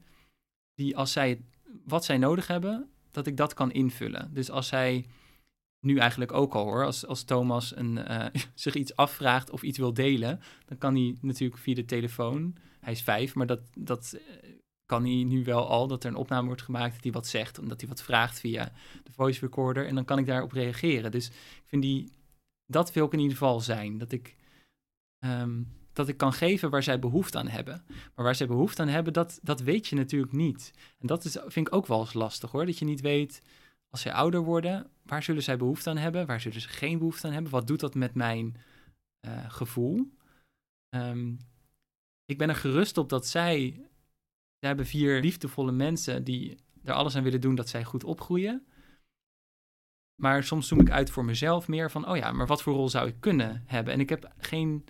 die 0.74 0.98
als 0.98 1.12
zij. 1.12 1.42
wat 1.86 2.06
zij 2.06 2.18
nodig 2.18 2.48
hebben. 2.48 2.90
dat 3.12 3.28
ik 3.28 3.38
dat 3.38 3.54
kan 3.54 3.72
invullen. 3.72 4.34
Dus 4.34 4.50
als 4.50 4.68
zij 4.68 5.06
nu 5.86 5.98
eigenlijk 5.98 6.32
ook 6.32 6.54
al 6.54 6.64
hoor. 6.64 6.86
Als, 6.86 7.06
als 7.06 7.24
Thomas 7.24 7.76
een, 7.76 7.98
uh, 7.98 8.26
zich 8.54 8.74
iets 8.74 8.96
afvraagt 8.96 9.50
of 9.50 9.62
iets 9.62 9.78
wil 9.78 9.94
delen, 9.94 10.42
dan 10.66 10.78
kan 10.78 10.96
hij 10.96 11.16
natuurlijk 11.22 11.62
via 11.62 11.76
de 11.76 11.86
telefoon. 11.86 12.56
Hij 12.80 12.94
is 12.94 13.02
vijf, 13.02 13.36
maar 13.36 13.46
dat, 13.46 13.62
dat 13.78 14.14
eh, 14.14 14.50
kan 14.86 15.04
hij 15.04 15.24
nu 15.24 15.44
wel 15.44 15.68
al. 15.68 15.88
Dat 15.88 16.04
er 16.04 16.10
een 16.10 16.16
opname 16.16 16.48
wordt 16.48 16.62
gemaakt 16.62 16.94
dat 16.94 17.04
hij 17.04 17.12
wat 17.12 17.28
zegt, 17.28 17.60
omdat 17.60 17.80
hij 17.80 17.90
wat 17.90 18.02
vraagt 18.02 18.40
via 18.40 18.72
de 19.04 19.12
voice 19.12 19.40
recorder. 19.40 19.88
En 19.88 19.96
dan 19.96 20.06
kan 20.06 20.18
ik 20.18 20.26
daarop 20.26 20.52
reageren. 20.52 21.12
Dus 21.12 21.28
ik 21.28 21.64
vind 21.66 21.82
die, 21.82 22.12
dat 22.66 22.94
wil 22.94 23.06
ik 23.06 23.14
in 23.14 23.20
ieder 23.20 23.38
geval 23.38 23.60
zijn. 23.60 23.98
Dat 23.98 24.12
ik, 24.12 24.36
um, 25.26 25.68
dat 25.94 26.08
ik 26.08 26.18
kan 26.18 26.34
geven 26.34 26.70
waar 26.70 26.84
zij 26.84 27.00
behoefte 27.00 27.38
aan 27.38 27.48
hebben. 27.48 27.84
Maar 27.88 28.26
waar 28.26 28.36
zij 28.36 28.48
behoefte 28.48 28.82
aan 28.82 28.88
hebben, 28.88 29.14
dat, 29.14 29.40
dat 29.42 29.62
weet 29.62 29.88
je 29.88 29.96
natuurlijk 29.96 30.34
niet. 30.34 30.74
En 31.00 31.08
dat 31.08 31.26
is, 31.26 31.38
vind 31.48 31.68
ik 31.68 31.74
ook 31.74 31.88
wel 31.88 32.00
eens 32.00 32.14
lastig 32.14 32.52
hoor. 32.52 32.66
Dat 32.66 32.78
je 32.78 32.86
niet 32.86 33.02
weet 33.02 33.42
als 33.96 34.04
zij 34.04 34.14
ouder 34.14 34.44
worden, 34.44 34.90
waar 35.04 35.24
zullen 35.24 35.44
zij 35.44 35.58
behoefte 35.58 35.90
aan 35.90 35.98
hebben? 35.98 36.26
Waar 36.26 36.42
zullen 36.42 36.62
ze 36.62 36.68
geen 36.68 36.98
behoefte 36.98 37.28
aan 37.28 37.34
hebben? 37.34 37.52
Wat 37.52 37.68
doet 37.68 37.80
dat 37.80 37.96
met 37.96 38.14
mijn 38.14 38.58
uh, 39.28 39.50
gevoel? 39.50 40.12
Um, 40.96 41.38
ik 42.26 42.38
ben 42.38 42.50
er 42.50 42.56
gerust 42.56 42.98
op 42.98 43.10
dat 43.10 43.28
zij, 43.28 43.74
zij 44.60 44.68
hebben 44.68 44.86
vier 44.86 45.22
liefdevolle 45.22 45.72
mensen 45.72 46.24
die 46.24 46.58
er 46.84 46.94
alles 46.94 47.16
aan 47.16 47.24
willen 47.24 47.42
doen 47.42 47.56
dat 47.56 47.70
zij 47.70 47.84
goed 47.84 48.04
opgroeien. 48.04 48.66
Maar 50.22 50.44
soms 50.44 50.68
zoom 50.68 50.80
ik 50.80 50.90
uit 50.90 51.10
voor 51.10 51.26
mezelf 51.26 51.68
meer 51.68 51.92
van, 51.92 52.08
oh 52.08 52.18
ja, 52.18 52.32
maar 52.32 52.48
wat 52.48 52.62
voor 52.62 52.74
rol 52.74 52.90
zou 52.90 53.08
ik 53.08 53.20
kunnen 53.20 53.64
hebben? 53.66 53.94
En 53.94 54.00
ik 54.00 54.10
heb 54.10 54.34
geen, 54.38 54.86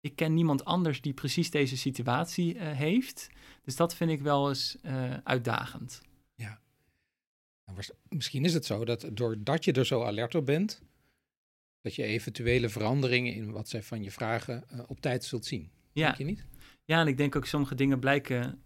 ik 0.00 0.16
ken 0.16 0.34
niemand 0.34 0.64
anders 0.64 1.00
die 1.00 1.14
precies 1.14 1.50
deze 1.50 1.76
situatie 1.76 2.54
uh, 2.54 2.70
heeft. 2.70 3.30
Dus 3.62 3.76
dat 3.76 3.94
vind 3.94 4.10
ik 4.10 4.20
wel 4.20 4.48
eens 4.48 4.76
uh, 4.82 5.16
uitdagend. 5.24 6.06
Nou, 7.68 7.80
misschien 8.08 8.44
is 8.44 8.54
het 8.54 8.64
zo 8.64 8.84
dat 8.84 9.08
doordat 9.12 9.64
je 9.64 9.72
er 9.72 9.86
zo 9.86 10.04
alert 10.04 10.34
op 10.34 10.46
bent, 10.46 10.82
dat 11.80 11.94
je 11.94 12.02
eventuele 12.02 12.68
veranderingen 12.68 13.34
in 13.34 13.50
wat 13.50 13.68
zij 13.68 13.82
van 13.82 14.02
je 14.02 14.10
vragen 14.10 14.64
uh, 14.72 14.80
op 14.86 15.00
tijd 15.00 15.24
zult 15.24 15.46
zien. 15.46 15.70
Ja. 15.92 16.04
Denk 16.04 16.16
je 16.16 16.24
niet? 16.24 16.46
Ja, 16.84 17.00
en 17.00 17.06
ik 17.06 17.16
denk 17.16 17.36
ook 17.36 17.46
sommige 17.46 17.74
dingen 17.74 17.98
blijken, 17.98 18.62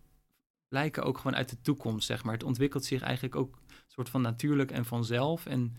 blijken 0.69 1.03
ook 1.03 1.17
gewoon 1.17 1.37
uit 1.37 1.49
de 1.49 1.61
toekomst, 1.61 2.07
zeg 2.07 2.25
maar. 2.25 2.35
Het 2.35 2.43
ontwikkelt 2.43 2.85
zich 2.85 3.03
eigenlijk 3.03 3.37
ook 3.37 3.61
soort 3.87 4.09
van 4.09 4.23
natuurlijk 4.23 4.71
en 4.71 4.85
vanzelf. 4.85 5.47
En 5.47 5.77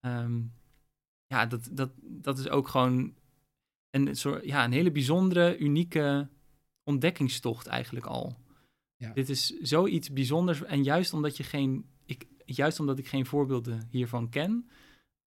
um, 0.00 0.52
ja, 1.26 1.46
dat, 1.46 1.68
dat, 1.72 1.90
dat 2.02 2.38
is 2.38 2.48
ook 2.48 2.68
gewoon 2.68 3.14
een, 3.90 4.16
soort, 4.16 4.44
ja, 4.44 4.64
een 4.64 4.72
hele 4.72 4.90
bijzondere, 4.90 5.58
unieke 5.58 6.28
ontdekkingstocht 6.82 7.66
eigenlijk 7.66 8.06
al. 8.06 8.38
Ja. 8.96 9.12
Dit 9.12 9.28
is 9.28 9.46
zoiets 9.46 10.12
bijzonders. 10.12 10.62
En 10.62 10.82
juist 10.82 11.12
omdat 11.12 11.36
je 11.36 11.42
geen 11.42 11.86
juist 12.46 12.80
omdat 12.80 12.98
ik 12.98 13.08
geen 13.08 13.26
voorbeelden 13.26 13.88
hiervan 13.90 14.28
ken, 14.28 14.68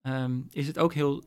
um, 0.01 0.47
is 0.51 0.67
het 0.67 0.79
ook 0.79 0.93
heel, 0.93 1.23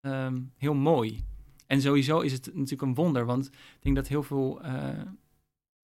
um, 0.00 0.52
heel 0.56 0.74
mooi. 0.74 1.24
En 1.66 1.80
sowieso 1.80 2.20
is 2.20 2.32
het 2.32 2.46
natuurlijk 2.46 2.82
een 2.82 2.94
wonder, 2.94 3.24
want 3.24 3.46
ik 3.46 3.82
denk 3.82 3.96
dat 3.96 4.08
heel 4.08 4.22
veel 4.22 4.64
uh, 4.64 5.02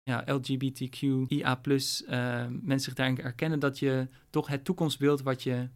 ja, 0.04 0.24
LGBTQIA 0.26 1.56
plus 1.56 2.02
uh, 2.02 2.10
mensen 2.48 2.80
zich 2.80 2.94
daarin 2.94 3.20
herkennen 3.22 3.60
dat 3.60 3.80
je 3.80 4.08
toch 4.30 4.48
het 4.48 4.66
toekomstbeeld 4.66 5.22
wat 5.22 5.44
je, 5.44 5.70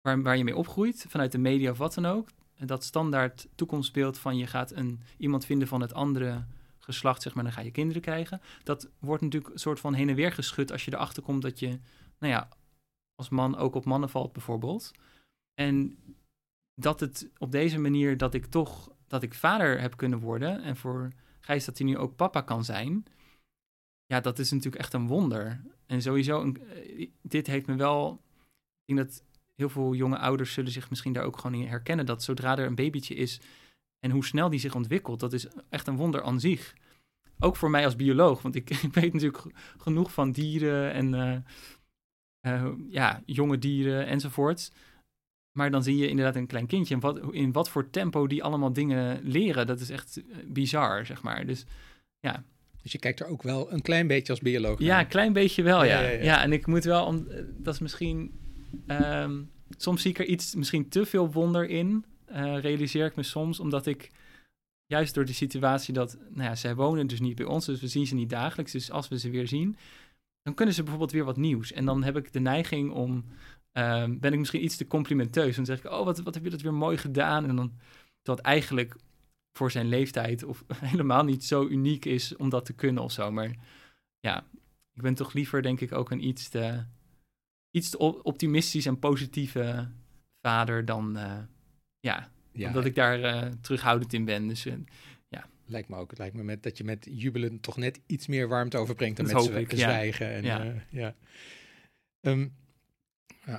waar, 0.00 0.22
waar 0.22 0.36
je 0.36 0.44
mee 0.44 0.56
opgroeit, 0.56 1.04
vanuit 1.08 1.32
de 1.32 1.38
media 1.38 1.70
of 1.70 1.78
wat 1.78 1.94
dan 1.94 2.06
ook, 2.06 2.28
dat 2.58 2.84
standaard 2.84 3.48
toekomstbeeld 3.54 4.18
van 4.18 4.36
je 4.36 4.46
gaat 4.46 4.72
een, 4.72 5.00
iemand 5.16 5.44
vinden 5.44 5.68
van 5.68 5.80
het 5.80 5.94
andere 5.94 6.44
geslacht, 6.78 7.22
zeg 7.22 7.34
maar, 7.34 7.44
dan 7.44 7.52
ga 7.52 7.60
je 7.60 7.70
kinderen 7.70 8.02
krijgen. 8.02 8.40
Dat 8.62 8.88
wordt 8.98 9.22
natuurlijk 9.22 9.52
een 9.52 9.58
soort 9.58 9.80
van 9.80 9.94
heen 9.94 10.08
en 10.08 10.14
weer 10.14 10.32
geschud 10.32 10.72
als 10.72 10.84
je 10.84 10.94
erachter 10.94 11.22
komt 11.22 11.42
dat 11.42 11.58
je 11.58 11.78
nou 12.20 12.32
ja, 12.32 12.48
als 13.14 13.28
man 13.28 13.56
ook 13.56 13.74
op 13.74 13.84
mannen 13.84 14.08
valt 14.08 14.32
bijvoorbeeld. 14.32 14.90
En 15.54 15.98
dat 16.74 17.00
het 17.00 17.30
op 17.38 17.52
deze 17.52 17.78
manier 17.78 18.16
dat 18.16 18.34
ik 18.34 18.46
toch, 18.46 18.92
dat 19.06 19.22
ik 19.22 19.34
vader 19.34 19.80
heb 19.80 19.96
kunnen 19.96 20.18
worden 20.18 20.62
en 20.62 20.76
voor 20.76 21.12
Gijs 21.40 21.64
dat 21.64 21.78
hij 21.78 21.86
nu 21.86 21.98
ook 21.98 22.16
papa 22.16 22.40
kan 22.40 22.64
zijn, 22.64 23.04
ja, 24.06 24.20
dat 24.20 24.38
is 24.38 24.50
natuurlijk 24.50 24.82
echt 24.82 24.92
een 24.92 25.06
wonder. 25.06 25.60
En 25.86 26.02
sowieso, 26.02 26.40
een, 26.40 26.68
eh, 26.68 27.08
dit 27.22 27.46
heeft 27.46 27.66
me 27.66 27.74
wel, 27.74 28.22
ik 28.84 28.94
denk 28.94 29.08
dat 29.08 29.24
heel 29.54 29.68
veel 29.68 29.94
jonge 29.94 30.18
ouders 30.18 30.52
zullen 30.52 30.72
zich 30.72 30.90
misschien 30.90 31.12
daar 31.12 31.24
ook 31.24 31.36
gewoon 31.36 31.60
in 31.60 31.68
herkennen, 31.68 32.06
dat 32.06 32.22
zodra 32.22 32.58
er 32.58 32.66
een 32.66 32.74
babytje 32.74 33.14
is 33.14 33.40
en 33.98 34.10
hoe 34.10 34.24
snel 34.24 34.50
die 34.50 34.60
zich 34.60 34.74
ontwikkelt, 34.74 35.20
dat 35.20 35.32
is 35.32 35.46
echt 35.68 35.86
een 35.86 35.96
wonder 35.96 36.22
aan 36.22 36.40
zich. 36.40 36.74
Ook 37.38 37.56
voor 37.56 37.70
mij 37.70 37.84
als 37.84 37.96
bioloog, 37.96 38.42
want 38.42 38.54
ik, 38.54 38.68
weet 38.92 39.12
natuurlijk 39.12 39.74
genoeg 39.76 40.12
van 40.12 40.32
dieren 40.32 40.92
en 40.92 41.12
uh, 41.12 41.36
uh, 42.46 42.68
ja, 42.88 43.22
jonge 43.26 43.58
dieren 43.58 44.06
enzovoort. 44.06 44.70
Maar 45.52 45.70
dan 45.70 45.82
zie 45.82 45.96
je 45.96 46.08
inderdaad 46.08 46.36
een 46.36 46.46
klein 46.46 46.66
kindje 46.66 46.94
en 46.94 47.00
wat, 47.00 47.20
in 47.30 47.52
wat 47.52 47.70
voor 47.70 47.90
tempo 47.90 48.26
die 48.26 48.42
allemaal 48.42 48.72
dingen 48.72 49.20
leren. 49.22 49.66
Dat 49.66 49.80
is 49.80 49.90
echt 49.90 50.16
eh, 50.16 50.36
bizar, 50.46 51.06
zeg 51.06 51.22
maar. 51.22 51.46
Dus 51.46 51.64
ja. 52.20 52.44
Dus 52.82 52.92
je 52.92 52.98
kijkt 52.98 53.20
er 53.20 53.26
ook 53.26 53.42
wel 53.42 53.72
een 53.72 53.82
klein 53.82 54.06
beetje 54.06 54.32
als 54.32 54.40
bioloog 54.40 54.78
naar. 54.78 54.88
Ja, 54.88 55.00
een 55.00 55.08
klein 55.08 55.32
beetje 55.32 55.62
wel, 55.62 55.84
ja. 55.84 56.00
Ja, 56.00 56.08
ja, 56.08 56.22
ja. 56.22 56.42
en 56.42 56.52
ik 56.52 56.66
moet 56.66 56.84
wel, 56.84 57.04
om, 57.04 57.26
eh, 57.28 57.42
dat 57.56 57.74
is 57.74 57.80
misschien, 57.80 58.32
um, 58.86 59.50
soms 59.76 60.02
zie 60.02 60.10
ik 60.10 60.18
er 60.18 60.26
iets, 60.26 60.54
misschien 60.54 60.88
te 60.88 61.06
veel 61.06 61.32
wonder 61.32 61.68
in. 61.68 62.04
Uh, 62.32 62.58
realiseer 62.58 63.06
ik 63.06 63.16
me 63.16 63.22
soms, 63.22 63.60
omdat 63.60 63.86
ik 63.86 64.10
juist 64.86 65.14
door 65.14 65.24
de 65.24 65.32
situatie 65.32 65.94
dat, 65.94 66.18
nou 66.30 66.48
ja, 66.48 66.54
zij 66.54 66.74
wonen 66.74 67.06
dus 67.06 67.20
niet 67.20 67.34
bij 67.34 67.46
ons, 67.46 67.66
dus 67.66 67.80
we 67.80 67.88
zien 67.88 68.06
ze 68.06 68.14
niet 68.14 68.30
dagelijks. 68.30 68.72
Dus 68.72 68.90
als 68.90 69.08
we 69.08 69.18
ze 69.18 69.30
weer 69.30 69.48
zien, 69.48 69.76
dan 70.42 70.54
kunnen 70.54 70.74
ze 70.74 70.80
bijvoorbeeld 70.80 71.12
weer 71.12 71.24
wat 71.24 71.36
nieuws. 71.36 71.72
En 71.72 71.84
dan 71.84 72.02
heb 72.02 72.16
ik 72.16 72.32
de 72.32 72.40
neiging 72.40 72.92
om, 72.92 73.24
ehm, 73.72 74.18
ben 74.18 74.32
ik 74.32 74.38
misschien 74.38 74.64
iets 74.64 74.76
te 74.76 74.86
complimenteus. 74.86 75.56
Dan 75.56 75.64
zeg 75.64 75.78
ik, 75.78 75.90
oh, 75.90 76.04
wat, 76.04 76.20
wat 76.20 76.34
heb 76.34 76.44
je 76.44 76.50
dat 76.50 76.60
weer 76.60 76.74
mooi 76.74 76.96
gedaan? 76.96 77.48
En 77.48 77.56
dan, 77.56 77.72
dat 78.22 78.38
eigenlijk 78.38 78.96
voor 79.52 79.70
zijn 79.70 79.88
leeftijd 79.88 80.44
of 80.44 80.64
helemaal 80.74 81.24
niet 81.24 81.44
zo 81.44 81.66
uniek 81.66 82.04
is 82.04 82.36
om 82.36 82.48
dat 82.48 82.64
te 82.64 82.72
kunnen 82.72 83.02
of 83.02 83.12
zo. 83.12 83.30
Maar 83.30 83.56
ja, 84.20 84.46
ik 84.94 85.02
ben 85.02 85.14
toch 85.14 85.32
liever 85.32 85.62
denk 85.62 85.80
ik 85.80 85.92
ook 85.92 86.10
een 86.10 86.26
iets 86.26 86.48
te, 86.48 86.84
iets 87.70 87.90
te 87.90 87.98
optimistisch 88.22 88.86
en 88.86 88.98
positieve 88.98 89.88
vader 90.40 90.84
dan, 90.84 91.16
uh, 91.16 91.38
ja, 92.00 92.30
ja, 92.52 92.66
omdat 92.66 92.84
ik 92.84 92.94
daar 92.94 93.20
uh, 93.20 93.52
terughoudend 93.60 94.12
in 94.12 94.24
ben. 94.24 94.48
Dus 94.48 94.66
uh, 94.66 94.72
ja. 94.72 94.78
Lijkt 95.70 95.88
me 95.88 95.96
ook. 95.96 96.10
Het 96.10 96.18
lijkt 96.18 96.36
me 96.36 96.42
met, 96.42 96.62
dat 96.62 96.78
je 96.78 96.84
met 96.84 97.08
jubelen 97.10 97.60
toch 97.60 97.76
net 97.76 98.00
iets 98.06 98.26
meer 98.26 98.48
warmte 98.48 98.78
overbrengt 98.78 99.16
dan 99.16 99.26
met 99.26 99.56
ik, 99.72 99.78
zwijgen. 99.78 100.32
En, 100.32 100.44
ja. 100.44 100.74
ja. 100.90 101.16
Um, 102.20 102.54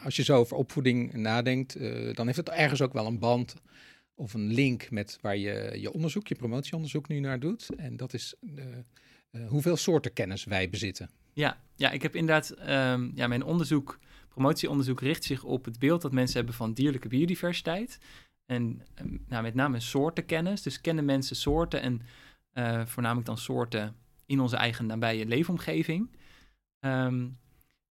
als 0.04 0.16
je 0.16 0.24
zo 0.24 0.38
over 0.38 0.58
opvoeding 0.58 1.14
nadenkt, 1.14 1.80
dan 2.16 2.26
heeft 2.26 2.38
het 2.38 2.50
ergens 2.50 2.82
ook 2.82 2.94
wel 2.94 3.06
een 3.06 3.20
band 3.20 3.54
of 4.16 4.34
een 4.34 4.54
link 4.54 4.90
met 4.90 5.18
waar 5.22 5.38
je 5.38 5.78
je 5.80 5.94
onderzoek, 5.94 6.28
je 6.28 6.36
promotieonderzoek 6.36 7.08
nu 7.08 7.20
naar 7.20 7.40
doet. 7.40 7.76
En 7.76 7.98
dat 7.98 8.14
is 8.14 8.36
hoeveel 9.48 9.76
soorten 9.76 10.14
kennis 10.14 10.44
wij 10.44 10.70
bezitten. 10.70 11.10
Ja, 11.34 11.62
ja 11.76 11.92
ik 11.92 12.02
heb 12.02 12.16
inderdaad, 12.16 12.56
um, 12.60 13.12
ja, 13.16 13.28
mijn 13.28 13.44
onderzoek, 13.44 14.00
promotieonderzoek 14.30 15.02
richt 15.02 15.24
zich 15.24 15.44
op 15.44 15.66
het 15.66 15.80
beeld 15.80 16.02
dat 16.02 16.12
mensen 16.12 16.36
hebben 16.38 16.56
van 16.56 16.74
dierlijke 16.74 17.08
biodiversiteit. 17.08 17.98
En 18.52 18.82
ehm, 18.94 19.18
nou, 19.28 19.44
met 19.44 19.54
name 19.54 19.80
soortenkennis. 19.80 20.62
Dus 20.62 20.82
kennen 20.82 21.06
mensen 21.06 21.36
soorten 21.36 21.82
en 21.82 22.02
uh, 22.54 22.86
voornamelijk 22.86 23.28
dan 23.28 23.38
soorten 23.38 23.96
in 24.26 24.40
onze 24.40 24.56
eigen 24.56 24.86
nabije 24.86 25.26
leefomgeving. 25.26 26.12
Um, 26.80 27.38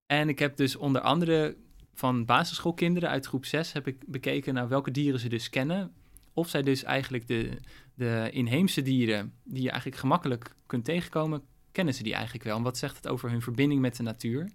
en 0.07 0.29
ik 0.29 0.39
heb 0.39 0.57
dus 0.57 0.77
onder 0.77 1.01
andere 1.01 1.57
van 1.95 2.25
basisschoolkinderen 2.25 3.09
uit 3.09 3.27
groep 3.27 3.45
6 3.45 3.73
heb 3.73 3.87
ik 3.87 3.97
bekeken 4.07 4.55
naar 4.55 4.69
welke 4.69 4.91
dieren 4.91 5.21
ze 5.21 5.29
dus 5.29 5.49
kennen. 5.49 5.93
Of 6.33 6.49
zij 6.49 6.63
dus 6.63 6.83
eigenlijk 6.83 7.27
de, 7.27 7.59
de 7.95 8.29
inheemse 8.33 8.83
dieren, 8.83 9.35
die 9.45 9.63
je 9.63 9.71
eigenlijk 9.71 10.01
gemakkelijk 10.01 10.55
kunt 10.67 10.85
tegenkomen, 10.85 11.43
kennen 11.73 11.95
ze 11.95 12.03
die 12.03 12.15
eigenlijk 12.15 12.45
wel? 12.45 12.57
En 12.57 12.63
wat 12.63 12.79
zegt 12.79 12.97
het 12.97 13.09
over 13.09 13.31
hun 13.31 13.43
verbinding 13.43 13.81
met 13.81 13.97
de 13.97 14.03
natuur? 14.03 14.51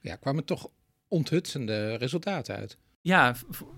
Ja, 0.00 0.16
kwamen 0.16 0.44
toch 0.44 0.70
onthutsende 1.08 1.94
resultaten 1.94 2.56
uit. 2.56 2.78
Ja, 3.00 3.34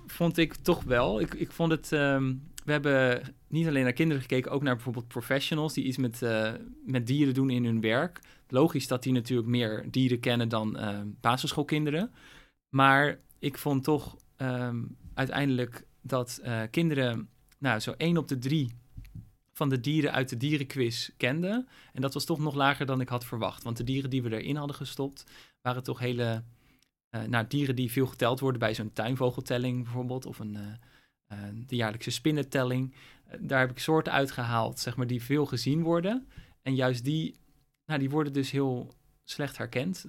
vond 0.06 0.37
ik 0.37 0.54
toch 0.54 0.83
wel. 0.83 1.20
Ik, 1.20 1.35
ik 1.35 1.52
vond 1.52 1.70
het. 1.70 1.92
Ehm, 1.92 2.35
we 2.64 2.72
hebben 2.72 3.22
niet 3.48 3.66
alleen 3.66 3.83
naar 3.83 3.92
kinderen 3.92 4.22
gekeken, 4.22 4.50
ook 4.50 4.62
naar 4.62 4.74
bijvoorbeeld 4.74 5.09
professionals 5.09 5.74
die 5.74 5.85
iets 5.85 5.96
met, 5.96 6.22
uh, 6.22 6.52
met 6.87 7.06
dieren 7.06 7.35
doen 7.35 7.50
in 7.50 7.64
hun 7.64 7.80
werk. 7.80 8.20
Logisch 8.48 8.87
dat 8.87 9.02
die 9.02 9.12
natuurlijk 9.12 9.48
meer 9.48 9.87
dieren 9.90 10.20
kennen 10.20 10.48
dan 10.48 10.76
uh, 10.76 11.00
basisschoolkinderen. 11.20 12.12
Maar 12.68 13.18
ik 13.38 13.59
vond 13.59 13.85
toch 13.85 14.16
um, 14.37 14.96
uiteindelijk 15.14 15.87
dat 16.00 16.40
uh, 16.44 16.62
kinderen, 16.70 17.28
nou, 17.59 17.80
zo 17.80 17.94
één 17.96 18.16
op 18.16 18.28
de 18.28 18.38
drie 18.38 18.70
van 19.52 19.68
de 19.68 19.80
dieren 19.80 20.12
uit 20.12 20.28
de 20.28 20.37
dierenquiz 20.37 21.11
kenden. 21.16 21.68
En 21.92 22.00
dat 22.00 22.14
was 22.14 22.24
toch 22.24 22.38
nog 22.38 22.54
lager 22.54 22.87
dan 22.87 23.00
ik 23.00 23.09
had 23.09 23.24
verwacht. 23.24 23.62
Want 23.62 23.76
de 23.76 23.85
dieren 23.85 24.11
die 24.11 24.22
we 24.22 24.40
erin 24.40 24.56
hadden 24.56 24.76
gestopt, 24.76 25.24
waren 25.62 25.83
toch 25.83 25.98
hele 25.98 26.42
uh, 27.11 27.23
nou, 27.23 27.46
dieren 27.49 27.77
die 27.77 27.90
veel 27.90 28.07
geteld 28.07 28.40
worden 28.40 28.61
bij 28.61 28.75
zo'n 28.75 28.92
tuinvogeltelling 28.92 29.83
bijvoorbeeld, 29.83 30.27
of 30.27 30.38
een, 30.38 30.57
uh, 31.33 31.38
de 31.66 31.77
jaarlijkse 31.77 32.11
spinnentelling. 32.11 32.94
daar 33.38 33.61
heb 33.61 33.70
ik 33.70 33.79
soorten 33.79 34.12
uitgehaald, 34.12 34.79
zeg 34.79 34.96
maar, 34.96 35.07
die 35.07 35.23
veel 35.23 35.46
gezien 35.46 35.83
worden. 35.83 36.29
En 36.62 36.75
juist 36.75 37.05
die, 37.05 37.35
nou, 37.87 38.01
die 38.01 38.11
worden 38.11 38.33
dus 38.33 38.51
heel 38.51 38.94
slecht 39.25 39.59
herkend 39.59 40.05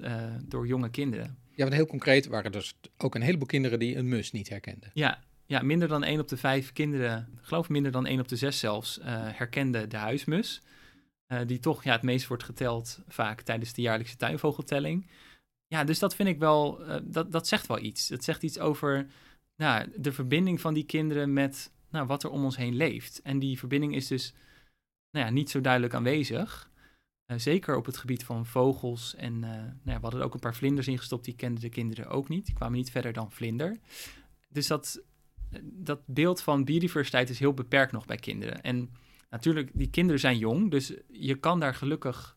door 0.46 0.68
jonge 0.68 0.90
kinderen. 0.90 1.38
Ja, 1.50 1.64
want 1.64 1.74
heel 1.74 1.86
concreet 1.86 2.28
waren 2.28 2.46
er 2.46 2.52
dus 2.52 2.74
ook 2.98 3.16
een 3.16 3.22
heleboel 3.22 3.48
kinderen 3.48 3.80
die 3.80 3.96
een 3.96 4.10
mus 4.10 4.32
niet 4.32 4.50
herkenden. 4.50 4.90
Ja, 4.94 5.24
ja 5.46 5.62
minder 5.62 5.88
dan 5.88 6.04
1 6.04 6.20
op 6.20 6.28
de 6.28 6.38
5 6.38 6.72
kinderen, 6.72 7.30
ik 7.38 7.46
geloof 7.46 7.70
minder 7.70 7.92
dan 7.92 8.06
1 8.06 8.20
op 8.20 8.28
de 8.28 8.36
6 8.36 8.60
zelfs, 8.60 9.00
herkenden 9.04 9.90
de 9.90 9.98
huismus. 9.98 10.62
die 11.46 11.60
toch 11.60 11.84
ja, 11.84 11.92
het 11.92 12.04
meest 12.04 12.28
wordt 12.28 12.44
geteld 12.44 13.00
vaak 13.08 13.42
tijdens 13.42 13.74
de 13.74 13.82
jaarlijkse 13.82 14.18
tuinvogeltelling. 14.18 15.08
Ja, 15.72 15.84
dus 15.84 16.00
dat 16.00 16.16
vind 16.16 16.30
ik 16.30 16.40
wel, 16.40 16.88
uh, 16.88 16.96
dat, 17.04 17.32
dat 17.32 17.48
zegt 17.48 17.68
wel 17.68 17.80
iets. 17.80 18.10
Het 18.10 18.24
zegt 18.24 18.44
iets 18.44 18.60
over 18.60 19.08
nou, 19.56 19.92
de 19.96 20.12
verbinding 20.12 20.62
van 20.62 20.74
die 20.74 20.86
kinderen 20.86 21.34
met 21.34 21.72
nou, 21.90 22.08
wat 22.08 22.24
er 22.24 22.30
om 22.30 22.44
ons 22.44 22.58
heen 22.58 22.76
leeft. 22.76 23.22
En 23.22 23.40
die 23.40 23.60
verbinding 23.60 23.96
is 23.96 24.08
dus 24.08 24.34
nou 25.12 25.26
ja, 25.26 25.32
niet 25.32 25.50
zo 25.50 25.62
duidelijk 25.62 25.94
aanwezig. 25.94 26.70
Uh, 27.28 27.38
zeker 27.38 27.76
op 27.76 27.86
het 27.86 27.98
gebied 27.98 28.24
van 28.24 28.46
vogels. 28.46 29.16
En 29.16 29.34
uh, 29.34 29.42
nou 29.42 29.76
ja, 29.84 29.96
we 29.96 30.02
hadden 30.02 30.24
ook 30.24 30.34
een 30.34 30.40
paar 30.40 30.56
vlinders 30.56 30.88
ingestopt, 30.88 31.26
die 31.26 31.36
kenden 31.36 31.62
de 31.62 31.70
kinderen 31.70 32.08
ook 32.08 32.30
niet. 32.30 32.46
Die 32.46 32.56
kwamen 32.56 32.78
niet 32.78 32.92
verder 32.92 33.14
dan 33.14 33.32
vlinder. 33.32 33.80
Dus 34.48 34.68
dat, 34.68 35.04
dat 35.64 36.02
beeld 36.06 36.42
van 36.42 36.66
biodiversiteit 36.66 37.30
is 37.30 37.40
heel 37.40 37.54
beperkt 37.54 37.92
nog 37.92 38.06
bij 38.06 38.18
kinderen. 38.18 38.62
En 38.62 38.90
natuurlijk, 39.30 39.70
die 39.74 39.90
kinderen 39.90 40.20
zijn 40.20 40.38
jong, 40.38 40.72
dus 40.72 40.94
je 41.08 41.36
kan 41.36 41.60
daar 41.60 41.76
gelukkig 41.76 42.36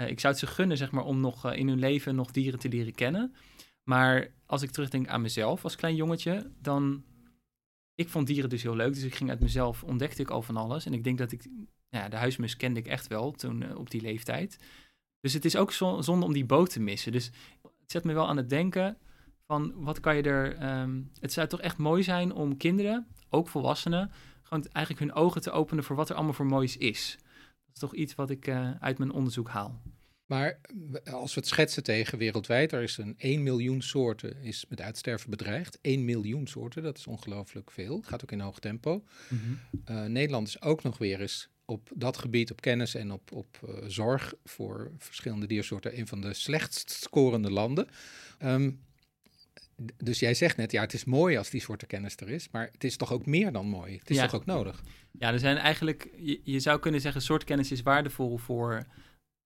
eh, 0.00 0.08
ik 0.08 0.20
zou 0.20 0.32
het 0.32 0.42
ze 0.42 0.48
gunnen, 0.48 0.76
zeg 0.76 0.90
maar, 0.90 1.04
om 1.04 1.20
nog 1.20 1.44
eh, 1.44 1.58
in 1.58 1.68
hun 1.68 1.78
leven 1.78 2.14
nog 2.14 2.30
dieren 2.30 2.58
te 2.58 2.68
leren 2.68 2.94
kennen. 2.94 3.34
Maar 3.82 4.32
als 4.46 4.62
ik 4.62 4.70
terugdenk 4.70 5.08
aan 5.08 5.20
mezelf 5.20 5.64
als 5.64 5.76
klein 5.76 5.94
jongetje, 5.94 6.50
dan... 6.60 7.04
Ik 7.94 8.08
vond 8.08 8.26
dieren 8.26 8.50
dus 8.50 8.62
heel 8.62 8.76
leuk, 8.76 8.94
dus 8.94 9.02
ik 9.02 9.14
ging 9.14 9.30
uit 9.30 9.40
mezelf, 9.40 9.82
ontdekte 9.82 10.22
ik 10.22 10.30
al 10.30 10.42
van 10.42 10.56
alles. 10.56 10.86
En 10.86 10.92
ik 10.92 11.04
denk 11.04 11.18
dat 11.18 11.32
ik, 11.32 11.48
ja, 11.88 12.08
de 12.08 12.16
huismus 12.16 12.56
kende 12.56 12.80
ik 12.80 12.86
echt 12.86 13.06
wel 13.06 13.32
toen 13.32 13.62
eh, 13.62 13.78
op 13.78 13.90
die 13.90 14.00
leeftijd. 14.00 14.58
Dus 15.20 15.32
het 15.32 15.44
is 15.44 15.56
ook 15.56 15.72
zonde 15.72 16.24
om 16.24 16.32
die 16.32 16.44
boot 16.44 16.70
te 16.70 16.80
missen. 16.80 17.12
Dus 17.12 17.26
het 17.62 17.90
zet 17.90 18.04
me 18.04 18.12
wel 18.12 18.28
aan 18.28 18.36
het 18.36 18.48
denken 18.48 18.96
van, 19.46 19.72
wat 19.76 20.00
kan 20.00 20.16
je 20.16 20.22
er... 20.22 20.80
Um, 20.80 21.10
het 21.20 21.32
zou 21.32 21.48
toch 21.48 21.60
echt 21.60 21.78
mooi 21.78 22.02
zijn 22.02 22.32
om 22.32 22.56
kinderen, 22.56 23.06
ook 23.28 23.48
volwassenen, 23.48 24.10
gewoon 24.42 24.64
eigenlijk 24.72 25.04
hun 25.04 25.22
ogen 25.22 25.40
te 25.40 25.50
openen 25.50 25.84
voor 25.84 25.96
wat 25.96 26.08
er 26.08 26.14
allemaal 26.14 26.34
voor 26.34 26.46
moois 26.46 26.76
is. 26.76 27.18
Dat 27.72 27.82
is 27.82 27.88
toch 27.88 27.94
iets 27.94 28.14
wat 28.14 28.30
ik 28.30 28.46
uh, 28.46 28.70
uit 28.80 28.98
mijn 28.98 29.12
onderzoek 29.12 29.48
haal. 29.48 29.80
Maar 30.26 30.60
als 31.04 31.34
we 31.34 31.40
het 31.40 31.48
schetsen 31.48 31.82
tegen 31.82 32.18
wereldwijd, 32.18 32.72
er 32.72 32.82
is 32.82 32.96
een 32.96 33.14
1 33.18 33.42
miljoen 33.42 33.82
soorten 33.82 34.42
is 34.42 34.64
met 34.68 34.80
uitsterven 34.80 35.30
bedreigd. 35.30 35.78
1 35.80 36.04
miljoen 36.04 36.46
soorten, 36.46 36.82
dat 36.82 36.98
is 36.98 37.06
ongelooflijk 37.06 37.70
veel. 37.70 38.02
Gaat 38.04 38.22
ook 38.22 38.32
in 38.32 38.40
hoog 38.40 38.58
tempo. 38.58 39.04
Mm 39.28 39.38
-hmm. 39.38 39.60
uh, 39.96 40.04
Nederland 40.04 40.48
is 40.48 40.62
ook 40.62 40.82
nog 40.82 40.98
weer 40.98 41.20
eens 41.20 41.48
op 41.64 41.90
dat 41.94 42.18
gebied, 42.18 42.50
op 42.50 42.60
kennis 42.60 42.94
en 42.94 43.12
op, 43.12 43.32
op 43.32 43.60
uh, 43.68 43.74
zorg 43.86 44.34
voor 44.44 44.92
verschillende 44.98 45.46
diersoorten, 45.46 45.98
een 45.98 46.06
van 46.06 46.20
de 46.20 46.34
slechtst 46.34 46.90
scorende 46.90 47.50
landen. 47.50 47.88
Um, 48.42 48.80
dus 49.96 50.18
jij 50.18 50.34
zegt 50.34 50.56
net, 50.56 50.72
ja, 50.72 50.80
het 50.80 50.92
is 50.92 51.04
mooi 51.04 51.36
als 51.36 51.50
die 51.50 51.60
soorten 51.60 51.88
kennis 51.88 52.16
er 52.16 52.28
is, 52.28 52.48
maar 52.50 52.68
het 52.72 52.84
is 52.84 52.96
toch 52.96 53.12
ook 53.12 53.26
meer 53.26 53.52
dan 53.52 53.66
mooi? 53.66 53.98
Het 53.98 54.10
is 54.10 54.16
ja. 54.16 54.22
toch 54.22 54.34
ook 54.34 54.46
nodig? 54.46 54.82
Ja, 55.10 55.32
er 55.32 55.38
zijn 55.38 55.56
eigenlijk, 55.56 56.08
je, 56.16 56.40
je 56.44 56.60
zou 56.60 56.80
kunnen 56.80 57.00
zeggen, 57.00 57.22
soortkennis 57.22 57.72
is 57.72 57.82
waardevol 57.82 58.36
voor 58.36 58.86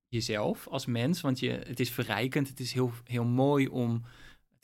jezelf 0.09 0.69
als 0.69 0.87
mens, 0.87 1.21
want 1.21 1.39
je, 1.39 1.51
het 1.51 1.81
is 1.81 1.91
verrijkend, 1.91 2.49
het 2.49 2.61
is 2.61 2.73
heel, 2.73 2.93
heel 3.05 3.25
mooi 3.25 3.69
om 3.69 4.03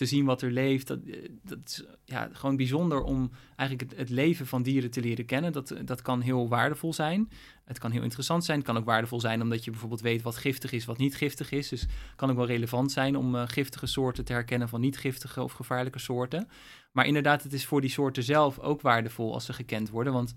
te 0.01 0.07
zien 0.07 0.25
wat 0.25 0.43
er 0.43 0.51
leeft. 0.51 0.87
Dat, 0.87 0.99
eh, 1.03 1.29
dat 1.43 1.59
is 1.65 1.85
ja, 2.05 2.29
gewoon 2.33 2.57
bijzonder 2.57 3.03
om 3.03 3.31
eigenlijk 3.57 3.99
het, 3.99 4.09
leven 4.09 4.47
van 4.47 4.63
dieren 4.63 4.91
te 4.91 5.01
leren 5.01 5.25
kennen. 5.25 5.53
Dat, 5.53 5.75
dat 5.85 6.03
kan 6.03 6.21
heel 6.21 6.49
waardevol 6.49 6.93
zijn. 6.93 7.31
Het 7.65 7.79
kan 7.79 7.91
heel 7.91 8.03
interessant 8.03 8.45
zijn. 8.45 8.59
Het 8.59 8.67
kan 8.67 8.77
ook 8.77 8.85
waardevol 8.85 9.21
zijn 9.21 9.43
omdat 9.43 9.65
je 9.65 9.71
bijvoorbeeld 9.71 10.01
weet 10.01 10.23
wat 10.23 10.37
giftig 10.37 10.73
is, 10.73 10.85
wat 10.85 10.99
niet 10.99 11.17
giftig 11.17 11.51
is. 11.51 11.69
Dus 11.69 11.81
het 11.81 11.91
kan 12.17 12.31
ook 12.31 12.37
wel 12.37 12.47
relevant 12.47 12.93
zijn 12.93 13.17
om 13.17 13.35
uh, 13.35 13.43
giftige 13.47 13.87
soorten 13.87 14.25
te 14.25 14.33
herkennen 14.33 14.69
van 14.69 14.81
niet 14.81 14.99
giftige 14.99 15.43
of 15.43 15.53
gevaarlijke 15.53 15.99
soorten. 15.99 16.49
Maar 16.93 17.07
inderdaad, 17.07 17.43
het 17.43 17.53
is 17.53 17.67
voor 17.67 17.81
die 17.81 17.91
soorten 17.91 18.23
zelf 18.23 18.59
ook 18.59 18.81
waardevol 18.81 19.33
als 19.33 19.45
ze 19.45 19.53
gekend 19.53 19.91
worden. 19.91 20.13
Want 20.13 20.35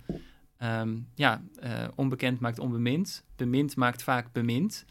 um, 0.64 1.08
ja, 1.16 1.42
onbekend 1.96 2.40
maakt 2.40 2.60
onbemind. 2.60 3.24
Bemind 3.36 3.76
maakt 3.76 4.04
vaak 4.04 4.32
bemind. 4.32 4.86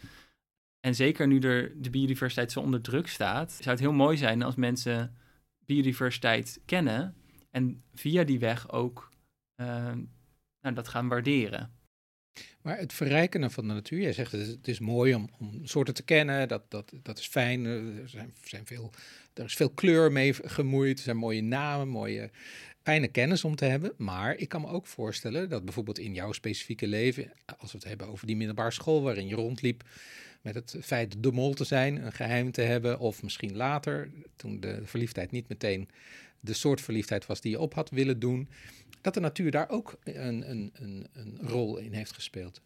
En 0.85 0.95
zeker 0.95 1.27
nu 1.27 1.39
er 1.39 1.81
de 1.81 1.89
biodiversiteit 1.89 2.51
zo 2.51 2.59
onder 2.59 2.81
druk 2.81 3.07
staat, 3.07 3.51
zou 3.51 3.69
het 3.69 3.79
heel 3.79 3.93
mooi 3.93 4.17
zijn 4.17 4.41
als 4.41 4.55
mensen 4.55 5.15
biodiversiteit 5.65 6.61
kennen 6.65 7.15
en 7.51 7.83
via 7.93 8.23
die 8.23 8.39
weg 8.39 8.71
ook 8.71 9.09
uh, 9.61 9.67
nou, 10.61 10.75
dat 10.75 10.87
gaan 10.87 11.07
waarderen. 11.07 11.71
Maar 12.61 12.77
het 12.77 12.93
verrijken 12.93 13.51
van 13.51 13.67
de 13.67 13.73
natuur, 13.73 14.01
jij 14.01 14.13
zegt 14.13 14.31
het 14.31 14.67
is 14.67 14.79
mooi 14.79 15.15
om, 15.15 15.29
om 15.39 15.65
soorten 15.65 15.93
te 15.93 16.03
kennen, 16.03 16.47
dat, 16.47 16.71
dat, 16.71 16.93
dat 17.01 17.19
is 17.19 17.27
fijn. 17.27 17.65
Er, 17.65 18.09
zijn, 18.09 18.33
zijn 18.43 18.65
veel, 18.65 18.91
er 19.33 19.43
is 19.43 19.53
veel 19.53 19.69
kleur 19.69 20.11
mee 20.11 20.33
gemoeid, 20.33 20.97
er 20.97 21.03
zijn 21.03 21.17
mooie 21.17 21.41
namen, 21.43 21.87
mooie, 21.87 22.29
fijne 22.81 23.07
kennis 23.07 23.43
om 23.43 23.55
te 23.55 23.65
hebben. 23.65 23.93
Maar 23.97 24.35
ik 24.35 24.49
kan 24.49 24.61
me 24.61 24.67
ook 24.67 24.87
voorstellen 24.87 25.49
dat 25.49 25.65
bijvoorbeeld 25.65 25.99
in 25.99 26.13
jouw 26.13 26.31
specifieke 26.31 26.87
leven, 26.87 27.31
als 27.57 27.71
we 27.71 27.77
het 27.77 27.87
hebben 27.87 28.07
over 28.07 28.27
die 28.27 28.35
middelbare 28.35 28.71
school 28.71 29.01
waarin 29.01 29.27
je 29.27 29.35
rondliep, 29.35 29.83
met 30.43 30.55
het 30.55 30.77
feit 30.81 31.23
de 31.23 31.31
mol 31.31 31.53
te 31.53 31.63
zijn, 31.63 32.05
een 32.05 32.13
geheim 32.13 32.51
te 32.51 32.61
hebben, 32.61 32.99
of 32.99 33.23
misschien 33.23 33.55
later, 33.55 34.11
toen 34.35 34.59
de 34.59 34.81
verliefdheid 34.83 35.31
niet 35.31 35.47
meteen 35.47 35.89
de 36.39 36.53
soort 36.53 36.81
verliefdheid 36.81 37.25
was 37.25 37.41
die 37.41 37.51
je 37.51 37.59
op 37.59 37.73
had 37.73 37.89
willen 37.89 38.19
doen. 38.19 38.49
dat 39.01 39.13
de 39.13 39.19
natuur 39.19 39.51
daar 39.51 39.69
ook 39.69 39.95
een, 40.03 40.49
een, 40.49 40.71
een, 40.73 41.07
een 41.13 41.37
rol 41.41 41.77
in 41.77 41.93
heeft 41.93 42.13
gespeeld. 42.13 42.61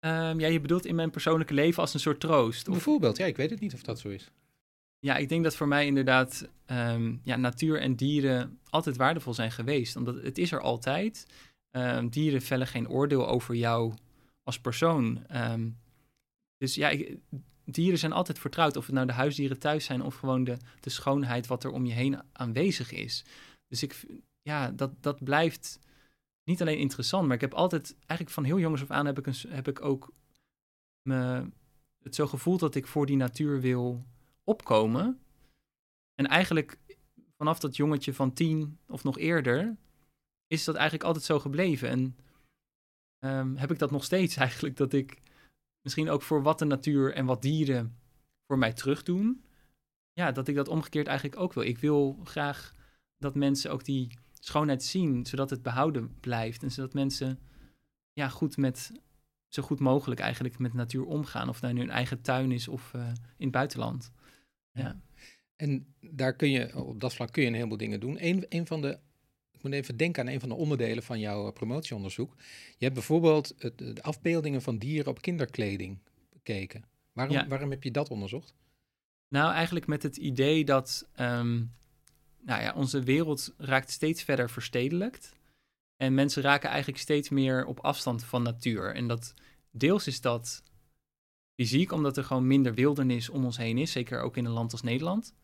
Ehm, 0.00 0.40
ja, 0.40 0.46
je 0.46 0.60
bedoelt 0.60 0.86
in 0.86 0.94
mijn 0.94 1.10
persoonlijke 1.10 1.54
leven 1.54 1.82
als 1.82 1.94
een 1.94 2.00
soort 2.00 2.20
troost. 2.20 2.68
Of, 2.68 2.74
Bijvoorbeeld, 2.74 3.16
ja, 3.16 3.26
ik 3.26 3.36
weet 3.36 3.50
het 3.50 3.60
niet 3.60 3.74
of 3.74 3.82
dat 3.82 3.98
zo 3.98 4.08
is. 4.08 4.30
ja, 4.98 5.16
ik 5.16 5.28
denk 5.28 5.44
dat 5.44 5.56
voor 5.56 5.68
mij 5.68 5.86
inderdaad 5.86 6.48
ehm, 6.66 7.14
ja, 7.22 7.36
natuur 7.36 7.80
en 7.80 7.94
dieren 7.96 8.58
altijd 8.68 8.96
waardevol 8.96 9.34
zijn 9.34 9.52
geweest. 9.52 9.96
Omdat 9.96 10.22
het 10.22 10.38
is 10.38 10.52
er 10.52 10.60
altijd. 10.60 11.26
Ehm, 11.70 12.08
dieren 12.08 12.42
vellen 12.42 12.66
geen 12.66 12.88
oordeel 12.88 13.28
over 13.28 13.54
jou 13.54 13.94
als 14.42 14.60
persoon. 14.60 15.26
Ehm, 15.26 15.68
dus 16.56 16.74
ja, 16.74 17.06
dieren 17.64 17.98
zijn 17.98 18.12
altijd 18.12 18.38
vertrouwd. 18.38 18.76
Of 18.76 18.86
het 18.86 18.94
nou 18.94 19.06
de 19.06 19.12
huisdieren 19.12 19.58
thuis 19.58 19.84
zijn 19.84 20.02
of 20.02 20.14
gewoon 20.14 20.44
de, 20.44 20.56
de 20.80 20.90
schoonheid 20.90 21.46
wat 21.46 21.64
er 21.64 21.70
om 21.70 21.86
je 21.86 21.92
heen 21.92 22.22
aanwezig 22.32 22.92
is. 22.92 23.24
Dus 23.68 23.82
ik, 23.82 24.04
ja, 24.42 24.70
dat, 24.70 25.02
dat 25.02 25.24
blijft 25.24 25.78
niet 26.44 26.60
alleen 26.60 26.78
interessant, 26.78 27.26
maar 27.26 27.34
ik 27.34 27.40
heb 27.40 27.54
altijd, 27.54 27.96
eigenlijk 27.98 28.30
van 28.30 28.44
heel 28.44 28.58
jongs 28.58 28.82
af 28.82 28.90
aan 28.90 29.06
heb 29.06 29.18
ik, 29.18 29.26
een, 29.26 29.34
heb 29.48 29.68
ik 29.68 29.84
ook 29.84 30.12
me, 31.02 31.50
het 32.02 32.14
zo 32.14 32.26
gevoeld 32.26 32.60
dat 32.60 32.74
ik 32.74 32.86
voor 32.86 33.06
die 33.06 33.16
natuur 33.16 33.60
wil 33.60 34.06
opkomen. 34.44 35.20
En 36.14 36.26
eigenlijk 36.26 36.78
vanaf 37.36 37.58
dat 37.58 37.76
jongetje 37.76 38.14
van 38.14 38.32
tien 38.32 38.78
of 38.86 39.04
nog 39.04 39.18
eerder, 39.18 39.76
is 40.46 40.64
dat 40.64 40.74
eigenlijk 40.74 41.04
altijd 41.04 41.24
zo 41.24 41.38
gebleven. 41.38 41.88
En 41.88 42.16
ehm, 43.18 43.54
heb 43.54 43.70
ik 43.70 43.78
dat 43.78 43.90
nog 43.90 44.04
steeds 44.04 44.36
eigenlijk, 44.46 44.76
dat 44.76 44.92
ik 44.92 45.18
misschien 45.86 46.10
ook 46.10 46.22
voor 46.22 46.42
wat 46.42 46.58
de 46.58 46.64
natuur 46.64 47.12
en 47.12 47.26
wat 47.26 47.42
dieren 47.42 47.98
voor 48.46 48.58
mij 48.58 48.72
terugdoen, 48.72 49.44
ja, 50.12 50.32
dat 50.32 50.48
ik 50.48 50.54
dat 50.54 50.68
omgekeerd 50.68 51.06
eigenlijk 51.06 51.40
ook 51.40 51.52
wil. 51.52 51.62
Ik 51.62 51.78
wil 51.78 52.20
graag 52.24 52.72
dat 53.18 53.34
mensen 53.34 53.70
ook 53.70 53.84
die 53.84 54.18
schoonheid 54.32 54.82
zien, 54.82 55.26
zodat 55.26 55.50
het 55.50 55.62
behouden 55.62 56.20
blijft. 56.20 56.62
En 56.62 56.70
zodat 56.70 56.94
mensen 56.94 57.38
ja, 58.12 58.28
goed 58.28 58.56
met, 58.56 58.92
zo 59.48 59.62
goed 59.62 59.80
mogelijk 59.80 60.20
eigenlijk 60.20 60.58
met 60.58 60.74
natuur 60.74 61.04
omgaan. 61.04 61.48
Of 61.48 61.60
nou 61.60 61.74
in 61.74 61.80
hun 61.80 61.90
eigen 61.90 62.20
tuin 62.20 62.52
is 62.52 62.68
of 62.68 62.94
eh, 62.94 63.06
in 63.36 63.46
het 63.46 63.50
buitenland. 63.50 64.12
Ja. 64.70 65.00
En 65.56 65.94
daar 66.00 66.36
kun 66.36 66.50
je, 66.50 66.84
op 66.84 67.00
dat 67.00 67.14
vlak 67.14 67.32
kun 67.32 67.42
je 67.42 67.48
een 67.48 67.54
heleboel 67.54 67.76
dingen 67.76 68.00
doen. 68.00 68.24
Een, 68.24 68.46
een 68.48 68.66
van 68.66 68.80
de, 68.80 68.98
moet 69.66 69.74
even 69.74 69.96
denken 69.96 70.22
aan 70.26 70.32
een 70.32 70.40
van 70.40 70.48
de 70.48 70.54
onderdelen 70.54 71.02
van 71.02 71.20
jouw 71.20 71.46
eh, 71.46 71.52
promotieonderzoek. 71.52 72.34
Je 72.78 72.84
hebt 72.84 72.94
bijvoorbeeld 72.94 73.54
het, 73.58 73.78
de 73.78 74.02
afbeeldingen 74.02 74.62
van 74.62 74.78
dieren 74.78 75.10
op 75.10 75.22
kinderkleding 75.22 75.98
bekeken. 76.32 76.84
Waarom, 77.12 77.36
Ja. 77.36 77.48
waarom 77.48 77.70
heb 77.70 77.82
je 77.82 77.90
dat 77.90 78.10
onderzocht? 78.10 78.54
Nou, 79.28 79.52
eigenlijk 79.52 79.86
met 79.86 80.02
het 80.02 80.16
idee 80.16 80.64
dat 80.64 81.08
ehm, 81.14 81.54
nou 82.40 82.62
ja, 82.62 82.72
onze 82.74 83.02
wereld 83.02 83.54
raakt 83.58 83.90
steeds 83.90 84.22
verder 84.22 84.50
verstedelijkt. 84.50 85.34
En 85.96 86.14
mensen 86.14 86.42
raken 86.42 86.68
eigenlijk 86.68 87.00
steeds 87.00 87.28
meer 87.28 87.64
op 87.64 87.80
afstand 87.80 88.24
van 88.24 88.42
natuur. 88.42 88.94
En 88.94 89.08
dat 89.08 89.34
deels 89.70 90.06
is 90.06 90.20
dat 90.20 90.62
fysiek, 91.54 91.92
omdat 91.92 92.16
er 92.16 92.24
gewoon 92.24 92.46
minder 92.46 92.74
wildernis 92.74 93.28
om 93.28 93.44
ons 93.44 93.56
heen 93.56 93.78
is. 93.78 93.92
Zeker 93.92 94.20
ook 94.20 94.36
in 94.36 94.44
een 94.44 94.50
land 94.52 94.72
als 94.72 94.82
Nederland. 94.82 95.34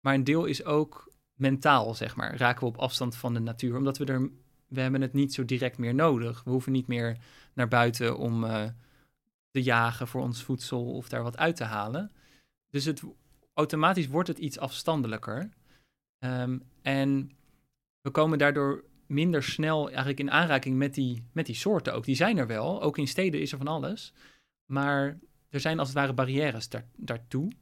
Maar 0.00 0.14
een 0.14 0.24
deel 0.24 0.44
is 0.44 0.64
ook 0.64 1.12
mentaal, 1.34 1.94
zeg 1.94 2.16
maar. 2.16 2.36
Raken 2.36 2.60
we 2.60 2.66
op 2.66 2.78
afstand 2.78 3.16
van 3.16 3.34
de 3.34 3.40
natuur. 3.40 3.76
Omdat 3.76 3.98
we 3.98 4.04
er. 4.04 4.30
We 4.68 4.80
hebben 4.80 5.00
het 5.00 5.12
niet 5.12 5.34
zo 5.34 5.44
direct 5.44 5.78
meer 5.78 5.94
nodig. 5.94 6.44
We 6.44 6.50
hoeven 6.50 6.72
niet 6.72 6.86
meer 6.86 7.18
naar 7.54 7.68
buiten 7.68 8.18
om 8.18 8.44
eh, 8.44 8.68
te 9.50 9.62
jagen 9.62 10.08
voor 10.08 10.22
ons 10.22 10.42
voedsel 10.42 10.92
of 10.92 11.08
daar 11.08 11.22
wat 11.22 11.36
uit 11.36 11.56
te 11.56 11.64
halen. 11.64 12.12
Dus 12.70 12.84
het, 12.84 13.02
automatisch 13.54 14.06
wordt 14.06 14.28
het 14.28 14.38
iets 14.38 14.58
afstandelijker. 14.58 15.50
Ehm, 16.18 16.58
en 16.82 17.30
we 18.00 18.10
komen 18.10 18.38
daardoor 18.38 18.84
minder 19.06 19.42
snel 19.42 19.86
eigenlijk 19.86 20.20
in 20.20 20.30
aanraking 20.30 20.76
met 20.76 20.94
die, 20.94 21.26
met 21.32 21.46
die 21.46 21.54
soorten 21.54 21.94
ook. 21.94 22.04
Die 22.04 22.16
zijn 22.16 22.38
er 22.38 22.46
wel. 22.46 22.82
Ook 22.82 22.98
in 22.98 23.08
steden 23.08 23.40
is 23.40 23.52
er 23.52 23.58
van 23.58 23.68
alles. 23.68 24.12
Maar 24.64 25.18
er 25.48 25.60
zijn 25.60 25.78
als 25.78 25.88
het 25.88 25.96
ware 25.96 26.12
barrières 26.12 26.68
daar, 26.68 26.86
daartoe. 26.96 27.52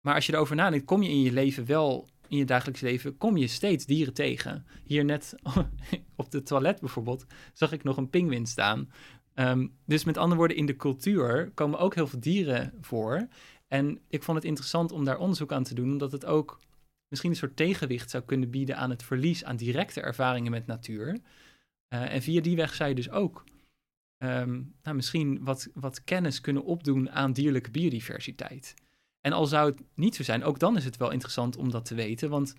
Maar 0.00 0.14
als 0.14 0.26
je 0.26 0.32
erover 0.32 0.56
nadenkt, 0.56 0.86
kom 0.86 1.02
je 1.02 1.08
in 1.08 1.22
je 1.22 1.32
leven 1.32 1.66
wel, 1.66 2.08
in 2.30 2.36
je 2.36 2.44
dagelijks 2.44 2.80
leven, 2.80 3.16
kom 3.16 3.36
je 3.36 3.46
steeds 3.46 3.86
dieren 3.86 4.14
tegen. 4.14 4.66
Hier 4.84 5.04
net 5.04 5.34
op 6.16 6.30
de 6.30 6.42
toilet 6.42 6.80
bijvoorbeeld, 6.80 7.26
zag 7.52 7.72
ik 7.72 7.82
nog 7.82 7.96
een 7.96 8.10
pinguïn 8.10 8.46
staan. 8.46 8.90
Ehm, 9.34 9.66
dus 9.86 10.04
met 10.04 10.16
andere 10.16 10.36
woorden, 10.36 10.56
in 10.56 10.66
de 10.66 10.76
cultuur 10.76 11.50
komen 11.54 11.78
ook 11.78 11.94
heel 11.94 12.06
veel 12.06 12.20
dieren 12.20 12.72
voor. 12.80 13.28
En 13.68 14.00
ik 14.08 14.22
vond 14.22 14.36
het 14.36 14.46
interessant 14.46 14.92
om 14.92 15.04
daar 15.04 15.18
onderzoek 15.18 15.52
aan 15.52 15.62
te 15.62 15.74
doen, 15.74 15.90
omdat 15.90 16.12
het 16.12 16.24
ook 16.24 16.60
misschien 17.08 17.30
een 17.30 17.36
soort 17.36 17.56
tegenwicht 17.56 18.10
zou 18.10 18.24
kunnen 18.24 18.50
bieden 18.50 18.76
aan 18.76 18.90
het 18.90 19.02
verlies 19.02 19.44
aan 19.44 19.56
directe 19.56 20.00
ervaringen 20.00 20.50
met 20.50 20.66
natuur. 20.66 21.20
Eh, 21.88 22.14
en 22.14 22.22
via 22.22 22.40
die 22.40 22.56
weg 22.56 22.74
zou 22.74 22.88
je 22.88 22.94
dus 22.94 23.10
ook 23.10 23.44
ehm, 24.16 24.62
nou, 24.82 24.96
misschien 24.96 25.44
wat, 25.44 25.68
wat 25.74 26.04
kennis 26.04 26.40
kunnen 26.40 26.64
opdoen 26.64 27.10
aan 27.10 27.32
dierlijke 27.32 27.70
biodiversiteit. 27.70 28.74
En 29.20 29.32
al 29.32 29.46
zou 29.46 29.70
het 29.70 29.82
niet 29.94 30.14
zo 30.14 30.22
zijn, 30.22 30.44
ook 30.44 30.58
dan 30.58 30.76
is 30.76 30.84
het 30.84 30.96
wel 30.96 31.10
interessant 31.10 31.56
om 31.56 31.70
dat 31.70 31.84
te 31.84 31.94
weten, 31.94 32.30
want 32.30 32.54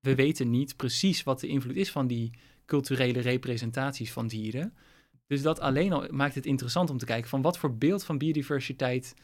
we 0.00 0.14
weten 0.14 0.50
niet 0.50 0.76
precies 0.76 1.22
wat 1.22 1.40
de 1.40 1.46
invloed 1.46 1.76
is 1.76 1.90
van 1.90 2.06
die 2.06 2.30
culturele 2.66 3.20
representaties 3.20 4.12
van 4.12 4.26
dieren. 4.26 4.74
Dus 5.26 5.42
dat 5.42 5.60
alleen 5.60 5.92
al 5.92 6.06
maakt 6.10 6.34
het 6.34 6.46
interessant 6.46 6.90
om 6.90 6.98
te 6.98 7.04
kijken 7.04 7.28
van 7.28 7.42
wat 7.42 7.58
voor 7.58 7.76
beeld 7.76 8.04
van 8.04 8.18
biodiversiteit 8.18 9.14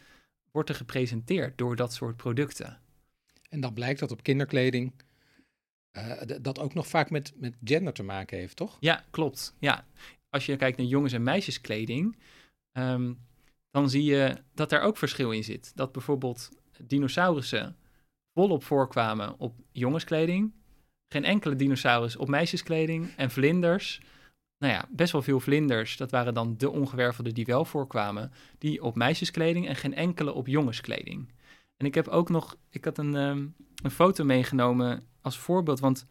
wordt 0.50 0.68
er 0.68 0.74
gepresenteerd 0.74 1.58
door 1.58 1.76
dat 1.76 1.92
soort 1.92 2.16
producten. 2.16 2.80
En 3.48 3.60
dan 3.60 3.74
blijkt 3.74 4.00
dat 4.00 4.10
op 4.10 4.22
kinderkleding 4.22 4.92
eh, 5.90 6.20
dat 6.40 6.58
ook 6.58 6.74
nog 6.74 6.86
vaak 6.86 7.10
met, 7.10 7.32
met 7.36 7.56
gender 7.64 7.92
te 7.92 8.02
maken 8.02 8.38
heeft, 8.38 8.56
toch? 8.56 8.76
Ja, 8.80 9.04
klopt. 9.10 9.54
Ja. 9.58 9.86
Als 10.30 10.46
je 10.46 10.56
kijkt 10.56 10.78
naar 10.78 10.86
jongens- 10.86 11.12
en 11.12 11.22
meisjeskleding, 11.22 12.18
ehm, 12.72 13.12
dan 13.80 13.90
zie 13.90 14.04
je 14.04 14.36
dat 14.54 14.70
daar 14.70 14.82
ook 14.82 14.96
verschil 14.96 15.30
in 15.30 15.44
zit. 15.44 15.72
Dat 15.74 15.92
bijvoorbeeld 15.92 16.50
dinosaurussen 16.82 17.76
volop 18.34 18.64
voorkwamen 18.64 19.38
op 19.38 19.54
jongenskleding, 19.72 20.52
geen 21.08 21.24
enkele 21.24 21.56
dinosaurus 21.56 22.16
op 22.16 22.28
meisjeskleding 22.28 23.08
en 23.16 23.30
vlinders. 23.30 24.00
Nou 24.58 24.72
ja, 24.72 24.88
best 24.90 25.12
wel 25.12 25.22
veel 25.22 25.40
vlinders, 25.40 25.96
dat 25.96 26.10
waren 26.10 26.34
dan 26.34 26.56
de 26.56 26.70
ongewervelden 26.70 27.34
die 27.34 27.44
wel 27.44 27.64
voorkwamen, 27.64 28.32
die 28.58 28.82
op 28.82 28.94
meisjeskleding 28.94 29.68
en 29.68 29.76
geen 29.76 29.94
enkele 29.94 30.32
op 30.32 30.46
jongenskleding. 30.46 31.32
En 31.76 31.86
ik 31.86 31.94
heb 31.94 32.08
ook 32.08 32.28
nog, 32.28 32.56
ik 32.70 32.84
had 32.84 32.98
een, 32.98 33.16
ehm, 33.16 33.46
een 33.82 33.90
foto 33.90 34.24
meegenomen 34.24 35.06
als 35.20 35.38
voorbeeld, 35.38 35.80
want 35.80 36.06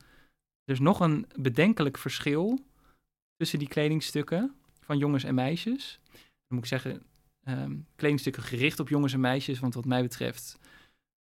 er 0.64 0.74
is 0.74 0.80
nog 0.80 1.00
een 1.00 1.26
bedenkelijk 1.36 1.98
verschil 1.98 2.60
tussen 3.36 3.60
die 3.60 3.68
kledingstukken 3.68 4.56
van 4.80 4.98
jongens 4.98 5.24
en 5.24 5.36
meisjes. 5.36 6.00
Dan 6.12 6.58
moet 6.58 6.60
ik 6.60 6.66
zeggen, 6.66 7.04
ehm, 7.48 7.76
kledingstukken 7.96 8.44
gericht 8.44 8.80
op 8.80 8.90
jongens 8.90 9.14
en 9.14 9.20
meisjes, 9.20 9.60
want 9.60 9.74
wat 9.74 9.86
mij 9.86 10.02
betreft 10.02 10.60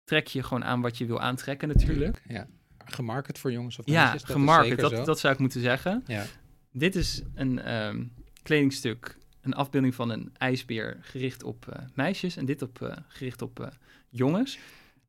trek 0.04 0.26
je 0.26 0.42
gewoon 0.42 0.64
aan 0.64 0.80
wat 0.80 0.98
je 0.98 1.06
wil 1.06 1.20
aantrekken 1.20 1.68
natuurlijk. 1.68 2.22
Ja. 2.28 2.46
Gemarket 2.84 3.38
voor 3.38 3.52
jongens 3.52 3.78
of 3.78 3.86
Ja, 3.86 4.02
meisjes? 4.02 4.20
dat 4.20 4.28
is 4.28 4.34
gemarket, 4.36 4.78
dat, 4.78 4.90
zo. 4.90 5.04
dat 5.04 5.18
zou 5.18 5.32
ik 5.34 5.38
moeten 5.40 5.60
zeggen. 5.60 6.02
Ja. 6.06 6.24
Dit 6.72 6.96
is 6.96 7.22
een 7.34 7.60
ehm, 7.62 8.04
kledingstuk, 8.42 9.18
een 9.40 9.54
afbeelding 9.54 9.94
van 9.94 10.10
een 10.10 10.30
ijsbeer 10.36 10.98
gericht 11.00 11.42
op 11.42 11.68
eh, 11.68 11.82
meisjes 11.94 12.36
en 12.36 12.44
dit 12.44 12.62
op, 12.62 12.82
eh, 12.82 12.96
gericht 13.08 13.42
op 13.42 13.60
eh, 13.60 13.66
jongens. 14.08 14.58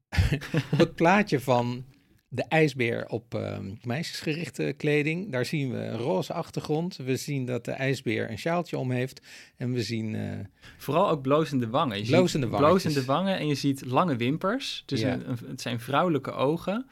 Op 0.71 0.77
het 0.77 0.95
plaatje 0.95 1.39
van 1.39 1.85
de 2.31 2.43
ijsbeer 2.43 3.05
op 3.07 3.33
ehm, 3.35 3.71
meisjesgerichte 3.83 4.73
kleding, 4.77 5.31
daar 5.31 5.45
zien 5.45 5.71
we 5.71 5.77
een 5.77 5.97
roze 5.97 6.33
achtergrond. 6.33 6.95
We 6.95 7.15
zien 7.15 7.45
dat 7.45 7.65
de 7.65 7.71
ijsbeer 7.71 8.29
een 8.31 8.37
sjaaltje 8.37 8.77
om 8.77 8.91
heeft. 8.91 9.21
En 9.57 9.71
we 9.73 9.81
zien 9.83 10.15
eh, 10.15 10.39
Vooral 10.77 11.09
ook 11.09 11.21
blozende 11.21 11.67
wangen. 11.69 11.97
Je 11.97 12.05
Blozende 12.05 12.47
ziet 12.47 12.57
blozende 12.57 13.05
wangen 13.05 13.37
en 13.37 13.47
je 13.47 13.55
ziet 13.55 13.85
lange 13.85 14.15
wimpers. 14.15 14.83
Dus 14.85 14.99
Ja. 15.01 15.13
een, 15.13 15.29
een- 15.29 15.37
het 15.47 15.61
zijn 15.61 15.79
vrouwelijke 15.79 16.31
ogen. 16.31 16.85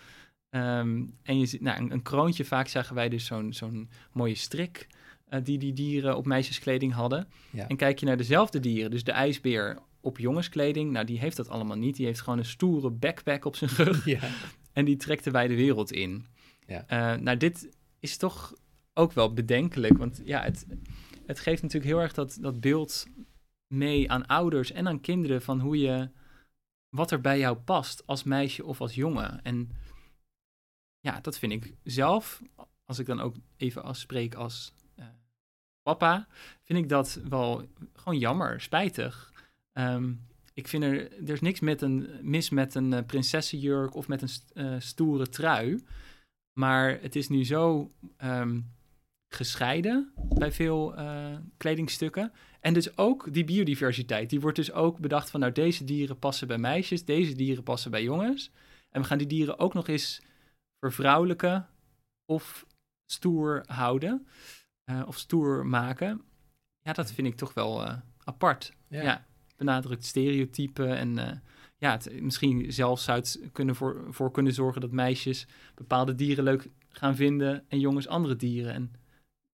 Ehm, 0.49 1.03
en 1.23 1.39
je 1.39 1.45
ziet 1.45 1.61
nou, 1.61 1.79
een, 1.81 1.91
een 1.91 2.01
kroontje. 2.01 2.45
Vaak 2.45 2.67
zagen 2.67 2.95
wij 2.95 3.09
dus 3.09 3.25
zo'n 3.25 3.53
zo'n 3.53 3.89
mooie 4.11 4.35
strik 4.35 4.88
eh, 5.29 5.39
die 5.43 5.57
die 5.57 5.73
dieren 5.73 6.17
op 6.17 6.25
meisjeskleding 6.25 6.93
hadden. 6.93 7.27
Ja. 7.49 7.67
En 7.67 7.75
kijk 7.75 7.99
je 7.99 8.05
naar 8.05 8.17
dezelfde 8.17 8.59
dieren, 8.59 8.91
dus 8.91 9.03
de 9.03 9.11
ijsbeer 9.11 9.77
op 10.01 10.17
jongenskleding. 10.17 10.91
Nou, 10.91 11.05
die 11.05 11.19
heeft 11.19 11.38
dat 11.38 11.49
allemaal 11.49 11.77
niet. 11.77 11.95
Die 11.95 12.05
heeft 12.05 12.21
gewoon 12.21 12.39
een 12.39 12.45
stoere 12.45 12.89
backpack 12.89 13.45
op 13.45 13.55
zijn 13.55 13.71
rug. 13.77 14.05
ja. 14.05 14.19
En 14.78 14.86
die 14.86 14.95
trekt 14.95 15.23
de 15.23 15.32
wijde 15.32 15.55
wereld 15.55 15.91
in. 15.91 16.25
Ja. 16.67 16.88
Eh, 16.88 17.19
nou, 17.19 17.38
dit 17.38 17.69
is 17.99 18.17
toch 18.17 18.53
ook 18.93 19.11
wel 19.13 19.34
bedenkelijk. 19.34 19.97
Want 19.97 20.21
ja, 20.25 20.41
het, 20.41 20.65
het 21.25 21.39
geeft 21.39 21.61
natuurlijk 21.61 21.91
heel 21.91 22.01
erg 22.01 22.13
dat, 22.13 22.38
dat 22.41 22.59
beeld 22.59 23.07
mee 23.67 24.11
aan 24.11 24.25
ouders 24.25 24.71
en 24.71 24.88
aan 24.88 25.01
kinderen 25.01 25.41
van 25.41 25.59
hoe 25.59 25.78
je, 25.78 26.09
wat 26.89 27.11
er 27.11 27.21
bij 27.21 27.39
jou 27.39 27.57
past 27.57 28.07
als 28.07 28.23
meisje 28.23 28.65
of 28.65 28.82
als 28.82 28.95
jongen. 28.95 29.43
En 29.43 29.71
ja, 30.99 31.19
dat 31.21 31.39
vind 31.39 31.51
ik 31.51 31.73
zelf, 31.84 32.41
als 32.86 32.99
ik 32.99 33.05
dan 33.05 33.19
ook 33.19 33.36
even 33.55 33.84
als 33.84 33.99
spreek 33.99 34.36
als 34.36 34.73
eh, 34.95 35.05
papa, 35.82 36.28
vind 36.63 36.80
ik 36.80 36.89
dat 36.89 37.21
wel 37.30 37.67
gewoon 37.93 38.19
jammer, 38.19 38.61
spijtig. 38.61 39.34
Ehm, 39.71 40.13
ik 40.57 40.67
vind 40.67 40.83
er, 40.83 41.11
er 41.11 41.33
is 41.33 41.41
niks 41.41 41.59
met 41.59 41.81
een, 41.81 42.09
mis 42.21 42.49
met 42.49 42.75
een 42.75 42.93
eh, 42.93 43.05
prinsessenjurk 43.05 43.95
of 43.95 44.07
met 44.07 44.21
een 44.21 44.29
st- 44.29 44.51
eh, 44.53 44.75
stoere 44.79 45.29
trui. 45.29 45.83
Maar 46.59 47.01
het 47.01 47.15
is 47.15 47.27
nu 47.29 47.45
zo 47.45 47.91
ehm, 48.17 48.61
gescheiden 49.33 50.11
bij 50.15 50.51
veel 50.51 50.95
eh, 50.95 51.37
kledingstukken. 51.57 52.31
En 52.59 52.73
dus 52.73 52.97
ook 52.97 53.33
die 53.33 53.43
biodiversiteit. 53.43 54.29
Die 54.29 54.39
wordt 54.39 54.55
dus 54.57 54.71
ook 54.71 54.99
bedacht 54.99 55.29
van, 55.29 55.39
nou, 55.39 55.51
deze 55.51 55.83
dieren 55.83 56.19
passen 56.19 56.47
bij 56.47 56.57
meisjes, 56.57 57.05
deze 57.05 57.35
dieren 57.35 57.63
passen 57.63 57.91
bij 57.91 58.03
jongens. 58.03 58.51
En 58.89 59.01
we 59.01 59.07
gaan 59.07 59.17
die 59.17 59.27
dieren 59.27 59.59
ook 59.59 59.73
nog 59.73 59.87
eens 59.87 60.21
vervrouwelijken 60.79 61.67
of 62.25 62.65
stoer 63.11 63.63
houden. 63.65 64.27
of 65.05 65.17
stoer 65.17 65.65
maken. 65.65 66.21
Ja, 66.79 66.93
dat 66.93 67.11
vind 67.11 67.27
ik 67.27 67.35
toch 67.35 67.53
wel 67.53 67.87
apart. 68.23 68.73
Ja. 68.87 69.25
Benadrukt 69.57 70.05
stereotypen 70.05 70.97
en 70.97 71.17
eh, 71.17 71.37
ja, 71.77 71.99
misschien 72.19 72.71
zelfs 72.73 73.03
zou 73.03 73.19
het 73.19 73.39
kunnen 73.51 73.75
voor, 73.75 74.05
voor 74.09 74.31
kunnen 74.31 74.53
zorgen 74.53 74.81
dat 74.81 74.91
meisjes 74.91 75.47
bepaalde 75.75 76.15
dieren 76.15 76.43
leuk 76.43 76.69
gaan 76.89 77.15
vinden 77.15 77.63
en 77.67 77.79
jongens 77.79 78.07
andere 78.07 78.35
dieren. 78.35 78.73
En 78.73 78.91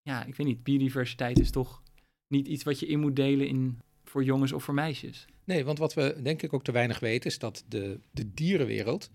ja, 0.02 0.24
ik 0.24 0.34
weet 0.34 0.46
niet, 0.46 0.62
biodiversiteit 0.62 1.38
is 1.38 1.50
toch 1.50 1.82
niet 2.26 2.48
iets 2.48 2.64
wat 2.64 2.80
je 2.80 2.86
in 2.86 3.00
moet 3.00 3.16
delen 3.16 3.46
in, 3.46 3.78
voor 4.04 4.24
jongens 4.24 4.52
of 4.52 4.64
voor 4.64 4.74
meisjes. 4.74 5.26
Nee, 5.44 5.64
want 5.64 5.78
wat 5.78 5.94
we 5.94 6.20
denk 6.22 6.42
ik 6.42 6.52
ook 6.52 6.64
te 6.64 6.72
weinig 6.72 7.00
weten 7.00 7.30
is 7.30 7.38
dat 7.38 7.64
de, 7.68 8.00
de 8.10 8.34
dierenwereld 8.34 9.10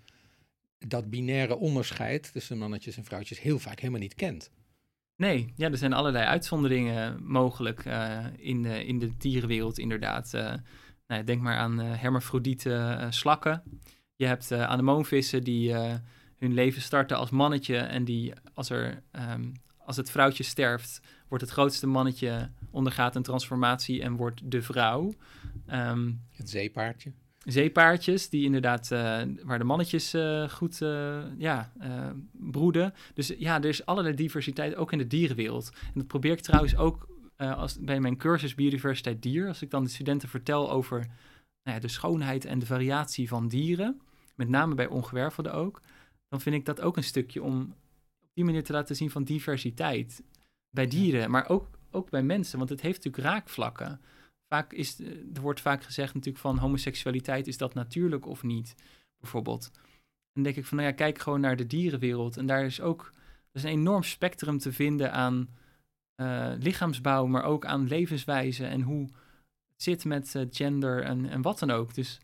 dat 0.77 1.09
binaire 1.09 1.57
onderscheid 1.57 2.31
tussen 2.31 2.57
mannetjes 2.57 2.97
en 2.97 3.05
vrouwtjes 3.05 3.41
heel 3.41 3.59
vaak 3.59 3.79
helemaal 3.79 4.01
niet 4.01 4.15
kent. 4.15 4.51
Nee, 5.17 5.53
ja, 5.55 5.69
er 5.71 5.77
zijn 5.77 5.93
allerlei 5.93 6.25
uitzonderingen 6.25 7.23
mogelijk 7.23 7.85
eh, 7.85 8.25
in, 8.37 8.63
de, 8.63 8.85
in 8.85 8.99
de 8.99 9.17
dierenwereld 9.17 9.77
inderdaad. 9.77 10.33
Eh, 10.33 10.53
nou 11.07 11.23
denk 11.23 11.41
maar 11.41 11.57
aan 11.57 11.81
eh, 11.81 13.07
slakken. 13.09 13.63
Je 14.15 14.25
hebt 14.25 14.51
anemoonvissen 14.51 15.43
die 15.43 15.73
hun 16.37 16.53
leven 16.53 16.81
starten 16.81 17.17
als 17.17 17.29
mannetje 17.29 17.77
en 17.77 18.03
die 18.03 18.33
als, 18.53 18.69
er, 18.69 19.03
ehm, 19.11 19.51
als 19.77 19.97
het 19.97 20.11
vrouwtje 20.11 20.43
sterft, 20.43 21.01
wordt 21.27 21.43
het 21.43 21.53
grootste 21.53 21.87
mannetje 21.87 22.51
ondergaat 22.71 23.15
een 23.15 23.23
transformatie 23.23 24.01
en 24.01 24.15
wordt 24.15 24.51
de 24.51 24.61
vrouw. 24.61 25.13
Ehm, 25.65 26.11
Het 26.31 26.49
zeepaardje. 26.49 27.11
Zeepaardjes, 27.43 28.29
die 28.29 28.43
inderdaad, 28.43 28.91
eh, 28.91 29.21
waar 29.43 29.57
de 29.57 29.63
mannetjes 29.63 30.13
eh, 30.13 30.49
goed 30.49 30.81
eh, 30.81 31.23
ja, 31.37 31.71
broeden. 32.31 32.93
Dus 33.13 33.33
ja, 33.37 33.55
er 33.55 33.65
is 33.65 33.85
allerlei 33.85 34.15
diversiteit, 34.15 34.75
ook 34.75 34.91
in 34.91 34.97
de 34.97 35.07
dierenwereld. 35.07 35.69
En 35.83 35.93
dat 35.93 36.07
probeer 36.07 36.31
ik 36.31 36.39
trouwens 36.39 36.75
ook 36.75 37.15
als, 37.37 37.79
bij 37.79 37.99
mijn 37.99 38.17
cursus 38.17 38.55
Biodiversiteit 38.55 39.21
Dier. 39.21 39.47
Als 39.47 39.61
ik 39.61 39.69
dan 39.69 39.83
de 39.83 39.89
studenten 39.89 40.29
vertel 40.29 40.71
over 40.71 40.97
nou 41.63 41.75
ja, 41.75 41.79
de 41.79 41.87
schoonheid 41.87 42.45
en 42.45 42.59
de 42.59 42.65
variatie 42.65 43.27
van 43.27 43.47
dieren, 43.47 44.01
met 44.35 44.49
name 44.49 44.75
bij 44.75 44.87
ongewervelden 44.87 45.53
ook, 45.53 45.81
dan 46.29 46.41
vind 46.41 46.55
ik 46.55 46.65
dat 46.65 46.81
ook 46.81 46.97
een 46.97 47.03
stukje 47.03 47.43
om 47.43 47.61
op 48.21 48.29
die 48.33 48.45
manier 48.45 48.63
te 48.63 48.73
laten 48.73 48.95
zien 48.95 49.09
van 49.09 49.23
diversiteit 49.23 50.23
bij 50.69 50.87
dieren, 50.87 51.31
maar 51.31 51.49
ook, 51.49 51.67
ook 51.91 52.09
bij 52.09 52.23
mensen, 52.23 52.57
want 52.57 52.69
het 52.69 52.81
heeft 52.81 53.03
natuurlijk 53.03 53.33
raakvlakken 53.33 54.01
vaak 54.49 54.73
is, 54.73 54.99
eh, 54.99 55.07
er 55.33 55.41
wordt 55.41 55.61
vaak 55.61 55.83
gezegd 55.83 56.13
natuurlijk 56.13 56.43
van 56.43 56.57
homoseksualiteit, 56.57 57.47
is 57.47 57.57
dat 57.57 57.73
natuurlijk 57.73 58.25
of 58.25 58.43
niet, 58.43 58.75
bijvoorbeeld. 59.19 59.71
En 59.73 60.33
dan 60.33 60.43
denk 60.43 60.55
ik 60.55 60.65
van, 60.65 60.77
nou 60.77 60.89
ja, 60.89 60.95
kijk 60.95 61.19
gewoon 61.19 61.41
naar 61.41 61.55
de 61.55 61.67
dierenwereld. 61.67 62.37
En 62.37 62.45
daar 62.45 62.65
is 62.65 62.81
ook, 62.81 63.11
er 63.51 63.55
is 63.59 63.63
een 63.63 63.69
enorm 63.69 64.03
spectrum 64.03 64.57
te 64.57 64.71
vinden 64.71 65.11
aan 65.11 65.49
eh, 66.15 66.53
lichaamsbouw, 66.59 67.25
maar 67.25 67.43
ook 67.43 67.65
aan 67.65 67.87
levenswijze 67.87 68.65
en 68.65 68.81
hoe 68.81 69.01
het 69.01 69.83
zit 69.83 70.05
met 70.05 70.35
eh, 70.35 70.43
gender 70.49 71.03
en, 71.03 71.29
en 71.29 71.41
wat 71.41 71.59
dan 71.59 71.71
ook. 71.71 71.93
Dus 71.93 72.19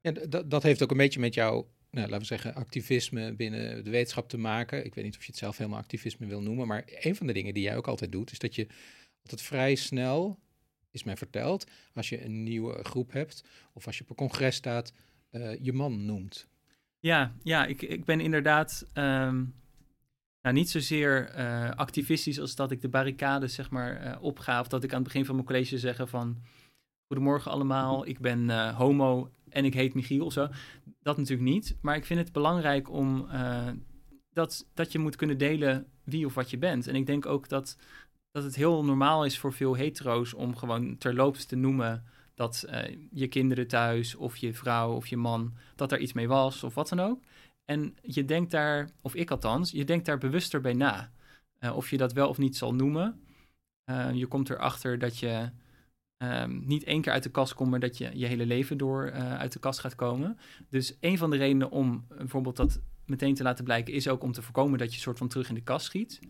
Ja, 0.00 0.12
dat 0.46 0.62
heeft 0.62 0.82
ook 0.82 0.90
een 0.90 0.96
beetje 0.96 1.20
met 1.20 1.34
jouw, 1.34 1.68
nou, 1.90 2.06
laten 2.06 2.18
we 2.18 2.24
zeggen, 2.24 2.54
activisme 2.54 3.32
binnen 3.32 3.84
de 3.84 3.90
wetenschap 3.90 4.28
te 4.28 4.38
maken. 4.38 4.84
Ik 4.84 4.94
weet 4.94 5.04
niet 5.04 5.16
of 5.16 5.22
je 5.22 5.30
het 5.30 5.38
zelf 5.38 5.56
helemaal 5.56 5.78
activisme 5.78 6.26
wil 6.26 6.42
noemen, 6.42 6.66
maar 6.66 6.82
een 6.86 7.16
van 7.16 7.26
de 7.26 7.32
dingen 7.32 7.54
die 7.54 7.62
jij 7.62 7.76
ook 7.76 7.88
altijd 7.88 8.12
doet, 8.12 8.32
is 8.32 8.38
dat 8.38 8.54
je 8.54 8.66
altijd 9.22 9.42
vrij 9.42 9.74
snel, 9.74 10.38
is 10.92 11.02
mij 11.02 11.16
verteld, 11.16 11.66
als 11.94 12.08
je 12.08 12.24
een 12.24 12.42
nieuwe 12.42 12.84
groep 12.84 13.12
hebt 13.12 13.44
of 13.72 13.86
als 13.86 13.96
je 13.98 14.02
op 14.02 14.10
een 14.10 14.16
congres 14.16 14.56
staat, 14.56 14.92
eh, 15.30 15.64
je 15.64 15.72
man 15.72 16.04
noemt. 16.04 16.48
Ja, 16.98 17.34
ja 17.42 17.66
ik, 17.66 17.82
ik 17.82 18.04
ben 18.04 18.20
inderdaad 18.20 18.86
ehm, 18.92 19.44
nou, 20.42 20.54
niet 20.54 20.70
zozeer 20.70 21.28
eh, 21.28 21.70
activistisch 21.70 22.40
als 22.40 22.54
dat 22.54 22.70
ik 22.70 22.80
de 22.80 22.88
barricades 22.88 23.54
zeg 23.54 23.70
maar 23.70 23.96
eh, 23.96 24.22
opga. 24.22 24.60
Of 24.60 24.68
dat 24.68 24.84
ik 24.84 24.90
aan 24.90 24.98
het 24.98 25.06
begin 25.06 25.24
van 25.24 25.34
mijn 25.34 25.46
college 25.46 25.78
zeg 25.78 26.08
van... 26.08 26.42
Goedemorgen 27.06 27.50
allemaal, 27.50 28.06
ik 28.06 28.18
ben 28.18 28.70
homo 28.70 29.30
en 29.48 29.64
ik 29.64 29.74
heet 29.74 29.94
Michiel 29.94 30.30
zo. 30.30 30.48
Dat 31.02 31.16
natuurlijk 31.16 31.50
niet. 31.50 31.76
Maar 31.80 31.96
ik 31.96 32.04
vind 32.04 32.20
het 32.20 32.32
belangrijk 32.32 32.90
om 32.90 33.28
dat, 34.32 34.66
dat 34.74 34.92
je 34.92 34.98
moet 34.98 35.16
kunnen 35.16 35.38
delen 35.38 35.86
wie 36.04 36.26
of 36.26 36.34
wat 36.34 36.50
je 36.50 36.58
bent. 36.58 36.86
En 36.86 36.94
ik 36.94 37.06
denk 37.06 37.26
ook 37.26 37.48
dat, 37.48 37.78
dat 38.32 38.42
het 38.44 38.54
heel 38.54 38.84
normaal 38.84 39.24
is 39.24 39.38
voor 39.38 39.52
veel 39.52 39.74
hetero's 39.74 40.34
om 40.34 40.56
gewoon 40.56 40.98
terloops 40.98 41.44
te 41.44 41.56
noemen 41.56 42.04
dat 42.34 42.62
eh, 42.62 42.96
je 43.10 43.28
kinderen 43.28 43.66
thuis 43.66 44.14
of 44.14 44.36
je 44.36 44.54
vrouw 44.54 44.92
of 44.94 45.06
je 45.06 45.16
man, 45.16 45.54
dat 45.76 45.92
er 45.92 45.98
iets 45.98 46.12
mee 46.12 46.28
was 46.28 46.62
of 46.62 46.74
wat 46.74 46.88
dan 46.88 47.00
ook. 47.00 47.22
En 47.64 47.96
je 48.02 48.24
denkt 48.24 48.50
daar, 48.50 48.90
of 49.00 49.14
ik 49.14 49.30
althans, 49.30 49.70
je 49.70 49.84
denkt 49.84 50.06
daar 50.06 50.18
bewuster 50.18 50.60
bij 50.60 50.72
na. 50.72 51.12
Eh, 51.58 51.76
of 51.76 51.90
je 51.90 51.96
dat 51.96 52.12
wel 52.12 52.28
of 52.28 52.38
niet 52.38 52.56
zal 52.56 52.74
noemen. 52.74 53.20
Eh, 53.84 54.12
je 54.12 54.26
komt 54.26 54.50
erachter 54.50 54.98
dat 54.98 55.18
je 55.18 55.50
ehm, 56.16 56.60
niet 56.64 56.84
één 56.84 57.00
keer 57.00 57.12
uit 57.12 57.22
de 57.22 57.30
kast 57.30 57.54
komt, 57.54 57.70
maar 57.70 57.80
dat 57.80 57.98
je 57.98 58.10
je 58.18 58.26
hele 58.26 58.46
leven 58.46 58.78
door 58.78 59.12
uit 59.12 59.52
de 59.52 59.58
kast 59.58 59.80
gaat 59.80 59.94
komen. 59.94 60.38
Dus 60.68 60.96
een 61.00 61.18
van 61.18 61.30
de 61.30 61.36
redenen 61.36 61.70
om 61.70 62.06
bijvoorbeeld 62.08 62.56
dat 62.56 62.80
meteen 63.06 63.34
te 63.34 63.42
laten 63.42 63.64
blijken, 63.64 63.94
is 63.94 64.08
ook 64.08 64.22
om 64.22 64.32
te 64.32 64.42
voorkomen 64.42 64.78
dat 64.78 64.94
je 64.94 65.00
soort 65.00 65.18
van 65.18 65.28
terug 65.28 65.48
in 65.48 65.54
de 65.54 65.62
kast 65.62 65.86
schiet. 65.86 66.20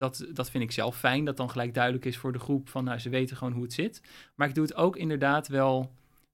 Dat, 0.00 0.26
dat 0.32 0.50
vind 0.50 0.64
ik 0.64 0.72
zelf 0.72 0.98
fijn, 0.98 1.24
dat 1.24 1.36
dan 1.36 1.50
gelijk 1.50 1.74
duidelijk 1.74 2.04
is 2.04 2.16
voor 2.16 2.32
de 2.32 2.38
groep 2.38 2.68
van, 2.68 2.84
nou, 2.84 2.98
ze 2.98 3.08
weten 3.08 3.36
gewoon 3.36 3.52
hoe 3.52 3.62
het 3.62 3.72
zit. 3.72 4.02
Maar 4.34 4.48
ik 4.48 4.54
doe 4.54 4.64
het 4.64 4.74
ook 4.74 4.96
inderdaad 4.96 5.48
wel 5.48 5.92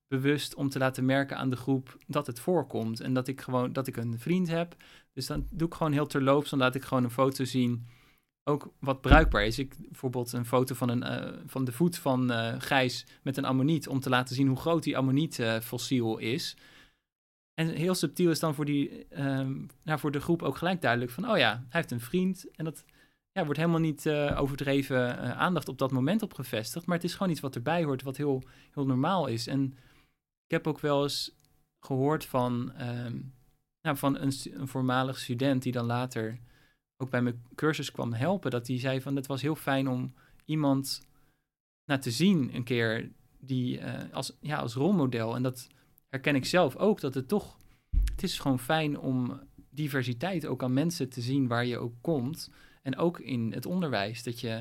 bewust 0.08 0.54
om 0.54 0.68
te 0.68 0.78
laten 0.78 1.04
merken 1.04 1.36
aan 1.36 1.50
de 1.50 1.56
groep 1.56 1.96
dat 2.06 2.26
het 2.26 2.40
voorkomt. 2.40 3.00
En 3.00 3.14
dat 3.14 3.28
ik 3.28 3.40
gewoon, 3.40 3.72
dat 3.72 3.86
ik 3.86 3.96
een 3.96 4.18
vriend 4.18 4.48
heb. 4.48 4.76
Dus 5.12 5.26
dan 5.26 5.46
doe 5.50 5.68
ik 5.68 5.74
gewoon 5.74 5.92
heel 5.92 6.06
terloops, 6.06 6.50
dan 6.50 6.58
laat 6.58 6.74
ik 6.74 6.84
gewoon 6.84 7.04
een 7.04 7.10
foto 7.10 7.44
zien, 7.44 7.86
ook 8.50 8.72
wat 8.78 9.00
bruikbaar 9.00 9.44
is. 9.44 9.58
Ik, 9.58 9.74
bijvoorbeeld 9.78 10.32
een 10.32 10.46
foto 10.46 10.74
van, 10.74 10.88
een, 10.88 11.02
eh, 11.02 11.38
van 11.46 11.64
de 11.64 11.72
voet 11.72 11.98
van 11.98 12.30
eh, 12.30 12.54
Gijs 12.58 13.06
met 13.22 13.36
een 13.36 13.44
ammoniet, 13.44 13.88
om 13.88 14.00
te 14.00 14.08
laten 14.08 14.34
zien 14.34 14.48
hoe 14.48 14.56
groot 14.56 14.82
die 14.82 14.96
ammonietfossiel 14.96 16.18
is. 16.18 16.56
En 17.54 17.68
heel 17.68 17.94
subtiel 17.94 18.30
is 18.30 18.40
dan 18.40 18.54
voor, 18.54 18.64
die, 18.64 19.06
ehm, 19.08 19.66
nou, 19.82 19.98
voor 19.98 20.10
de 20.10 20.20
groep 20.20 20.42
ook 20.42 20.56
gelijk 20.56 20.80
duidelijk 20.80 21.10
van, 21.12 21.30
oh 21.30 21.38
ja, 21.38 21.50
hij 21.50 21.80
heeft 21.80 21.90
een 21.90 22.00
vriend. 22.00 22.50
En 22.56 22.64
dat 22.64 22.84
ja, 23.36 23.44
wordt 23.44 23.58
helemaal 23.58 23.80
niet 23.80 24.06
eh, 24.06 24.40
overdreven 24.40 25.18
eh, 25.18 25.38
aandacht 25.38 25.68
op 25.68 25.78
dat 25.78 25.90
moment 25.90 26.22
op 26.22 26.34
gevestigd. 26.34 26.86
Maar 26.86 26.96
het 26.96 27.04
is 27.04 27.14
gewoon 27.14 27.32
iets 27.32 27.40
wat 27.40 27.54
erbij 27.54 27.84
hoort, 27.84 28.02
wat 28.02 28.16
heel, 28.16 28.42
heel 28.70 28.86
normaal 28.86 29.26
is. 29.26 29.46
En 29.46 29.62
ik 30.44 30.50
heb 30.50 30.66
ook 30.66 30.80
wel 30.80 31.02
eens 31.02 31.36
gehoord 31.86 32.24
van, 32.24 32.72
ehm, 32.72 33.16
van 33.96 34.18
een, 34.18 34.32
een 34.52 34.68
voormalig 34.68 35.18
student 35.18 35.62
die 35.62 35.72
dan 35.72 35.86
later 35.86 36.38
ook 36.96 37.10
bij 37.10 37.22
mijn 37.22 37.42
cursus 37.54 37.90
kwam 37.90 38.12
helpen. 38.12 38.50
Dat 38.50 38.66
die 38.66 38.78
zei 38.78 39.00
van 39.00 39.16
het 39.16 39.26
was 39.26 39.42
heel 39.42 39.54
fijn 39.54 39.88
om 39.88 40.14
iemand 40.44 41.06
nou, 41.84 42.00
te 42.00 42.10
zien 42.10 42.54
een 42.54 42.64
keer 42.64 43.10
die 43.38 43.78
eh, 43.78 44.14
als, 44.14 44.36
ja, 44.40 44.58
als 44.58 44.74
rolmodel. 44.74 45.34
En 45.34 45.42
dat 45.42 45.68
herken 46.08 46.34
ik 46.34 46.44
zelf 46.44 46.76
ook, 46.76 47.00
dat 47.00 47.14
het 47.14 47.28
toch, 47.28 47.56
het 48.10 48.22
is 48.22 48.38
gewoon 48.38 48.58
fijn 48.58 48.98
om 48.98 49.40
diversiteit 49.70 50.46
ook 50.46 50.62
aan 50.62 50.72
mensen 50.72 51.08
te 51.08 51.20
zien 51.20 51.46
waar 51.46 51.66
je 51.66 51.78
ook 51.78 51.94
komt. 52.00 52.50
En 52.86 52.96
ook 52.96 53.20
in 53.20 53.52
het 53.52 53.66
onderwijs, 53.66 54.22
dat 54.22 54.40
je, 54.40 54.60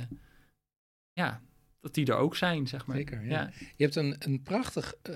ja, 1.14 1.42
dat 1.80 1.94
die 1.94 2.06
er 2.06 2.16
ook 2.16 2.36
zijn, 2.36 2.68
zeg 2.68 2.86
maar. 2.86 2.98
Zeker, 2.98 3.26
ja. 3.26 3.52
Je 3.76 3.84
hebt 3.84 3.96
een, 3.96 4.16
een 4.20 4.42
prachtig, 4.42 4.94
eh, 5.02 5.16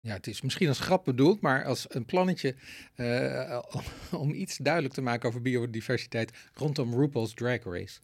ja, 0.00 0.12
het 0.12 0.26
is 0.26 0.40
misschien 0.40 0.68
als 0.68 0.80
grap 0.80 1.04
bedoeld, 1.04 1.40
maar 1.40 1.64
als 1.64 1.94
een 1.94 2.04
plannetje 2.04 2.54
eh, 2.94 3.62
om, 4.22 4.32
iets 4.32 4.56
duidelijk 4.56 4.94
te 4.94 5.02
maken 5.02 5.28
over 5.28 5.42
biodiversiteit 5.42 6.50
rondom 6.54 6.94
RuPaul's 6.94 7.34
Drag 7.34 7.64
Race. 7.64 8.00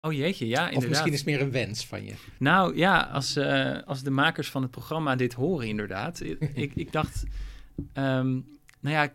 Oh 0.00 0.12
jeetje, 0.12 0.46
ja, 0.46 0.58
inderdaad. 0.58 0.82
Of 0.82 0.88
misschien 0.88 1.12
is 1.12 1.18
het 1.18 1.28
meer 1.28 1.40
een 1.40 1.50
wens 1.50 1.86
van 1.86 2.04
je. 2.04 2.14
Nou 2.38 2.76
ja, 2.76 3.00
als, 3.00 3.36
eh, 3.36 3.82
als 3.82 4.02
de 4.02 4.10
makers 4.10 4.50
van 4.50 4.62
het 4.62 4.70
programma 4.70 5.16
dit 5.16 5.32
horen 5.32 5.68
inderdaad. 5.68 6.20
ik, 6.20 6.74
ik 6.84 6.92
dacht, 6.92 7.24
ehm, 7.92 8.32
nou 8.80 8.94
ja, 8.94 9.10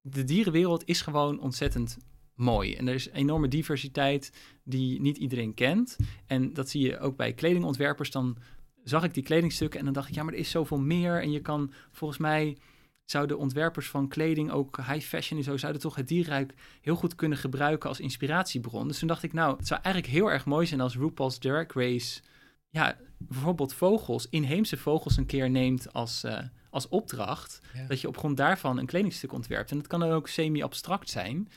de 0.00 0.24
dierenwereld 0.24 0.84
is 0.86 1.00
gewoon 1.00 1.40
ontzettend 1.40 1.98
mooi. 2.34 2.74
En 2.74 2.88
er 2.88 2.94
is 2.94 3.08
enorme 3.08 3.48
diversiteit 3.48 4.32
die 4.64 5.00
niet 5.00 5.16
iedereen 5.16 5.54
kent. 5.54 5.96
En 6.26 6.52
dat 6.52 6.68
zie 6.68 6.86
je 6.86 6.98
ook 6.98 7.16
bij 7.16 7.32
kledingontwerpers. 7.32 8.10
Dan 8.10 8.36
zag 8.84 9.04
ik 9.04 9.14
die 9.14 9.22
kledingstukken 9.22 9.78
en 9.78 9.84
dan 9.84 9.94
dacht 9.94 10.08
ik, 10.08 10.14
ja, 10.14 10.22
maar 10.22 10.32
er 10.32 10.38
is 10.38 10.50
zoveel 10.50 10.80
meer. 10.80 11.22
En 11.22 11.30
je 11.30 11.40
kan 11.40 11.72
volgens 11.90 12.18
mij 12.18 12.56
zouden 13.04 13.38
ontwerpers 13.38 13.88
van 13.88 14.08
kleding, 14.08 14.50
ook 14.50 14.76
high 14.76 15.06
fashion 15.06 15.38
en 15.38 15.44
zo, 15.44 15.56
zouden 15.56 15.82
toch 15.82 15.94
het 15.94 16.08
dierrijk 16.08 16.54
heel 16.80 16.94
goed 16.94 17.14
kunnen 17.14 17.38
gebruiken 17.38 17.88
als 17.88 18.00
inspiratiebron. 18.00 18.88
Dus 18.88 18.98
toen 18.98 19.08
dacht 19.08 19.22
ik, 19.22 19.32
nou, 19.32 19.56
het 19.56 19.66
zou 19.66 19.80
eigenlijk 19.82 20.14
heel 20.14 20.30
erg 20.30 20.44
mooi 20.44 20.66
zijn 20.66 20.80
als 20.80 20.96
RuPaul's 20.96 21.38
Drag 21.38 21.72
Race, 21.72 22.20
ja, 22.68 22.96
bijvoorbeeld 23.18 23.74
vogels, 23.74 24.26
inheemse 24.28 24.76
vogels 24.76 25.16
een 25.16 25.26
keer 25.26 25.50
neemt 25.50 25.92
als, 25.92 26.24
eh, 26.24 26.38
als 26.70 26.88
opdracht. 26.88 27.60
Ja. 27.74 27.86
Dat 27.86 28.00
je 28.00 28.08
op 28.08 28.18
grond 28.18 28.36
daarvan 28.36 28.78
een 28.78 28.86
kledingstuk 28.86 29.32
ontwerpt. 29.32 29.70
En 29.70 29.76
dat 29.76 29.86
kan 29.86 30.00
dan 30.00 30.10
ook 30.10 30.28
semi-abstract 30.28 31.10
zijn. 31.10 31.48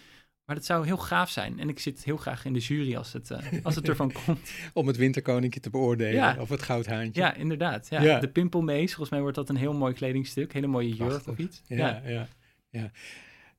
Maar 0.48 0.56
dat 0.56 0.66
zou 0.66 0.86
heel 0.86 0.98
gaaf 0.98 1.30
zijn. 1.30 1.60
En 1.60 1.70
ik 1.70 1.80
zit 1.80 2.04
heel 2.04 2.18
graag 2.18 2.46
in 2.46 2.54
de 2.54 2.60
jury 2.60 2.96
als 2.96 3.14
het, 3.14 3.30
uh, 3.30 3.40
als 3.64 3.76
het 3.76 3.88
ervan 3.88 4.12
komt. 4.26 4.52
Om 4.74 4.88
het 4.88 4.98
winterkoninkje 4.98 5.60
te 5.60 5.70
beoordelen. 5.70 6.14
Ja. 6.14 6.38
Of 6.40 6.50
het 6.50 6.62
goudhaantje. 6.62 7.22
Ja, 7.22 7.34
inderdaad. 7.34 7.88
Ja. 7.90 8.02
ja. 8.02 8.20
De 8.20 8.30
pimpelmees. 8.30 8.90
Volgens 8.90 9.10
mij 9.10 9.22
wordt 9.22 9.36
dat 9.36 9.50
een 9.50 9.56
heel 9.56 9.74
mooi 9.74 9.94
kledingstuk. 9.94 10.54
Hele 10.54 10.68
mooie 10.68 10.96
jurk 10.96 11.28
of 11.28 11.38
iets. 11.38 11.62
Ja, 11.68 12.02
ja. 12.06 12.28
ja, 12.70 12.92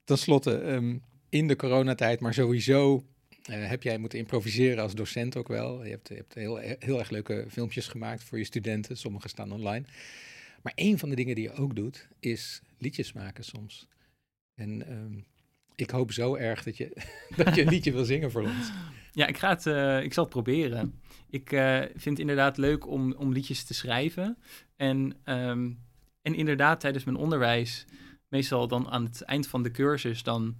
Ten 0.04 0.18
slotte, 0.18 0.50
um, 0.50 1.02
in 1.28 1.48
de 1.48 1.56
coronatijd, 1.56 2.20
maar 2.20 2.34
sowieso 2.34 3.04
uh, 3.50 3.68
heb 3.68 3.82
jij 3.82 3.98
moeten 3.98 4.18
improviseren 4.18 4.82
als 4.82 4.94
docent 4.94 5.36
ook 5.36 5.48
wel. 5.48 5.84
Je 5.84 5.90
hebt, 5.90 6.08
je 6.08 6.14
hebt 6.14 6.34
heel, 6.34 6.56
heel 6.56 6.98
erg 6.98 7.10
leuke 7.10 7.44
filmpjes 7.48 7.88
gemaakt 7.88 8.24
voor 8.24 8.38
je 8.38 8.44
studenten. 8.44 8.96
Sommige 8.96 9.28
staan 9.28 9.52
online. 9.52 9.84
Maar 10.62 10.72
een 10.74 10.98
van 10.98 11.08
de 11.08 11.14
dingen 11.14 11.34
die 11.34 11.44
je 11.44 11.52
ook 11.52 11.76
doet, 11.76 12.08
is 12.20 12.62
liedjes 12.78 13.12
maken 13.12 13.44
soms. 13.44 13.88
En 14.54 14.92
um, 14.92 15.26
ik 15.80 15.90
hoop 15.90 16.12
zo 16.12 16.34
erg 16.34 16.62
dat 16.62 16.76
je, 16.76 16.96
dat 17.36 17.54
je 17.54 17.62
een 17.62 17.68
liedje 17.68 17.92
wil 17.92 18.04
zingen 18.04 18.30
voor 18.30 18.42
ons. 18.42 18.70
Ja, 19.12 19.26
ik, 19.26 19.38
ga 19.38 19.48
het, 19.48 19.66
uh, 19.66 20.02
ik 20.02 20.12
zal 20.12 20.24
het 20.24 20.32
proberen. 20.32 21.00
Ik 21.30 21.52
uh, 21.52 21.78
vind 21.78 22.04
het 22.04 22.18
inderdaad 22.18 22.56
leuk 22.56 22.86
om, 22.86 23.12
om 23.12 23.32
liedjes 23.32 23.64
te 23.64 23.74
schrijven. 23.74 24.38
En, 24.76 25.16
um, 25.24 25.78
en 26.22 26.34
inderdaad, 26.34 26.80
tijdens 26.80 27.04
mijn 27.04 27.16
onderwijs, 27.16 27.86
meestal 28.28 28.68
dan 28.68 28.88
aan 28.88 29.04
het 29.04 29.22
eind 29.22 29.46
van 29.46 29.62
de 29.62 29.70
cursus, 29.70 30.22
dan 30.22 30.56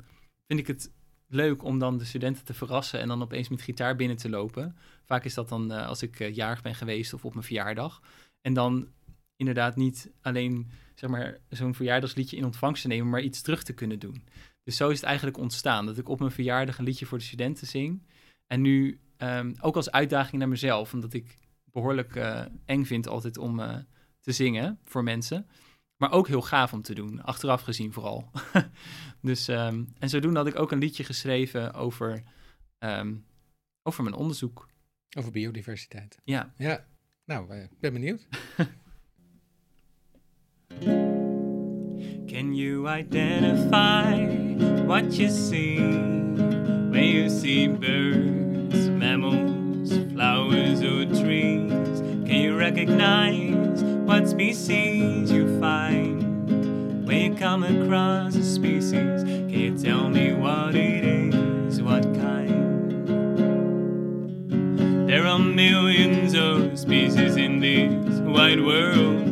vind 0.46 0.60
ik 0.60 0.66
het 0.66 0.92
leuk 1.26 1.62
om 1.62 1.78
dan 1.78 1.98
de 1.98 2.04
studenten 2.04 2.44
te 2.44 2.54
verrassen 2.54 3.00
en 3.00 3.08
dan 3.08 3.22
opeens 3.22 3.48
met 3.48 3.62
gitaar 3.62 3.96
binnen 3.96 4.16
te 4.16 4.28
lopen. 4.28 4.76
Vaak 5.04 5.24
is 5.24 5.34
dat 5.34 5.48
dan 5.48 5.72
uh, 5.72 5.86
als 5.86 6.02
ik 6.02 6.34
jarig 6.34 6.62
ben 6.62 6.74
geweest 6.74 7.12
of 7.12 7.24
op 7.24 7.32
mijn 7.32 7.44
verjaardag. 7.44 8.02
En 8.40 8.54
dan 8.54 8.88
inderdaad 9.38 9.76
niet 9.76 10.10
alleen 10.22 10.70
zeg 10.94 11.10
maar, 11.10 11.38
zo'n 11.48 11.74
verjaardagsliedje 11.74 12.36
in 12.36 12.44
ontvangst 12.44 12.82
te 12.82 12.88
nemen, 12.88 13.08
maar 13.08 13.20
iets 13.20 13.42
terug 13.42 13.62
te 13.62 13.72
kunnen 13.72 13.98
doen. 13.98 14.24
Dus 14.62 14.76
zo 14.76 14.88
is 14.88 14.96
het 14.96 15.04
eigenlijk 15.04 15.38
ontstaan. 15.38 15.86
Dat 15.86 15.98
ik 15.98 16.08
op 16.08 16.18
mijn 16.18 16.30
verjaardag 16.30 16.78
een 16.78 16.84
liedje 16.84 17.06
voor 17.06 17.18
de 17.18 17.24
studenten 17.24 17.66
zing. 17.66 18.02
En 18.46 18.60
nu 18.60 19.00
um, 19.18 19.54
ook 19.60 19.76
als 19.76 19.90
uitdaging 19.90 20.38
naar 20.38 20.48
mezelf, 20.48 20.92
omdat 20.92 21.12
ik 21.12 21.38
behoorlijk 21.64 22.16
uh, 22.16 22.44
eng 22.64 22.84
vind 22.84 23.08
altijd 23.08 23.38
om 23.38 23.60
uh, 23.60 23.76
te 24.20 24.32
zingen 24.32 24.78
voor 24.84 25.02
mensen. 25.02 25.46
Maar 25.96 26.12
ook 26.12 26.28
heel 26.28 26.42
gaaf 26.42 26.72
om 26.72 26.82
te 26.82 26.94
doen, 26.94 27.22
achteraf 27.22 27.62
gezien 27.62 27.92
vooral. 27.92 28.30
dus, 29.22 29.48
um, 29.48 29.92
en 29.98 30.08
zodoende 30.08 30.38
had 30.38 30.48
ik 30.48 30.58
ook 30.58 30.72
een 30.72 30.78
liedje 30.78 31.04
geschreven 31.04 31.74
over, 31.74 32.22
um, 32.78 33.24
over 33.82 34.02
mijn 34.02 34.14
onderzoek. 34.14 34.68
Over 35.18 35.32
biodiversiteit. 35.32 36.18
Ja. 36.24 36.54
Ja, 36.56 36.86
nou, 37.24 37.54
ik 37.54 37.70
uh, 37.70 37.78
ben 37.80 37.92
benieuwd. 37.92 38.26
Can 40.70 42.52
you 42.54 42.86
identify 42.86 44.26
what 44.84 45.12
you 45.12 45.28
see 45.28 45.78
when 45.78 47.02
you 47.02 47.28
see 47.30 47.66
birds, 47.66 48.88
mammals, 48.90 49.90
flowers, 50.12 50.82
or 50.82 51.04
trees? 51.06 52.00
Can 52.28 52.42
you 52.42 52.56
recognize 52.56 53.82
what 53.82 54.28
species 54.28 55.32
you 55.32 55.58
find 55.58 57.06
when 57.06 57.32
you 57.32 57.34
come 57.38 57.64
across 57.64 58.36
a 58.36 58.44
species? 58.44 59.24
Can 59.24 59.48
you 59.50 59.76
tell 59.78 60.08
me 60.08 60.34
what 60.34 60.74
it 60.74 61.04
is, 61.04 61.82
what 61.82 62.02
kind? 62.02 63.08
There 65.08 65.26
are 65.26 65.38
millions 65.38 66.34
of 66.34 66.78
species 66.78 67.36
in 67.36 67.58
this 67.58 68.20
wide 68.20 68.60
world, 68.62 69.27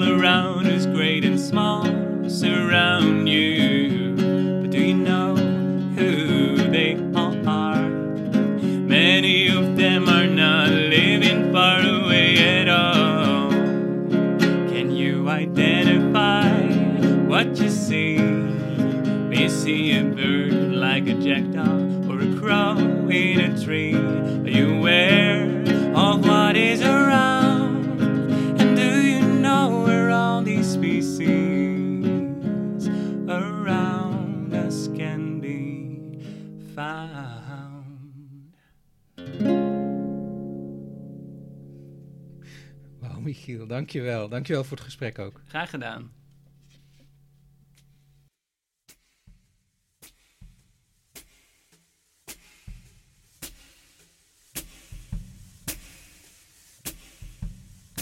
all 0.00 0.20
around 0.20 0.66
us, 0.66 0.86
great 0.86 1.24
and 1.24 1.38
small 1.38 1.84
surround 2.28 3.28
you. 3.28 4.14
But 4.62 4.70
do 4.70 4.82
you 4.82 4.94
know 4.94 5.36
who 5.36 6.56
they 6.56 6.96
all 7.14 7.36
are? 7.48 7.88
Many 7.88 9.48
of 9.48 9.76
them 9.76 10.08
are 10.08 10.26
not 10.26 10.70
living 10.70 11.52
far 11.52 11.80
away 11.80 12.60
at 12.60 12.68
all. 12.68 13.50
Can 14.70 14.90
you 14.90 15.28
identify 15.28 16.62
what 17.26 17.58
you 17.58 17.68
see? 17.68 18.14
You 18.14 19.48
see 19.48 19.98
a 19.98 20.04
bird 20.04 20.72
like 20.72 21.08
a 21.08 21.14
jackdaw 21.14 21.79
Wauw, 43.20 43.28
Michiel, 43.28 43.66
dankjewel. 43.66 44.28
Dankjewel 44.28 44.64
voor 44.64 44.76
het 44.76 44.86
gesprek 44.86 45.18
ook. 45.18 45.40
Graag 45.46 45.70
gedaan. 45.70 46.10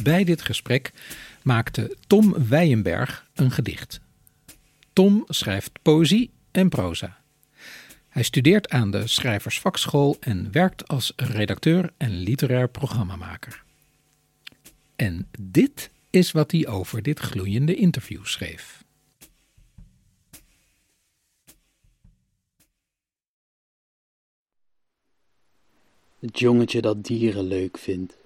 Bij 0.03 0.25
dit 0.25 0.43
gesprek 0.43 0.93
maakte 1.43 1.97
Tom 2.07 2.49
Weijenberg 2.49 3.29
een 3.35 3.51
gedicht. 3.51 4.01
Tom 4.93 5.25
schrijft 5.29 5.83
poëzie 5.83 6.31
en 6.51 6.69
proza. 6.69 7.19
Hij 8.09 8.23
studeert 8.23 8.69
aan 8.71 8.91
de 8.91 9.07
Schrijversvakschool 9.07 10.16
en 10.21 10.53
werkt 10.53 10.89
als 10.89 11.12
redacteur 11.16 11.93
en 11.97 12.11
literair 12.11 12.69
programmamaker. 12.69 13.66
En 14.99 15.29
dit 15.41 15.91
is 16.11 16.33
wat 16.33 16.51
hij 16.51 16.67
over 16.67 17.03
dit 17.03 17.19
gloeiende 17.19 17.75
interview 17.75 18.25
schreef. 18.25 18.85
Het 26.19 26.39
jongetje 26.39 26.81
dat 26.81 27.05
dieren 27.05 27.45
leuk 27.45 27.79
vindt. 27.79 28.17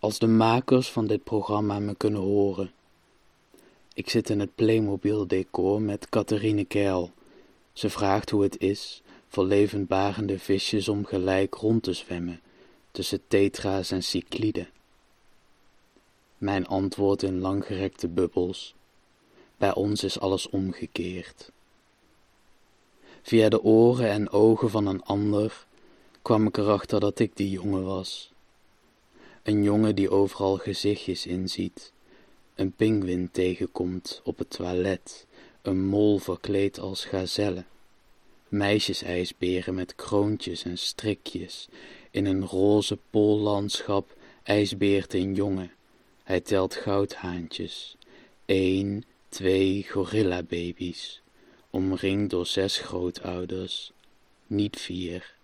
Als 0.00 0.18
de 0.18 0.26
makers 0.26 0.88
van 0.90 1.06
dit 1.06 1.24
programma 1.24 1.78
me 1.78 1.94
kunnen 1.94 2.20
horen, 2.20 2.70
ik 3.94 4.10
zit 4.10 4.30
in 4.30 4.40
het 4.40 4.54
Playmobil-decor 4.54 5.82
met 5.82 6.08
Catharine 6.08 6.64
Keil. 6.64 7.12
Ze 7.72 7.90
vraagt 7.90 8.30
hoe 8.30 8.42
het 8.42 8.60
is 8.60 9.02
voor 9.28 9.44
levendbarende 9.44 10.38
visjes 10.38 10.88
om 10.88 11.04
gelijk 11.04 11.54
rond 11.54 11.82
te 11.82 11.92
zwemmen 11.92 12.40
tussen 12.90 13.20
tetra's 13.28 13.90
en 13.90 14.02
cycliden. 14.02 14.68
Mijn 16.38 16.66
antwoord 16.66 17.22
in 17.22 17.38
langgerekte 17.38 18.08
bubbels. 18.08 18.74
Bij 19.56 19.74
ons 19.74 20.04
is 20.04 20.20
alles 20.20 20.48
omgekeerd. 20.48 21.50
Via 23.22 23.48
de 23.48 23.62
oren 23.62 24.08
en 24.08 24.30
ogen 24.30 24.70
van 24.70 24.86
een 24.86 25.02
ander 25.02 25.66
kwam 26.22 26.46
ik 26.46 26.56
erachter 26.56 27.00
dat 27.00 27.18
ik 27.18 27.36
die 27.36 27.50
jongen 27.50 27.84
was. 27.84 28.32
Een 29.42 29.62
jongen 29.62 29.94
die 29.94 30.10
overal 30.10 30.56
gezichtjes 30.56 31.26
inziet 31.26 31.92
een 32.58 32.72
pinguïn 32.72 33.30
tegenkomt 33.30 34.20
op 34.24 34.38
het 34.38 34.50
toilet, 34.50 35.26
een 35.62 35.86
mol 35.86 36.18
verkleed 36.18 36.78
als 36.78 37.04
gazelle, 37.04 37.64
meisjesijsberen 38.48 39.74
met 39.74 39.94
kroontjes 39.94 40.64
en 40.64 40.78
strikjes, 40.78 41.68
in 42.10 42.26
een 42.26 42.46
roze 42.46 42.98
poollandschap 43.10 44.16
ijsbeert 44.42 45.14
een 45.14 45.34
jongen, 45.34 45.72
hij 46.28 46.40
telt 46.40 46.74
goudhaantjes, 46.74 47.96
één, 48.44 49.04
twee 49.28 49.86
gorillababy's, 49.90 51.22
omringd 51.70 52.30
door 52.30 52.46
zes 52.46 52.78
grootouders, 52.78 53.92
niet 54.46 54.80
vier. 54.80 55.34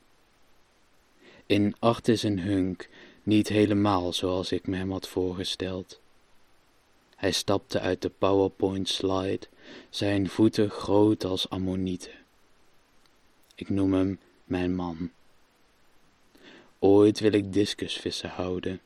In 1.47 1.75
Artis 1.79 2.25
en 2.25 2.39
Hunk 2.39 2.89
niet 3.23 3.49
helemaal 3.49 4.13
zoals 4.13 4.53
ik 4.53 4.67
me 4.67 4.77
hem 4.77 4.91
had 4.91 5.09
voorgesteld. 5.09 6.01
Hij 7.17 7.33
stapte 7.33 7.81
uit 7.81 8.03
de 8.03 8.11
PowerPoint-slide, 8.19 9.47
zijn 9.91 10.29
voeten 10.29 10.71
groot 10.71 11.25
als 11.25 11.51
ammonieten. 11.51 12.19
Ik 13.55 13.69
noem 13.69 13.93
hem 13.93 14.19
mijn 14.45 14.75
man. 14.75 15.11
Ooit 16.79 17.21
wil 17.21 17.33
ik 17.33 17.53
discusvissen 17.53 18.31
houden. 18.31 18.81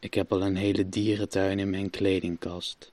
Ik 0.00 0.14
heb 0.14 0.32
al 0.32 0.42
een 0.42 0.56
hele 0.56 0.88
dierentuin 0.88 1.58
in 1.58 1.70
mijn 1.70 1.90
kledingkast. 1.90 2.92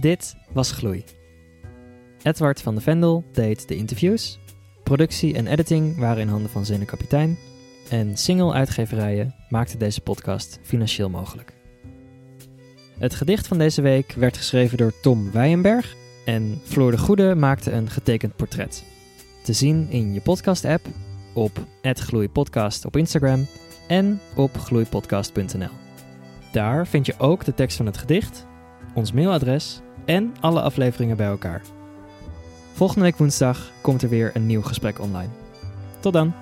Dit 0.00 0.36
was 0.52 0.72
Gloei. 0.72 1.04
Edward 2.22 2.62
van 2.62 2.74
de 2.74 2.80
Vendel 2.80 3.24
deed 3.32 3.68
de 3.68 3.76
interviews. 3.76 4.38
Productie 4.82 5.34
en 5.34 5.46
editing 5.46 5.98
waren 5.98 6.22
in 6.22 6.28
handen 6.28 6.50
van 6.50 6.64
Zene 6.64 6.84
Kapitein. 6.84 7.38
En 7.92 8.16
single-uitgeverijen 8.16 9.34
maakten 9.48 9.78
deze 9.78 10.00
podcast 10.00 10.58
financieel 10.62 11.10
mogelijk. 11.10 11.52
Het 12.98 13.14
gedicht 13.14 13.46
van 13.46 13.58
deze 13.58 13.82
week 13.82 14.12
werd 14.12 14.36
geschreven 14.36 14.78
door 14.78 15.00
Tom 15.00 15.30
Weijenberg 15.30 15.96
en 16.24 16.60
Floor 16.64 16.90
de 16.90 16.98
Goede 16.98 17.34
maakte 17.34 17.72
een 17.72 17.90
getekend 17.90 18.36
portret. 18.36 18.84
Te 19.42 19.52
zien 19.52 19.90
in 19.90 20.12
je 20.12 20.20
podcast-app, 20.20 20.86
op 21.34 21.66
@gloeipodcast 21.82 22.84
op 22.84 22.96
Instagram 22.96 23.46
en 23.88 24.20
op 24.36 24.58
gloeipodcast.nl. 24.58 25.72
Daar 26.52 26.86
vind 26.86 27.06
je 27.06 27.14
ook 27.18 27.44
de 27.44 27.54
tekst 27.54 27.76
van 27.76 27.86
het 27.86 27.96
gedicht, 27.96 28.46
ons 28.94 29.12
mailadres 29.12 29.80
en 30.04 30.34
alle 30.40 30.62
afleveringen 30.62 31.16
bij 31.16 31.26
elkaar. 31.26 31.62
Volgende 32.72 33.04
week 33.04 33.16
woensdag 33.16 33.72
komt 33.80 34.02
er 34.02 34.08
weer 34.08 34.30
een 34.34 34.46
nieuw 34.46 34.62
gesprek 34.62 35.00
online. 35.00 35.30
Tot 36.00 36.12
dan! 36.12 36.32